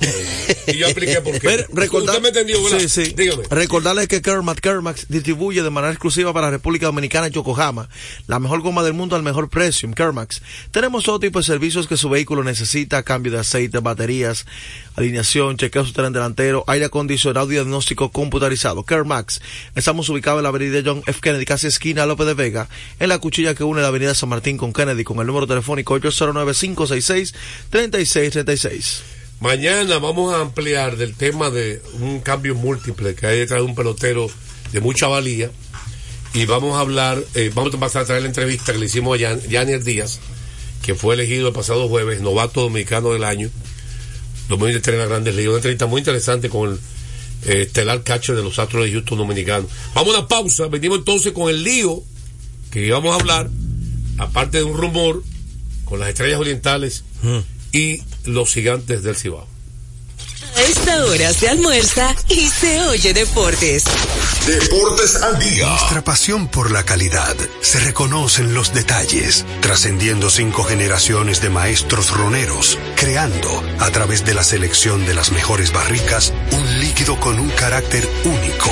y 0.67 0.77
yo 0.77 0.86
expliqué 0.88 1.21
por 1.21 1.32
qué. 1.34 1.39
Pero 1.39 1.67
recordar- 1.73 2.09
Usted 2.17 2.21
me 2.21 2.27
entendió, 2.27 2.61
¿verdad? 2.61 2.79
Sí, 2.79 2.89
sí. 2.89 3.13
Dígame. 3.15 3.43
Recordarles 3.49 4.07
que 4.09 4.21
Kermax 4.21 4.59
Kermax 4.59 5.05
distribuye 5.07 5.63
de 5.63 5.69
manera 5.69 5.93
exclusiva 5.93 6.34
para 6.34 6.47
la 6.47 6.51
República 6.51 6.88
Dominicana 6.88 7.27
en 7.27 7.34
Yokohama 7.34 7.88
la 8.27 8.39
mejor 8.39 8.59
goma 8.61 8.84
del 8.84 8.93
mundo 8.93 9.15
al 9.15 9.23
mejor 9.23 9.49
precio 9.49 9.88
en 9.88 9.93
Kermax. 9.93 10.41
Tenemos 10.71 11.05
todo 11.05 11.19
tipo 11.21 11.39
de 11.39 11.45
servicios 11.45 11.88
que 11.88 11.95
su 11.95 12.09
vehículo 12.09 12.43
necesita, 12.43 13.01
cambio 13.03 13.32
de 13.32 13.39
aceite, 13.39 13.79
baterías, 13.79 14.45
alineación, 14.95 15.55
chequeo 15.55 15.86
su 15.86 15.93
tren 15.93 16.11
delantero, 16.11 16.65
aire 16.67 16.86
acondicionado 16.86 17.47
y 17.49 17.53
diagnóstico 17.53 18.11
computarizado. 18.11 18.84
Kermax. 18.84 19.41
Estamos 19.75 20.09
ubicados 20.09 20.39
en 20.39 20.43
la 20.43 20.49
avenida 20.49 20.82
John 20.84 21.01
F. 21.07 21.19
Kennedy, 21.21 21.45
casi 21.45 21.67
esquina 21.67 22.05
López 22.05 22.27
de 22.27 22.34
Vega, 22.34 22.67
en 22.99 23.07
la 23.07 23.19
cuchilla 23.19 23.55
que 23.55 23.63
une 23.63 23.82
la 23.82 23.88
avenida 23.88 24.13
San 24.15 24.27
Martín 24.27 24.57
con 24.57 24.70
Kennedy, 24.74 25.03
con 25.03 25.19
el 25.19 25.28
número 25.28 25.47
telefónico 25.47 25.95
809-566-3636. 27.72 29.01
Mañana 29.39 29.97
vamos 29.97 30.34
a 30.34 30.41
ampliar 30.41 30.97
del 30.97 31.15
tema 31.15 31.49
de 31.49 31.82
un 31.99 32.19
cambio 32.19 32.53
múltiple 32.55 33.15
que 33.15 33.26
hay 33.28 33.39
detrás 33.39 33.59
de 33.61 33.65
un 33.65 33.74
pelotero 33.76 34.30
de 34.72 34.82
mucha 34.82 35.07
valía. 35.07 35.49
Y 36.34 36.45
vamos 36.45 36.78
a 36.78 36.82
hablar, 36.82 37.22
eh, 37.36 37.51
vamos 37.53 37.74
a 37.76 37.80
pasar 37.80 38.03
a 38.03 38.05
traer 38.05 38.22
la 38.22 38.28
entrevista 38.30 38.72
que 38.72 38.80
le 38.80 38.86
hicimos 38.86 39.15
a 39.17 39.19
Yan- 39.22 39.41
Yanier 39.49 39.84
Díaz, 39.84 40.19
que 40.82 40.95
fue 40.95 41.15
elegido 41.15 41.47
el 41.49 41.53
pasado 41.53 41.89
jueves 41.89 42.22
novato 42.22 42.61
dominicano 42.61 43.11
del 43.11 43.24
año, 43.26 43.49
2023 44.47 44.93
en 44.93 44.99
las 44.99 45.09
grandes 45.09 45.36
ligas. 45.36 45.49
Una 45.49 45.57
entrevista 45.57 45.88
muy 45.88 45.99
interesante 45.99 46.47
con 46.49 46.69
el 46.69 46.80
eh, 47.51 47.63
estelar 47.63 48.03
catcher 48.03 48.36
de 48.36 48.43
los 48.43 48.59
Astros 48.59 48.86
de 48.86 48.91
Houston 48.93 49.17
dominicano. 49.17 49.67
Vamos 49.93 50.15
a 50.15 50.19
una 50.19 50.28
pausa, 50.28 50.67
venimos 50.67 50.99
entonces 50.99 51.34
con 51.34 51.49
el 51.49 51.63
lío 51.63 52.01
que 52.69 52.86
íbamos 52.86 53.11
a 53.11 53.15
hablar, 53.19 53.49
aparte 54.22 54.59
de 54.59 54.63
un 54.63 54.78
rumor 54.78 55.24
con 55.84 55.99
las 55.99 56.09
estrellas 56.09 56.39
orientales 56.39 57.03
y 57.72 58.01
los 58.26 58.53
gigantes 58.53 59.03
del 59.03 59.15
Cibao. 59.15 59.47
A 60.55 60.61
esta 60.63 61.05
hora 61.05 61.34
se 61.34 61.47
almuerza 61.49 62.13
y 62.28 62.47
se 62.49 62.82
oye 62.82 63.13
deportes. 63.13 63.86
Deportes 64.45 65.15
al 65.15 65.39
día. 65.39 65.67
Nuestra 65.67 66.03
pasión 66.03 66.49
por 66.49 66.72
la 66.72 66.84
calidad 66.84 67.36
se 67.61 67.80
reconoce 67.80 68.41
en 68.41 68.53
los 68.53 68.74
detalles, 68.74 69.45
trascendiendo 69.61 70.30
cinco 70.30 70.63
generaciones 70.63 71.41
de 71.41 71.49
maestros 71.49 72.11
roneros, 72.11 72.78
creando, 72.95 73.63
a 73.80 73.89
través 73.91 74.26
de 74.26 74.34
la 74.34 74.43
selección 74.43 75.05
de 75.05 75.13
las 75.13 75.32
mejores 75.32 75.72
barricas, 75.72 76.34
un 76.51 76.80
líquido 76.80 77.19
con 77.19 77.39
un 77.39 77.49
carácter 77.51 78.07
único, 78.26 78.72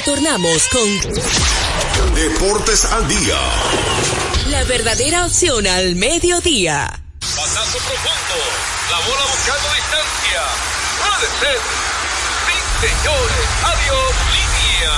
Retornamos 0.00 0.66
con 0.68 0.88
Deportes 2.14 2.86
al 2.86 3.06
día. 3.06 3.38
la 4.48 4.64
verdadera 4.64 5.26
opción 5.26 5.66
al 5.66 5.94
mediodía. 5.94 7.02
Pasazo 7.20 7.76
profundo. 7.76 8.36
La 8.90 8.96
bola 9.00 9.26
buscando 9.26 9.68
distancia. 9.74 10.40
Puede 11.04 11.28
ser. 11.38 11.58
Sí, 12.46 12.56
señores. 12.80 13.46
Adiós. 13.62 14.14
Línea 14.32 14.94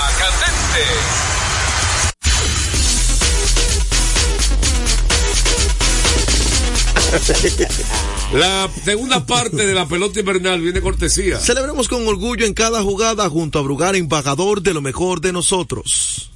candente. 7.51 8.03
La 8.33 8.69
segunda 8.83 9.25
parte 9.25 9.65
de 9.67 9.73
la 9.73 9.87
pelota 9.87 10.19
invernal 10.19 10.59
viene 10.59 10.81
cortesía. 10.81 11.39
Celebremos 11.39 11.87
con 11.87 12.07
orgullo 12.07 12.45
en 12.45 12.53
cada 12.55 12.81
jugada 12.81 13.29
junto 13.29 13.59
a 13.59 13.61
Brugar, 13.61 13.95
embajador 13.95 14.61
de 14.63 14.73
lo 14.73 14.81
mejor 14.81 15.21
de 15.21 15.31
nosotros. 15.31 16.31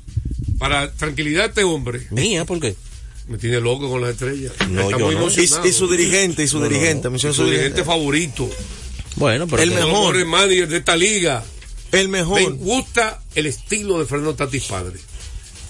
Para 0.59 0.91
tranquilidad 0.93 1.43
de 1.43 1.47
este 1.49 1.63
hombre. 1.63 2.07
Mía, 2.11 2.45
¿por 2.45 2.59
qué? 2.59 2.75
Me 3.27 3.37
tiene 3.39 3.59
loco 3.59 3.89
con 3.89 4.01
las 4.01 4.11
estrellas. 4.11 4.53
No, 4.69 4.81
Está 4.83 4.97
yo 4.99 5.05
muy 5.07 5.15
no. 5.15 5.21
emocionado. 5.21 5.65
Y- 5.65 5.69
y 5.69 5.73
su 5.73 5.87
dirigente, 5.89 6.43
y 6.43 6.47
su 6.47 6.61
dirigente, 6.61 7.09
mencionó 7.09 7.33
su 7.33 7.43
su 7.43 7.49
dirigente 7.49 7.83
favorito. 7.83 8.47
Bueno, 9.15 9.47
pero- 9.47 9.63
El 9.63 9.71
mejor. 9.71 10.15
El 10.17 10.25
manager 10.25 10.67
de 10.67 10.77
esta 10.77 10.95
liga. 10.95 11.43
El 11.91 12.09
mejor. 12.09 12.39
Me 12.41 12.49
gusta 12.57 13.21
el 13.33 13.47
estilo 13.47 13.97
de 13.99 14.05
Fernando 14.05 14.35
Tatis 14.35 14.63
Padre. 14.65 14.99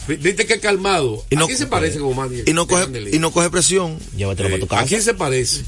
Viste 0.08 0.46
que 0.46 0.60
calmado. 0.60 1.26
Y 1.30 1.36
no- 1.36 1.44
¿A 1.46 1.48
quién 1.48 1.58
se 1.58 1.68
parece 1.68 2.00
como 2.00 2.14
manager? 2.14 2.48
Y 2.48 2.54
no 2.54 2.68
coge, 2.68 2.88
y 3.14 3.20
no 3.20 3.32
coge 3.32 3.50
presión. 3.50 3.98
Llévatelo 4.16 4.50
para 4.50 4.60
tu 4.60 4.68
casa. 4.68 4.82
¿A 4.82 4.86
quién 4.86 5.02
se 5.02 5.14
parece? 5.14 5.64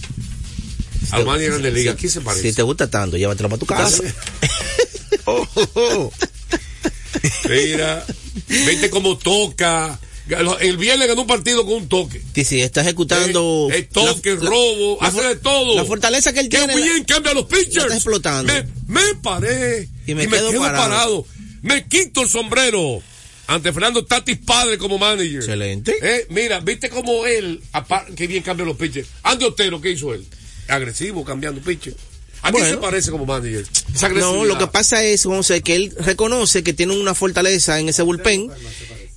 Manager 1.11 1.37
de 1.39 1.47
Grande 1.47 1.71
Liga. 1.71 1.91
¿A 1.93 1.95
quién 1.95 2.11
se 2.11 2.21
parece? 2.21 2.49
Si 2.49 2.55
te 2.55 2.61
gusta 2.63 2.89
tanto, 2.89 3.17
llévatelo 3.17 3.49
para 3.49 3.59
tu 3.59 3.65
casa. 3.65 4.03
Mira, 7.49 8.05
viste 8.47 8.89
cómo 8.89 9.17
toca. 9.17 9.99
El 10.59 10.77
viernes 10.77 11.07
ganó 11.07 11.21
un 11.21 11.27
partido 11.27 11.65
con 11.65 11.73
un 11.75 11.89
toque. 11.89 12.21
Que 12.33 12.45
si 12.45 12.61
está 12.61 12.81
ejecutando. 12.81 13.67
Eh, 13.71 13.79
eh, 13.79 13.83
toque, 13.91 14.35
la- 14.35 14.49
robo, 14.49 14.99
la 15.01 15.07
hace 15.07 15.21
de 15.23 15.35
todo. 15.37 15.75
La 15.75 15.85
fortaleza 15.85 16.31
que 16.33 16.41
él 16.41 16.49
Qué 16.49 16.57
tiene. 16.57 16.75
bien 16.75 17.03
cambia 17.03 17.33
los 17.33 17.45
pitchers. 17.45 17.75
la 17.75 17.81
está 17.83 17.95
explotando. 17.95 18.53
Me, 18.53 18.65
me 18.87 19.15
paré 19.15 19.89
Y 20.05 20.13
me 20.13 20.27
quedo 20.27 20.51
parado. 20.59 20.77
parado. 20.83 21.25
Me 21.63 21.85
quito 21.87 22.21
el 22.21 22.29
sombrero 22.29 23.01
ante 23.47 23.73
Fernando 23.73 24.05
Tatis 24.05 24.37
padre 24.37 24.77
como 24.77 24.99
manager. 24.99 25.37
Excelente. 25.37 25.95
Eh, 26.01 26.27
mira, 26.29 26.59
viste 26.59 26.89
cómo 26.89 27.25
él, 27.25 27.61
qué 28.15 28.27
bien 28.27 28.43
cambia 28.43 28.65
los 28.67 28.77
pitchers. 28.77 29.07
Andy 29.23 29.45
Otero, 29.45 29.81
¿qué 29.81 29.91
hizo 29.91 30.13
él? 30.13 30.25
Agresivo, 30.69 31.23
cambiando 31.25 31.61
pitcher. 31.61 31.95
¿A 32.41 32.51
quién 32.51 32.63
Bueno. 32.63 32.69
se 32.69 32.77
parece 32.81 33.11
como 33.11 33.25
manager? 33.25 33.65
No, 34.15 34.45
lo 34.45 34.57
que 34.57 34.67
pasa 34.67 35.03
es, 35.03 35.23
José, 35.25 35.61
que 35.61 35.75
él 35.75 35.93
reconoce 35.99 36.63
que 36.63 36.73
tiene 36.73 36.97
una 36.97 37.13
fortaleza 37.13 37.79
en 37.79 37.89
ese 37.89 38.01
bullpen. 38.01 38.49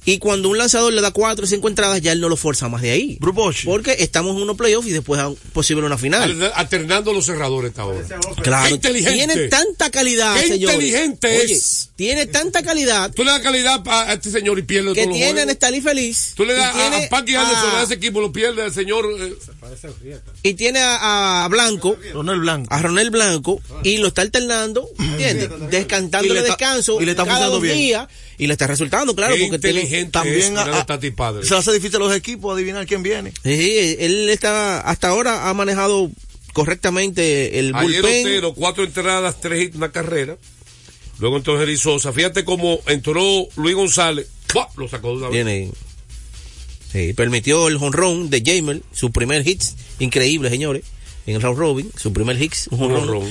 Y 0.05 0.19
cuando 0.19 0.49
un 0.49 0.59
lanzador 0.59 0.93
le 0.93 1.01
da 1.01 1.13
cuatro 1.13 1.45
o 1.45 1.49
cinco 1.49 1.69
entradas, 1.69 2.01
ya 2.01 2.11
él 2.11 2.21
no 2.21 2.29
lo 2.29 2.37
forza 2.37 2.69
más 2.69 2.83
de 2.83 2.91
ahí. 2.91 3.19
Porque 3.65 3.97
estamos 4.01 4.35
en 4.37 4.43
unos 4.43 4.57
playoffs 4.57 4.89
y 4.89 4.91
después 4.91 5.21
a 5.21 5.31
posible 5.53 5.87
una 5.87 5.97
final. 5.97 6.23
Al- 6.43 6.53
Alternando 6.57 7.13
los 7.13 7.25
cerradores 7.27 7.71
esta 7.71 7.85
hora. 7.85 8.01
Claro, 8.43 8.69
Qué 8.69 8.75
inteligente. 8.75 9.15
tiene 9.35 9.49
tanta 9.49 9.91
calidad, 9.91 10.35
Qué 10.41 10.49
señores. 10.49 10.75
inteligente 10.77 11.29
Oye, 11.29 11.53
es. 11.55 11.91
Tiene 11.95 12.27
tanta 12.27 12.65
calidad 12.65 13.13
Tú 13.13 13.23
le 13.23 13.31
das 13.31 13.43
calidad 13.43 13.81
a 13.87 14.11
a 14.11 14.13
este 14.15 14.31
señor 14.33 14.59
y 14.59 14.63
pierde 14.63 14.89
que 14.93 15.03
todos 15.05 15.07
los 15.11 15.17
tiene 15.19 15.41
a. 15.43 15.47
Nestalí 15.47 15.81
feliz. 15.81 16.33
Tú 16.37 16.45
le 16.45 16.55
y 16.55 16.57
das 16.57 16.75
a, 16.75 16.97
a 16.97 17.09
Paqui 17.09 17.37
Anderson, 17.37 17.77
a- 17.77 17.83
ese 17.85 17.95
equipo, 17.95 18.21
lo 18.21 18.33
pierde 18.33 18.63
al 18.63 18.73
señor. 18.75 19.07
eh, 19.21 19.35
y 20.43 20.55
tiene 20.55 20.81
a, 20.81 21.45
a 21.45 21.49
Blanco, 21.49 21.97
Ronel 22.13 22.41
Blanco, 22.41 22.75
a 22.75 22.83
Ronel 22.83 23.11
Blanco, 23.11 23.61
y 23.85 23.99
lo 23.99 24.09
está 24.09 24.23
alternando, 24.23 24.89
¿entiendes? 24.99 25.49
Descantándole 25.71 26.41
Y 26.41 26.43
le 26.43 26.49
está- 26.49 26.57
descanso 26.57 27.01
y 27.01 27.05
le 27.05 27.13
está 27.13 27.25
cada 27.25 27.47
funcionando 27.47 27.55
dos 27.57 27.63
bien. 27.63 27.77
días, 27.77 28.09
y 28.39 28.47
le 28.47 28.55
está 28.55 28.67
resultando, 28.67 29.15
claro, 29.15 29.35
Qué 29.35 29.43
porque 29.43 29.59
tiene- 29.59 29.81
inteligente 29.81 30.13
También 30.13 30.37
es 30.53 30.59
a- 30.59 30.87
padre. 31.17 31.47
se 31.47 31.55
hace 31.55 31.73
difícil 31.73 31.97
a 31.97 31.99
los 32.01 32.15
equipos 32.17 32.55
adivinar 32.55 32.87
quién 32.87 33.03
viene. 33.03 33.33
Sí, 33.45 33.97
él 33.99 34.29
está, 34.31 34.81
hasta 34.81 35.09
ahora 35.09 35.49
ha 35.49 35.55
manejado 35.55 36.11
correctamente 36.53 37.59
el 37.59 37.75
Ayer 37.75 38.03
bullpen. 38.03 38.27
Otero, 38.27 38.55
cuatro 38.55 38.85
entradas, 38.85 39.41
tres 39.41 39.63
hits, 39.63 39.77
una 39.77 39.91
carrera. 39.93 40.37
Luego 41.19 41.37
entró 41.37 41.59
Jerry 41.59 41.77
Sosa. 41.77 42.13
Fíjate 42.13 42.45
cómo 42.45 42.81
entró 42.87 43.47
Luis 43.57 43.75
González. 43.77 44.27
¡buah! 44.53 44.67
Lo 44.77 44.89
sacó 44.89 45.11
de 45.11 45.15
una 45.17 45.29
vez. 45.29 45.33
Tiene, 45.35 45.71
sí, 46.93 47.13
permitió 47.15 47.69
el 47.69 47.77
honrón 47.77 48.29
de 48.31 48.43
Jamer, 48.45 48.83
su 48.93 49.11
primer 49.13 49.45
hit, 49.45 49.63
increíble, 49.99 50.51
señores, 50.51 50.83
en 51.27 51.37
el 51.37 51.43
round 51.43 51.59
robin, 51.59 51.91
su 51.97 52.13
primer 52.13 52.37
hit, 52.39 52.53
un 52.71 52.93
honrón. 52.93 53.29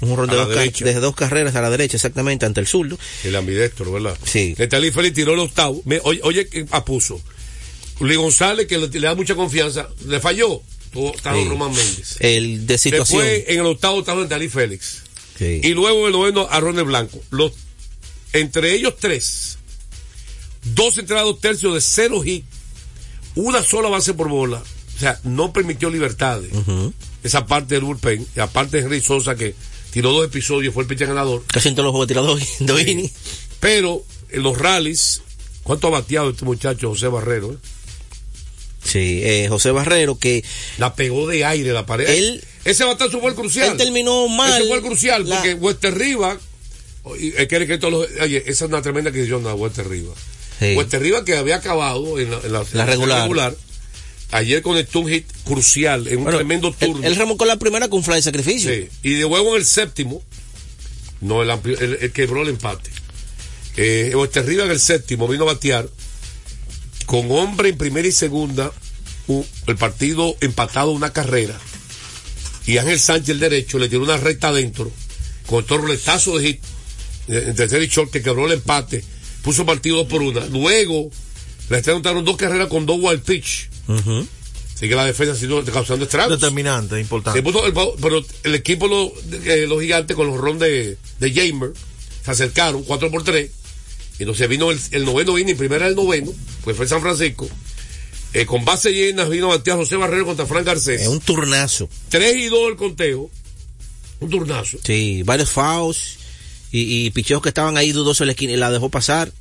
Un 0.00 0.10
honrón 0.12 0.30
A 0.30 0.32
de 0.34 0.38
dos, 0.38 0.48
derecha. 0.50 0.84
desde 0.84 1.00
dos 1.00 1.14
carreras 1.14 1.54
a 1.56 1.60
la 1.62 1.70
derecha, 1.70 1.96
exactamente, 1.96 2.46
ante 2.46 2.60
el 2.60 2.66
zurdo. 2.66 2.98
El 3.24 3.34
ambidestro, 3.36 3.90
¿verdad? 3.92 4.16
Sí. 4.24 4.54
Netalí 4.58 4.90
Félix 4.92 5.14
tiró 5.14 5.32
el 5.34 5.40
octavo. 5.40 5.82
Me- 5.84 6.00
oye, 6.04 6.20
oye, 6.22 6.46
que 6.48 6.66
apuso. 6.70 7.20
Luis 8.00 8.16
González, 8.16 8.66
que 8.66 8.78
le, 8.78 8.86
le 8.88 9.00
da 9.00 9.14
mucha 9.16 9.34
confianza, 9.34 9.88
le 10.06 10.20
falló. 10.20 10.62
Tuvo- 10.92 11.14
Estaba 11.14 11.36
Sí. 11.36 11.44
Román 11.48 11.70
Méndez. 11.74 12.16
El 12.20 12.66
de 12.66 12.78
situación. 12.78 13.22
Después, 13.22 13.44
en 13.48 13.60
el 13.60 13.66
octavo 13.66 13.98
estaba 14.00 14.22
Netalí 14.22 14.48
Félix. 14.48 15.02
Sí. 15.36 15.60
Y 15.64 15.70
luego 15.74 16.00
en 16.00 16.06
el 16.06 16.12
noveno, 16.12 16.46
a 16.50 16.60
Ronald 16.60 16.86
Blanco. 16.86 17.20
Los, 17.30 17.52
entre 18.32 18.74
ellos 18.74 18.94
tres, 18.98 19.58
dos 20.74 20.96
entradas, 20.98 21.24
dos 21.26 21.40
tercios 21.40 21.74
de 21.74 21.80
cero 21.80 22.22
hit, 22.22 22.44
una 23.34 23.62
sola 23.62 23.88
base 23.88 24.14
por 24.14 24.28
bola. 24.28 24.62
O 24.96 25.00
sea, 25.00 25.20
no 25.24 25.52
permitió 25.52 25.90
libertades. 25.90 26.50
Esa 27.22 27.46
parte 27.46 27.74
del 27.74 27.84
bullpen. 27.84 28.26
Y 28.36 28.40
aparte 28.40 28.78
de 28.78 28.82
Henry 28.84 29.00
Sosa, 29.00 29.36
que 29.36 29.54
tiró 29.90 30.12
dos 30.12 30.26
episodios, 30.26 30.72
fue 30.74 30.82
el 30.84 30.88
pitcher 30.88 31.08
ganador. 31.08 31.44
Casi 31.46 31.68
en 31.68 31.74
todos 31.74 31.84
los 31.86 31.92
juegos 31.92 32.08
tiradores 32.08 32.48
dos 32.60 32.80
innings. 32.80 33.12
Pero 33.60 34.04
en 34.30 34.42
los 34.42 34.58
rallies, 34.58 35.22
¿cuánto 35.62 35.88
ha 35.88 35.90
bateado 35.90 36.30
este 36.30 36.44
muchacho 36.44 36.88
José 36.90 37.08
Barrero? 37.08 37.52
eh? 37.52 37.56
Sí, 38.84 39.20
eh, 39.22 39.46
José 39.48 39.70
Barrero, 39.70 40.18
que 40.18 40.44
La 40.78 40.94
pegó 40.94 41.26
de 41.26 41.44
aire 41.44 41.72
la 41.72 41.84
pared. 41.84 42.08
Él- 42.08 42.44
Ese 42.64 42.84
batazo 42.84 43.20
fue 43.20 43.30
el 43.30 43.36
crucial. 43.36 43.70
él 43.72 43.76
terminó 43.76 44.28
mal. 44.28 44.60
Ese 44.60 44.68
fue 44.68 44.78
el 44.78 44.82
crucial, 44.84 45.28
La- 45.28 45.36
porque 45.36 45.54
Wester 45.54 45.96
Riva, 45.98 46.38
es 47.18 47.48
que, 47.48 47.66
que 47.66 47.78
todos 47.78 47.92
los- 47.92 48.20
oye, 48.22 48.38
esa 48.46 48.64
es 48.64 48.70
una 48.70 48.80
tremenda 48.82 49.10
adquisición 49.10 49.42
de 49.44 49.52
Wester 49.52 49.88
Riva. 49.88 50.14
Sí. 50.58 50.74
Wester 50.76 51.00
Riva 51.02 51.24
que 51.24 51.36
había 51.36 51.56
acabado 51.56 52.18
en 52.18 52.30
la, 52.30 52.36
en 52.38 52.52
la- 52.52 52.60
en 52.60 52.66
La 52.72 52.86
regular. 52.86 53.54
Ayer 54.30 54.60
conectó 54.62 55.00
un 55.00 55.08
hit 55.08 55.26
crucial 55.44 56.06
en 56.08 56.18
un 56.18 56.24
Bueno, 56.24 56.38
tremendo 56.38 56.68
él, 56.68 56.74
turno. 56.88 57.06
él 57.06 57.16
remolcó 57.16 57.44
la 57.46 57.56
primera 57.56 57.88
con 57.88 58.04
fly 58.04 58.16
de 58.16 58.22
sacrificio. 58.22 58.70
Sí. 58.70 58.88
Y 59.02 59.14
de 59.14 59.20
luego 59.22 59.50
en 59.52 59.56
el 59.56 59.64
séptimo, 59.66 60.22
no, 61.20 61.42
el, 61.42 61.48
ampli- 61.50 61.80
el- 61.80 61.98
el 62.00 62.12
quebró 62.12 62.42
el 62.42 62.48
empate. 62.50 62.90
Eh, 63.76 64.12
Wester 64.14 64.44
Riva 64.44 64.64
en 64.64 64.70
el 64.70 64.80
séptimo 64.80 65.28
vino 65.28 65.44
a 65.44 65.54
batear 65.54 65.88
con 67.06 67.30
hombre 67.30 67.70
en 67.70 67.78
primera 67.78 68.06
y 68.06 68.12
segunda, 68.12 68.70
el 69.66 69.76
partido 69.76 70.36
empatado 70.40 70.90
una 70.90 71.12
carrera. 71.12 71.58
Y 72.66 72.76
Ángel 72.76 72.98
Sánchez, 73.00 73.30
el 73.30 73.40
derecho, 73.40 73.78
le 73.78 73.88
tiró 73.88 74.02
una 74.02 74.18
recta 74.18 74.48
adentro, 74.48 74.92
con 75.46 75.64
todo 75.64 75.78
roletazo 75.78 76.36
de 76.36 76.46
hit, 76.48 76.60
eh, 77.28 77.44
en 77.48 77.54
tercer 77.56 77.82
y 77.82 77.86
short, 77.88 78.10
que 78.10 78.20
quebró 78.20 78.44
el 78.46 78.52
empate, 78.52 79.02
puso 79.42 79.64
partido 79.64 79.96
dos 79.98 80.06
por 80.06 80.20
una. 80.20 80.44
Luego, 80.46 81.10
le 81.70 81.78
anotaron 81.78 82.24
dos 82.26 82.36
carreras 82.36 82.68
con 82.68 82.84
dos 82.84 82.98
wild 83.00 83.22
pitch. 83.22 83.70
Así 83.88 84.88
que 84.88 84.94
la 84.94 85.04
defensa 85.04 85.32
ha 85.32 85.36
sido 85.36 85.64
causando 85.64 86.04
estragos. 86.04 86.40
Determinante, 86.40 87.00
importante. 87.00 87.42
Puso 87.42 87.66
el- 87.66 87.72
pero 88.00 88.22
el 88.44 88.54
equipo, 88.54 88.86
lo- 88.86 89.12
eh, 89.44 89.66
los 89.68 89.80
gigantes, 89.80 90.14
con 90.16 90.28
los 90.28 90.36
ron 90.38 90.58
de, 90.58 90.96
de 91.18 91.32
Jamer, 91.32 91.72
se 92.24 92.30
acercaron 92.30 92.82
4 92.84 93.10
por 93.10 93.24
3. 93.24 93.50
Entonces 94.20 94.48
vino 94.48 94.70
el, 94.70 94.78
el 94.92 95.04
noveno 95.04 95.38
inning, 95.38 95.56
primera 95.56 95.86
del 95.86 95.94
noveno, 95.96 96.32
pues 96.62 96.76
fue 96.76 96.86
San 96.86 97.00
Francisco. 97.00 97.48
Eh, 98.34 98.44
con 98.46 98.64
base 98.64 98.92
llenas 98.92 99.30
vino 99.30 99.48
batear 99.48 99.78
José 99.78 99.96
Barrero 99.96 100.26
contra 100.26 100.44
Frank 100.46 100.66
Garcés. 100.66 101.00
Es 101.00 101.08
un 101.08 101.20
turnazo. 101.20 101.88
3 102.10 102.36
y 102.36 102.46
2 102.48 102.70
el 102.70 102.76
conteo. 102.76 103.30
Un 104.20 104.28
turnazo. 104.30 104.78
Sí, 104.84 105.22
varios 105.24 105.48
fouls 105.50 106.18
y, 106.70 107.06
y 107.06 107.10
picheos 107.10 107.40
que 107.40 107.48
estaban 107.48 107.76
ahí 107.78 107.92
dudosos 107.92 108.20
en 108.22 108.26
la 108.26 108.32
esquina 108.32 108.52
y 108.52 108.56
la 108.56 108.70
dejó 108.70 108.90
pasar. 108.90 109.32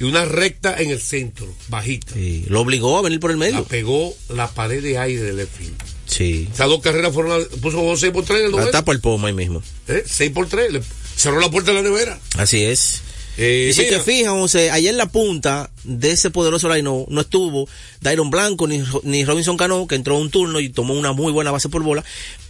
Y 0.00 0.04
una 0.04 0.24
recta 0.24 0.80
en 0.80 0.90
el 0.90 1.00
centro, 1.00 1.46
bajita. 1.68 2.14
Sí, 2.14 2.44
lo 2.48 2.60
obligó 2.60 2.98
a 2.98 3.02
venir 3.02 3.18
por 3.18 3.30
el 3.32 3.38
La 3.38 3.46
medio. 3.46 3.64
pegó 3.64 4.14
la 4.28 4.48
pared 4.48 4.82
de 4.82 4.96
aire 4.98 5.22
del 5.22 5.36
left 5.36 5.56
field. 5.56 5.74
Sí. 6.06 6.48
Esas 6.52 6.68
dos 6.68 6.80
carreras 6.80 7.12
fueron, 7.12 7.44
puso 7.60 7.96
6 7.96 8.12
por 8.12 8.24
3 8.24 8.38
en 8.40 8.44
el 8.46 8.50
La 8.52 8.56
noveno. 8.58 8.70
tapa 8.70 8.92
el 8.92 9.00
pomo 9.00 9.26
ahí 9.26 9.32
mismo. 9.32 9.62
¿Eh? 9.88 10.04
6 10.06 10.30
por 10.30 10.46
3. 10.48 10.72
Le 10.72 10.82
cerró 11.16 11.40
la 11.40 11.50
puerta 11.50 11.72
de 11.72 11.82
la 11.82 11.88
nevera. 11.88 12.18
Así 12.36 12.62
es. 12.62 13.02
Eh, 13.40 13.68
y 13.70 13.72
si 13.72 13.82
mira, 13.82 13.98
te 13.98 14.02
fijas, 14.04 14.32
José, 14.32 14.70
ayer 14.70 14.90
en 14.90 14.96
la 14.96 15.06
punta 15.10 15.70
de 15.84 16.10
ese 16.12 16.30
poderoso 16.30 16.68
line 16.68 16.82
no, 17.08 17.20
estuvo 17.20 17.68
Dairon 18.00 18.30
Blanco 18.30 18.66
ni, 18.66 18.82
ni 19.04 19.24
Robinson 19.24 19.56
Cano, 19.56 19.86
que 19.86 19.94
entró 19.94 20.16
un 20.18 20.30
turno 20.30 20.58
y 20.60 20.70
tomó 20.70 20.94
una 20.94 21.12
muy 21.12 21.30
buena 21.32 21.50
base 21.52 21.68
por 21.68 21.82
bola. 21.82 22.04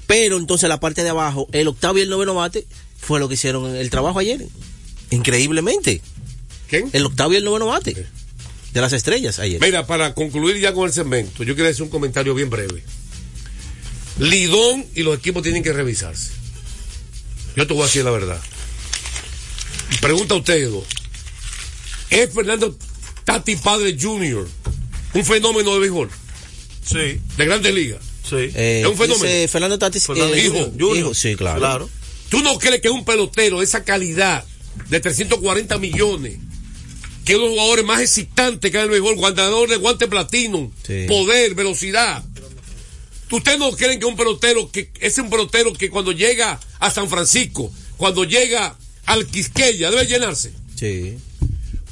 Pero 0.06 0.36
entonces 0.38 0.66
la 0.68 0.80
parte 0.80 1.02
de 1.02 1.10
abajo, 1.10 1.46
el 1.52 1.68
octavo 1.68 1.98
y 1.98 2.02
el 2.02 2.08
noveno 2.08 2.34
bate, 2.34 2.66
fue 2.98 3.20
lo 3.20 3.28
que 3.28 3.34
hicieron 3.34 3.74
el 3.76 3.90
trabajo 3.90 4.18
ayer. 4.18 4.46
Increíblemente. 5.10 6.00
¿Quién? 6.68 6.90
El 6.92 7.06
octavo 7.06 7.32
y 7.32 7.36
el 7.36 7.44
noveno 7.44 7.66
bate. 7.66 8.06
de 8.72 8.80
las 8.80 8.92
estrellas 8.92 9.38
ayer. 9.38 9.60
Mira, 9.60 9.86
para 9.86 10.14
concluir 10.14 10.58
ya 10.58 10.72
con 10.72 10.86
el 10.86 10.92
segmento, 10.92 11.42
yo 11.42 11.54
quiero 11.54 11.70
hacer 11.70 11.82
un 11.82 11.88
comentario 11.88 12.34
bien 12.34 12.50
breve. 12.50 12.82
Lidón 14.18 14.84
y 14.94 15.02
los 15.02 15.16
equipos 15.16 15.42
tienen 15.42 15.62
que 15.62 15.72
revisarse. 15.72 16.30
Yo 17.56 17.66
te 17.66 17.72
voy 17.72 17.82
a 17.82 17.86
decir 17.86 18.04
la 18.04 18.10
verdad. 18.10 18.40
Pregunta 20.00 20.34
a 20.34 20.38
ustedes 20.38 20.70
dos. 20.70 20.84
¿Es 22.10 22.32
Fernando 22.32 22.76
Tati 23.24 23.56
Padre 23.56 23.96
Jr. 24.00 24.46
un 25.14 25.24
fenómeno 25.24 25.74
de 25.74 25.80
béisbol? 25.80 26.10
Sí. 26.84 27.20
De 27.36 27.44
grandes 27.44 27.74
ligas. 27.74 28.00
Sí. 28.28 28.36
Eh, 28.54 28.80
es 28.82 28.86
un 28.86 28.96
fenómeno. 28.96 29.24
dice 29.24 29.48
Fernando 29.48 29.78
Tatis, 29.78 30.06
Fernando 30.06 30.34
eh, 30.34 30.44
hijo, 30.44 30.94
hijo, 30.94 31.14
sí, 31.14 31.34
claro. 31.36 31.58
Claro. 31.58 31.90
¿Tú 32.28 32.42
no 32.42 32.58
crees 32.58 32.80
que 32.80 32.90
un 32.90 33.04
pelotero 33.04 33.58
de 33.58 33.64
esa 33.64 33.84
calidad, 33.84 34.44
de 34.88 35.00
340 35.00 35.78
millones, 35.78 36.38
que 37.28 37.34
es 37.34 37.38
uno 37.38 37.48
de 37.50 37.54
los 37.56 37.60
jugadores 37.60 37.84
más 37.84 38.00
excitantes 38.00 38.70
que 38.70 38.78
hay 38.78 38.84
en 38.84 38.90
el 38.90 38.90
béisbol, 38.92 39.16
guardador 39.16 39.68
de 39.68 39.76
guante 39.76 40.08
platino, 40.08 40.72
Sí. 40.86 41.04
poder, 41.06 41.54
velocidad? 41.54 42.24
¿Ustedes 43.30 43.58
no 43.58 43.70
creen 43.72 44.00
que 44.00 44.06
un 44.06 44.16
pelotero, 44.16 44.72
que 44.72 44.90
es 44.98 45.18
un 45.18 45.28
pelotero 45.28 45.74
que 45.74 45.90
cuando 45.90 46.12
llega 46.12 46.58
a 46.80 46.90
San 46.90 47.10
Francisco, 47.10 47.70
cuando 47.98 48.24
llega 48.24 48.78
al 49.04 49.26
Quisqueya, 49.26 49.90
debe 49.90 50.06
llenarse? 50.06 50.54
Sí. 50.74 51.18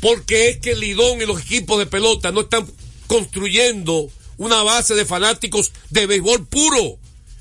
Porque 0.00 0.48
es 0.48 0.56
que 0.56 0.74
Lidón 0.74 1.20
y 1.20 1.26
los 1.26 1.42
equipos 1.42 1.78
de 1.80 1.84
pelota 1.84 2.32
no 2.32 2.40
están 2.40 2.66
construyendo 3.06 4.10
una 4.38 4.62
base 4.62 4.94
de 4.94 5.04
fanáticos 5.04 5.70
de 5.90 6.06
béisbol 6.06 6.46
puro, 6.46 6.96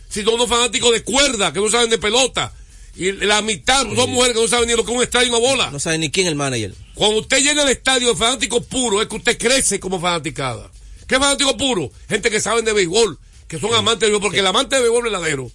sino 0.09 0.33
unos 0.33 0.49
fanáticos 0.49 0.91
de 0.91 1.01
cuerda 1.03 1.53
que 1.53 1.61
no 1.61 1.69
saben 1.69 1.89
de 1.89 1.97
pelota. 1.97 2.51
Y 2.97 3.11
la 3.11 3.41
mitad 3.41 3.83
son 3.83 4.11
mujeres 4.11 4.35
que 4.35 4.41
no 4.41 4.47
saben 4.47 4.67
ni 4.67 4.75
lo 4.75 4.85
que 4.85 4.91
es 4.91 4.97
un 4.97 5.03
estadio 5.03 5.27
y 5.27 5.29
una 5.29 5.39
bola. 5.39 5.69
No 5.71 5.79
sabe 5.79 5.97
ni 5.97 6.09
quién 6.09 6.27
es 6.27 6.31
el 6.31 6.37
manager. 6.37 6.73
Cuando 6.93 7.19
usted 7.19 7.43
llena 7.43 7.63
el 7.63 7.69
estadio 7.69 8.09
de 8.09 8.15
fanáticos 8.15 8.65
puros, 8.65 9.01
es 9.01 9.07
que 9.07 9.15
usted 9.15 9.37
crece 9.37 9.79
como 9.79 9.99
fanaticada. 9.99 10.71
¿Qué 11.07 11.19
fanático 11.19 11.57
puro? 11.57 11.91
Gente 12.07 12.31
que 12.31 12.39
saben 12.39 12.63
de 12.63 12.73
béisbol, 12.73 13.19
que 13.47 13.59
son 13.59 13.73
amantes 13.73 14.01
de 14.01 14.07
béisbol, 14.07 14.21
porque 14.21 14.39
el 14.39 14.47
amante 14.47 14.75
de 14.75 14.81
béisbol 14.81 15.03
verdadero 15.03 15.51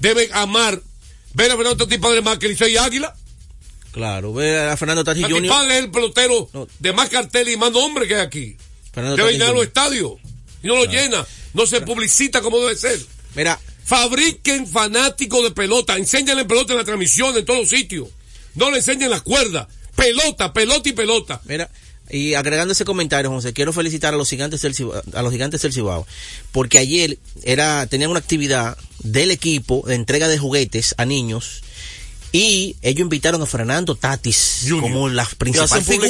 debe 0.00 0.28
amar, 0.32 0.80
ver 1.34 1.50
a 1.50 1.56
Fernando 1.56 1.84
Tati 1.84 1.98
Padre 1.98 2.22
más 2.22 2.38
que 2.38 2.48
Licey 2.48 2.74
y 2.74 2.76
Águila. 2.76 3.14
Claro, 3.92 4.32
ve 4.32 4.58
a 4.58 4.76
Fernando 4.76 5.02
Tatis 5.02 5.22
Tati 5.22 5.34
Jr. 5.34 5.48
Padre 5.48 5.78
es 5.78 5.84
el 5.84 5.90
pelotero 5.90 6.48
de 6.78 6.92
más 6.92 7.08
cartel 7.08 7.48
y 7.48 7.56
más 7.56 7.72
nombre 7.72 8.06
que 8.06 8.14
hay 8.14 8.20
aquí. 8.20 8.56
Fernando 8.92 9.16
Debe 9.16 9.28
Tatis 9.28 9.38
llenar 9.38 9.48
Jr. 9.48 9.56
los 9.56 9.66
estadios. 9.66 10.12
Y 10.62 10.66
no 10.68 10.76
lo 10.76 10.84
llena. 10.84 11.26
No 11.52 11.66
se 11.66 11.80
publicita 11.80 12.40
como 12.40 12.58
debe 12.60 12.76
ser. 12.76 13.00
Mira, 13.34 13.58
Fabriquen 13.86 14.66
fanáticos 14.66 15.44
de 15.44 15.52
pelota. 15.52 15.96
Enséñenle 15.96 16.44
pelota 16.44 16.72
en 16.72 16.80
la 16.80 16.84
transmisión, 16.84 17.36
en 17.36 17.44
todos 17.44 17.60
los 17.60 17.68
sitios. 17.68 18.08
No 18.56 18.70
le 18.70 18.78
enseñen 18.78 19.10
las 19.10 19.22
cuerdas. 19.22 19.68
Pelota, 19.94 20.52
pelota 20.52 20.88
y 20.88 20.92
pelota. 20.92 21.40
Mira, 21.44 21.70
y 22.10 22.34
agregando 22.34 22.72
ese 22.72 22.84
comentario, 22.84 23.30
José, 23.30 23.52
quiero 23.52 23.72
felicitar 23.72 24.12
a 24.12 24.16
los 24.16 24.28
gigantes 24.28 24.60
del 24.62 24.74
Cibao, 24.74 25.02
a 25.14 25.22
los 25.22 25.32
gigantes 25.32 25.62
del 25.62 25.72
Cibao, 25.72 26.04
porque 26.50 26.78
ayer 26.78 27.18
era 27.44 27.86
tenían 27.86 28.10
una 28.10 28.18
actividad 28.18 28.76
del 29.04 29.30
equipo 29.30 29.84
de 29.86 29.94
entrega 29.94 30.26
de 30.26 30.38
juguetes 30.38 30.94
a 30.98 31.04
niños 31.04 31.62
y 32.32 32.76
ellos 32.82 33.00
invitaron 33.00 33.40
a 33.42 33.46
Fernando 33.46 33.94
Tatis 33.94 34.64
como 34.80 35.08
la 35.08 35.24
principal 35.38 35.82
figura. 35.82 36.08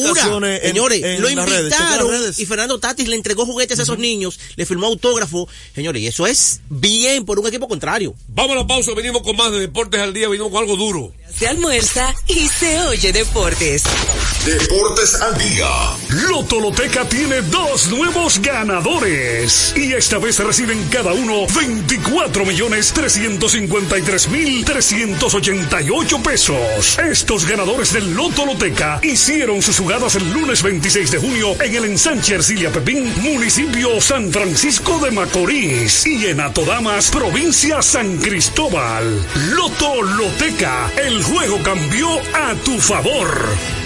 en- 0.62 0.62
Señores, 0.62 1.02
en 1.04 1.22
lo 1.22 1.28
invitaron 1.30 2.10
redes. 2.10 2.38
y 2.38 2.46
Fernando 2.46 2.78
Tatis 2.78 3.08
le 3.08 3.16
entregó 3.16 3.46
juguetes 3.46 3.78
a 3.78 3.82
esos 3.82 3.98
niños, 3.98 4.38
le 4.56 4.66
firmó 4.66 4.86
autógrafo. 4.86 5.48
Señores, 5.74 6.02
y 6.02 6.06
eso 6.06 6.26
es 6.26 6.60
bien 6.68 7.24
por 7.24 7.38
un 7.38 7.46
equipo 7.46 7.68
contrario. 7.68 8.14
Vamos 8.28 8.52
a 8.52 8.60
la 8.60 8.66
pausa, 8.66 8.92
venimos 8.94 9.22
con 9.22 9.36
más 9.36 9.52
de 9.52 9.60
Deportes 9.60 10.00
al 10.00 10.12
Día, 10.12 10.28
venimos 10.28 10.50
con 10.52 10.62
algo 10.62 10.76
duro. 10.76 11.12
Se 11.36 11.46
almuerza 11.46 12.14
y 12.28 12.48
se 12.48 12.80
oye 12.82 13.12
deportes. 13.12 13.82
Deportes 14.44 15.14
al 15.16 15.36
día. 15.36 15.66
Loto 16.08 16.60
Loteca 16.60 17.06
tiene 17.08 17.42
dos 17.42 17.88
nuevos 17.88 18.38
ganadores. 18.40 19.74
Y 19.76 19.92
esta 19.92 20.18
vez 20.18 20.38
reciben 20.38 20.82
cada 20.90 21.12
uno 21.12 21.46
24 21.48 22.46
millones 22.46 22.92
353 22.92 24.28
mil 24.28 24.64
388 24.64 26.05
pesos. 26.22 26.98
Estos 26.98 27.46
ganadores 27.46 27.92
del 27.92 28.14
Loto 28.14 28.46
Loteca 28.46 29.00
hicieron 29.02 29.60
sus 29.60 29.78
jugadas 29.78 30.14
el 30.14 30.32
lunes 30.32 30.62
26 30.62 31.10
de 31.10 31.18
junio 31.18 31.60
en 31.60 31.74
el 31.74 31.84
ensanche 31.84 32.36
Ercilia 32.36 32.70
Pepín, 32.70 33.12
municipio 33.22 34.00
San 34.00 34.30
Francisco 34.30 35.00
de 35.00 35.10
Macorís. 35.10 36.06
Y 36.06 36.26
en 36.26 36.40
Atodamas, 36.40 37.10
provincia 37.10 37.82
San 37.82 38.18
Cristóbal. 38.18 39.26
Loto 39.50 40.00
Loteca, 40.02 40.90
el 40.96 41.22
juego 41.24 41.60
cambió 41.62 42.08
a 42.34 42.54
tu 42.64 42.78
favor. 42.78 43.85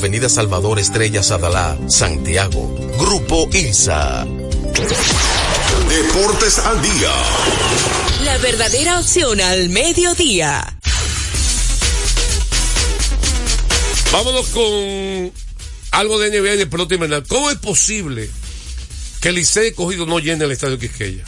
Avenida 0.00 0.30
Salvador 0.30 0.78
Estrella 0.78 1.22
Sadalá, 1.22 1.76
Santiago. 1.86 2.74
Grupo 2.98 3.50
ILSA. 3.52 4.24
Deportes 5.90 6.58
al 6.58 6.80
día. 6.80 7.12
La 8.24 8.38
verdadera 8.38 8.98
opción 8.98 9.42
al 9.42 9.68
mediodía. 9.68 10.74
Vámonos 14.10 14.46
con 14.46 15.32
algo 15.90 16.18
de 16.18 16.30
NBA 16.30 16.54
y 16.54 16.56
de 16.56 16.66
pelota 16.66 16.94
invernal. 16.94 17.26
¿Cómo 17.28 17.50
es 17.50 17.58
posible 17.58 18.30
que 19.20 19.28
el 19.28 19.34
Licey 19.34 19.72
cogido 19.72 20.06
no 20.06 20.18
llene 20.18 20.46
el 20.46 20.52
estadio 20.52 20.78
Quisqueya? 20.78 21.24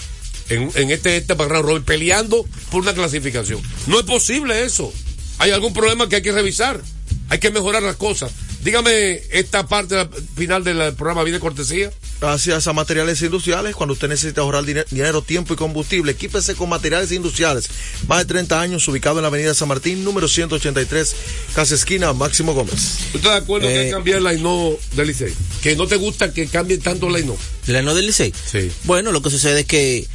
En, 0.49 0.70
en 0.77 0.91
este, 0.91 1.18
este 1.18 1.35
robin, 1.35 1.85
peleando 1.85 2.47
por 2.70 2.81
una 2.81 2.95
clasificación. 2.95 3.61
No 3.87 4.01
es 4.01 4.07
posible 4.07 4.64
eso. 4.64 4.91
Hay 5.37 5.51
algún 5.51 5.75
problema 5.75 6.09
que 6.09 6.16
hay 6.16 6.23
que 6.23 6.33
revisar. 6.33 6.81
Hay 7.29 7.39
que 7.39 7.51
mejorar 7.51 7.83
las 7.83 7.97
cosas. 7.97 8.33
Dígame 8.63 9.21
esta 9.33 9.67
parte 9.67 9.97
la- 9.97 10.09
final 10.37 10.63
del 10.63 10.95
programa 10.95 11.25
Vida 11.25 11.39
y 11.39 11.41
Cortesía. 11.41 11.91
Gracias 12.21 12.69
a 12.69 12.73
materiales 12.73 13.21
industriales, 13.21 13.75
cuando 13.75 13.95
usted 13.95 14.09
necesita 14.09 14.43
ahorrar 14.43 14.65
dine- 14.65 14.85
dinero, 14.91 15.21
tiempo 15.23 15.53
y 15.55 15.57
combustible, 15.57 16.13
equípese 16.13 16.55
con 16.55 16.69
materiales 16.69 17.11
industriales. 17.11 17.69
Más 18.07 18.19
de 18.21 18.25
30 18.27 18.61
años, 18.61 18.87
ubicado 18.87 19.19
en 19.19 19.23
la 19.23 19.29
avenida 19.29 19.53
San 19.55 19.67
Martín, 19.67 20.05
número 20.05 20.29
183, 20.29 21.17
casa 21.57 21.75
esquina, 21.75 22.13
Máximo 22.13 22.55
Gómez. 22.55 22.99
¿Tú 23.11 23.19
estás 23.19 23.33
de 23.33 23.39
acuerdo 23.39 23.67
que 23.67 23.75
hay 23.75 23.81
Eh, 23.81 23.85
que 23.87 23.91
cambiar 23.91 24.19
el 24.19 24.25
line 24.25 24.79
del 24.93 25.07
Licey? 25.09 25.35
Que 25.63 25.75
no 25.75 25.89
te 25.89 25.97
gusta 25.97 26.33
que 26.33 26.47
cambie 26.47 26.79
tanto 26.79 27.09
el 27.09 27.15
line 27.15 27.35
¿La 27.67 27.83
no 27.83 27.95
del 27.97 28.07
Licey? 28.07 28.33
Sí. 28.51 28.71
Bueno, 28.85 29.11
lo 29.11 29.23
que 29.23 29.31
sucede 29.31 29.61
es 29.61 29.67
que 29.67 30.07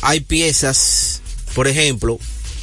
hay 0.00 0.20
piezas, 0.20 1.20
por 1.54 1.68
ejemplo, 1.68 2.18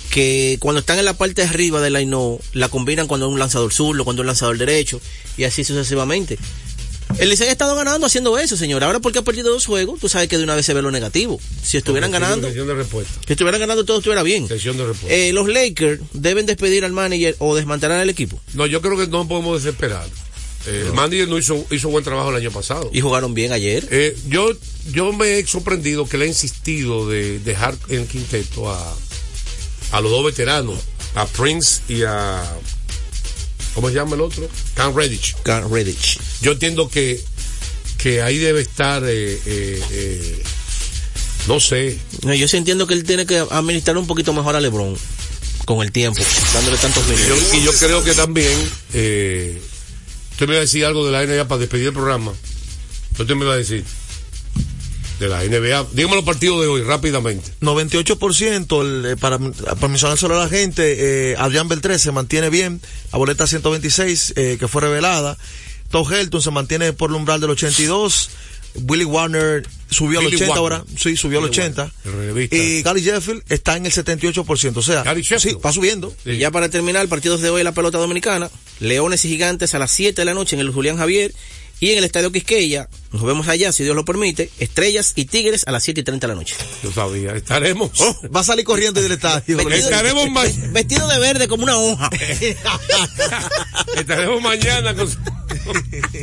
que 0.10 0.58
cuando 0.60 0.80
están 0.80 1.00
en 1.00 1.06
la 1.06 1.18
parte 1.18 1.42
de 1.42 1.48
arriba 1.48 1.82
del 1.82 1.94
line 1.94 2.40
la 2.54 2.70
combinan 2.70 3.08
cuando 3.08 3.28
es 3.28 3.32
un 3.34 3.40
lanzador 3.40 3.74
zurdo, 3.74 4.04
cuando 4.04 4.22
es 4.22 4.24
un 4.24 4.28
lanzador 4.28 4.58
derecho, 4.58 5.02
y 5.38 5.44
así 5.44 5.64
sucesivamente. 5.64 6.38
El 7.20 7.30
Licey 7.30 7.48
ha 7.48 7.52
estado 7.52 7.76
ganando 7.76 8.06
haciendo 8.06 8.38
eso, 8.38 8.58
señor. 8.58 8.84
Ahora 8.84 9.00
porque 9.00 9.20
ha 9.20 9.22
perdido 9.24 9.52
dos 9.52 9.66
juegos, 9.66 10.00
tú 10.00 10.10
sabes 10.10 10.28
que 10.28 10.38
de 10.38 10.44
una 10.44 10.56
vez 10.56 10.66
se 10.66 10.74
ve 10.74 10.82
lo 10.82 10.92
negativo. 10.92 11.40
Si 11.64 11.78
estuvieran 11.78 12.12
ganando, 12.12 12.52
si 12.52 12.60
estuvieran 13.34 13.60
ganando 13.60 13.86
todo 13.86 13.98
estuviera 14.00 14.24
bien. 14.24 14.48
De. 14.48 14.58
Eh, 15.08 15.34
los 15.34 15.48
Lakers 15.48 16.02
deben 16.14 16.46
despedir 16.46 16.86
al 16.86 16.92
manager 16.92 17.36
o 17.40 17.56
desmantelar 17.56 18.02
el 18.02 18.10
equipo. 18.10 18.40
No, 18.54 18.68
yo 18.68 18.82
creo 18.82 18.98
que 18.98 19.08
no 19.08 19.28
podemos 19.28 19.64
desesperar. 19.64 20.06
Eh, 20.68 20.84
El 20.88 20.94
manager 20.94 21.28
no 21.30 21.38
hizo, 21.38 21.66
hizo 21.72 21.90
buen 21.90 22.04
trabajo 22.04 22.30
el 22.30 22.36
año 22.36 22.52
pasado. 22.52 22.90
Y 22.94 23.02
jugaron 23.02 23.34
bien 23.34 23.54
ayer. 23.54 23.88
Eh, 23.90 24.16
yo, 24.28 24.52
yo 24.92 25.14
me 25.14 25.40
he 25.40 25.48
sorprendido 25.48 26.08
que 26.08 26.18
le 26.18 26.26
he 26.26 26.28
insistido 26.28 27.08
de 27.08 27.40
dejar 27.40 27.76
en 27.88 28.02
el 28.02 28.08
quinteto 28.08 28.70
a, 28.70 28.96
a 29.92 30.02
los 30.02 30.12
dos 30.12 30.26
veteranos, 30.26 30.80
a 31.16 31.26
Prince 31.26 31.82
y 31.90 32.04
a. 32.04 32.44
¿Cómo 33.74 33.90
se 33.90 33.96
llama 33.96 34.16
el 34.16 34.22
otro? 34.22 34.50
Cam 34.76 34.96
Redditch. 34.96 35.36
Cam 35.44 35.72
Redditch. 35.72 36.20
Yo 36.42 36.54
entiendo 36.54 36.90
que, 36.90 37.22
que 37.98 38.22
ahí 38.22 38.38
debe 38.38 38.62
estar. 38.62 39.04
eh, 39.06 39.40
eh, 39.46 39.82
eh, 39.92 40.44
no 41.48 41.60
sé. 41.60 41.98
No, 42.24 42.34
Yo 42.34 42.48
sí 42.48 42.58
entiendo 42.58 42.88
que 42.88 42.94
él 42.96 43.04
tiene 43.04 43.26
que 43.26 43.38
administrar 43.52 43.98
un 43.98 44.08
poquito 44.08 44.34
mejor 44.34 44.56
a 44.56 44.60
LeBron 44.60 44.98
con 45.66 45.82
el 45.82 45.92
tiempo, 45.92 46.22
dándole 46.54 46.78
tantos 46.78 47.06
minutos. 47.08 47.28
Yo- 47.52 47.58
y 47.58 47.64
yo 47.64 47.74
creo 47.74 48.04
que 48.04 48.14
también. 48.14 48.52
Eh, 48.94 49.62
usted 50.32 50.48
me 50.48 50.54
va 50.54 50.60
a 50.60 50.62
decir 50.62 50.84
algo 50.86 51.06
de 51.06 51.12
la 51.12 51.22
NBA 51.24 51.48
para 51.48 51.60
despedir 51.60 51.88
el 51.88 51.94
programa. 51.94 52.34
¿Qué 53.16 53.22
usted 53.22 53.36
me 53.36 53.46
va 53.46 53.54
a 53.54 53.58
decir? 53.58 53.84
De 55.20 55.28
la 55.28 55.44
NBA. 55.44 55.88
Dígame 55.94 56.16
los 56.16 56.26
partidos 56.26 56.62
de 56.62 56.68
hoy, 56.68 56.82
rápidamente. 56.84 57.52
98% 57.62 58.82
el, 58.82 59.06
eh, 59.06 59.18
para, 59.18 59.40
para 59.40 59.88
mencionar 59.88 60.18
solo 60.18 60.40
a 60.40 60.44
la 60.44 60.50
gente, 60.50 61.32
eh, 61.32 61.36
Adrián 61.38 61.68
Beltré 61.68 61.98
se 61.98 62.12
mantiene 62.12 62.50
bien, 62.50 62.82
la 63.12 63.18
boleta 63.18 63.48
126 63.48 64.34
eh, 64.36 64.58
que 64.60 64.68
fue 64.68 64.82
revelada, 64.82 65.38
Todd 65.90 66.12
Helton 66.12 66.42
se 66.42 66.52
mantiene 66.52 66.94
por 66.94 67.10
el 67.10 67.16
umbral 67.16 67.42
del 67.42 67.52
82. 67.52 68.30
Willie 68.88 69.06
Warner 69.06 69.68
subió 69.90 70.20
al 70.20 70.26
Billy 70.26 70.36
80 70.36 70.62
Warner. 70.62 70.80
ahora. 70.80 70.94
Sí, 70.98 71.18
subió 71.18 71.40
al 71.40 71.46
Billy 71.46 71.60
80. 71.60 71.82
Warner, 71.82 71.94
el 72.06 72.12
relevista. 72.12 72.56
Y 72.56 72.82
Gary 72.84 73.02
Sheffield 73.02 73.44
está 73.50 73.76
en 73.76 73.86
el 73.86 73.92
78%. 73.92 74.78
O 74.78 74.82
sea, 74.82 75.04
sí, 75.40 75.54
va 75.66 75.72
subiendo. 75.72 76.14
Y 76.26 76.38
ya 76.38 76.52
para 76.52 76.70
terminar, 76.70 77.08
partidos 77.08 77.42
de 77.42 77.50
hoy 77.50 77.62
en 77.62 77.66
la 77.66 77.72
pelota 77.72 77.98
dominicana, 77.98 78.52
Leones 78.80 79.26
y 79.26 79.30
Gigantes 79.30 79.74
a 79.74 79.80
las 79.80 79.92
7 79.92 80.22
de 80.22 80.26
la 80.26 80.34
noche 80.34 80.56
en 80.56 80.60
el 80.60 80.70
Julián 80.70 80.98
Javier 80.98 81.34
y 81.80 81.92
en 81.92 82.00
el 82.00 82.04
Estadio 82.06 82.32
Quisqueya, 82.32 82.90
nos 83.12 83.24
vemos 83.24 83.48
allá 83.48 83.72
si 83.72 83.84
Dios 83.84 83.96
lo 83.96 84.04
permite, 84.04 84.50
Estrellas 84.60 85.14
y 85.16 85.26
Tigres 85.26 85.64
a 85.68 85.72
las 85.72 85.84
7 85.84 86.02
y 86.02 86.04
30 86.04 86.26
de 86.28 86.34
la 86.34 86.40
noche. 86.40 86.56
Yo 86.84 86.92
sabía, 86.92 87.34
estaremos. 87.36 87.92
Va 88.36 88.40
a 88.40 88.44
salir 88.44 88.66
corriendo 88.66 89.02
del 89.02 89.12
estadio. 89.12 89.60
Estaremos 89.70 90.30
ma- 90.32 90.46
Vestido 90.72 91.08
de 91.08 91.20
verde 91.20 91.48
como 91.48 91.64
una 91.64 91.78
hoja. 91.78 92.10
Estaremos 93.98 94.42
mañana 94.42 94.96
con 94.96 95.10
su, 95.10 95.18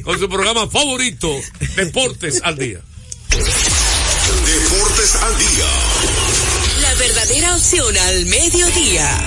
con 0.02 0.18
su 0.18 0.28
programa 0.28 0.68
favorito, 0.68 1.30
Deportes 1.76 2.40
al 2.42 2.56
Día. 2.58 2.80
Deportes 3.30 5.14
al 5.16 5.38
día. 5.38 5.66
La 6.82 6.94
verdadera 6.94 7.54
opción 7.56 7.96
al 7.96 8.26
mediodía. 8.26 9.26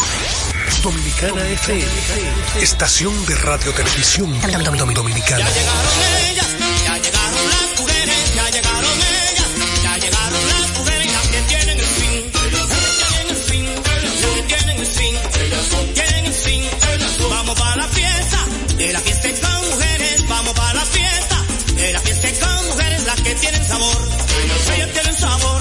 Dominicana 0.83 1.47
FM, 1.47 1.85
estación 2.59 3.25
de 3.27 3.35
radio 3.35 3.71
televisión 3.71 4.33
dominicana. 4.95 5.45
ellas, 6.31 6.47
ya 6.83 6.97
llegaron 6.97 7.49
las 7.49 7.79
mujeres, 7.79 8.33
ya 8.35 8.49
llegaron 8.49 8.97
ellas, 9.29 9.47
ya 9.83 9.97
llegaron 9.97 10.47
las 10.47 10.71
las 11.13 11.27
que 11.27 11.41
tienen 11.41 11.79
el 11.79 11.85
fin, 11.85 12.31
tienen 12.31 13.29
el 13.29 13.35
fin, 13.35 13.75
tienen 14.47 14.79
el 14.79 14.87
fin, 14.87 15.93
tienen 15.93 16.25
el 16.25 16.33
fin. 16.33 16.63
Vamos 17.29 17.59
para 17.59 17.75
la 17.75 17.87
fiesta, 17.87 18.45
de 18.77 18.93
la 18.93 18.99
fiesta 19.01 19.47
con 19.47 19.69
mujeres, 19.69 20.27
vamos 20.27 20.53
para 20.53 20.73
la 20.73 20.85
fiesta, 20.85 21.45
de 21.75 21.93
la 21.93 21.99
fiesta 21.99 22.47
con 22.47 22.65
mujeres, 22.69 23.05
las 23.05 23.21
que 23.21 23.35
tienen 23.35 23.65
sabor, 23.65 24.09
ellas 24.75 24.93
tienen 24.93 25.15
sabor, 25.15 25.60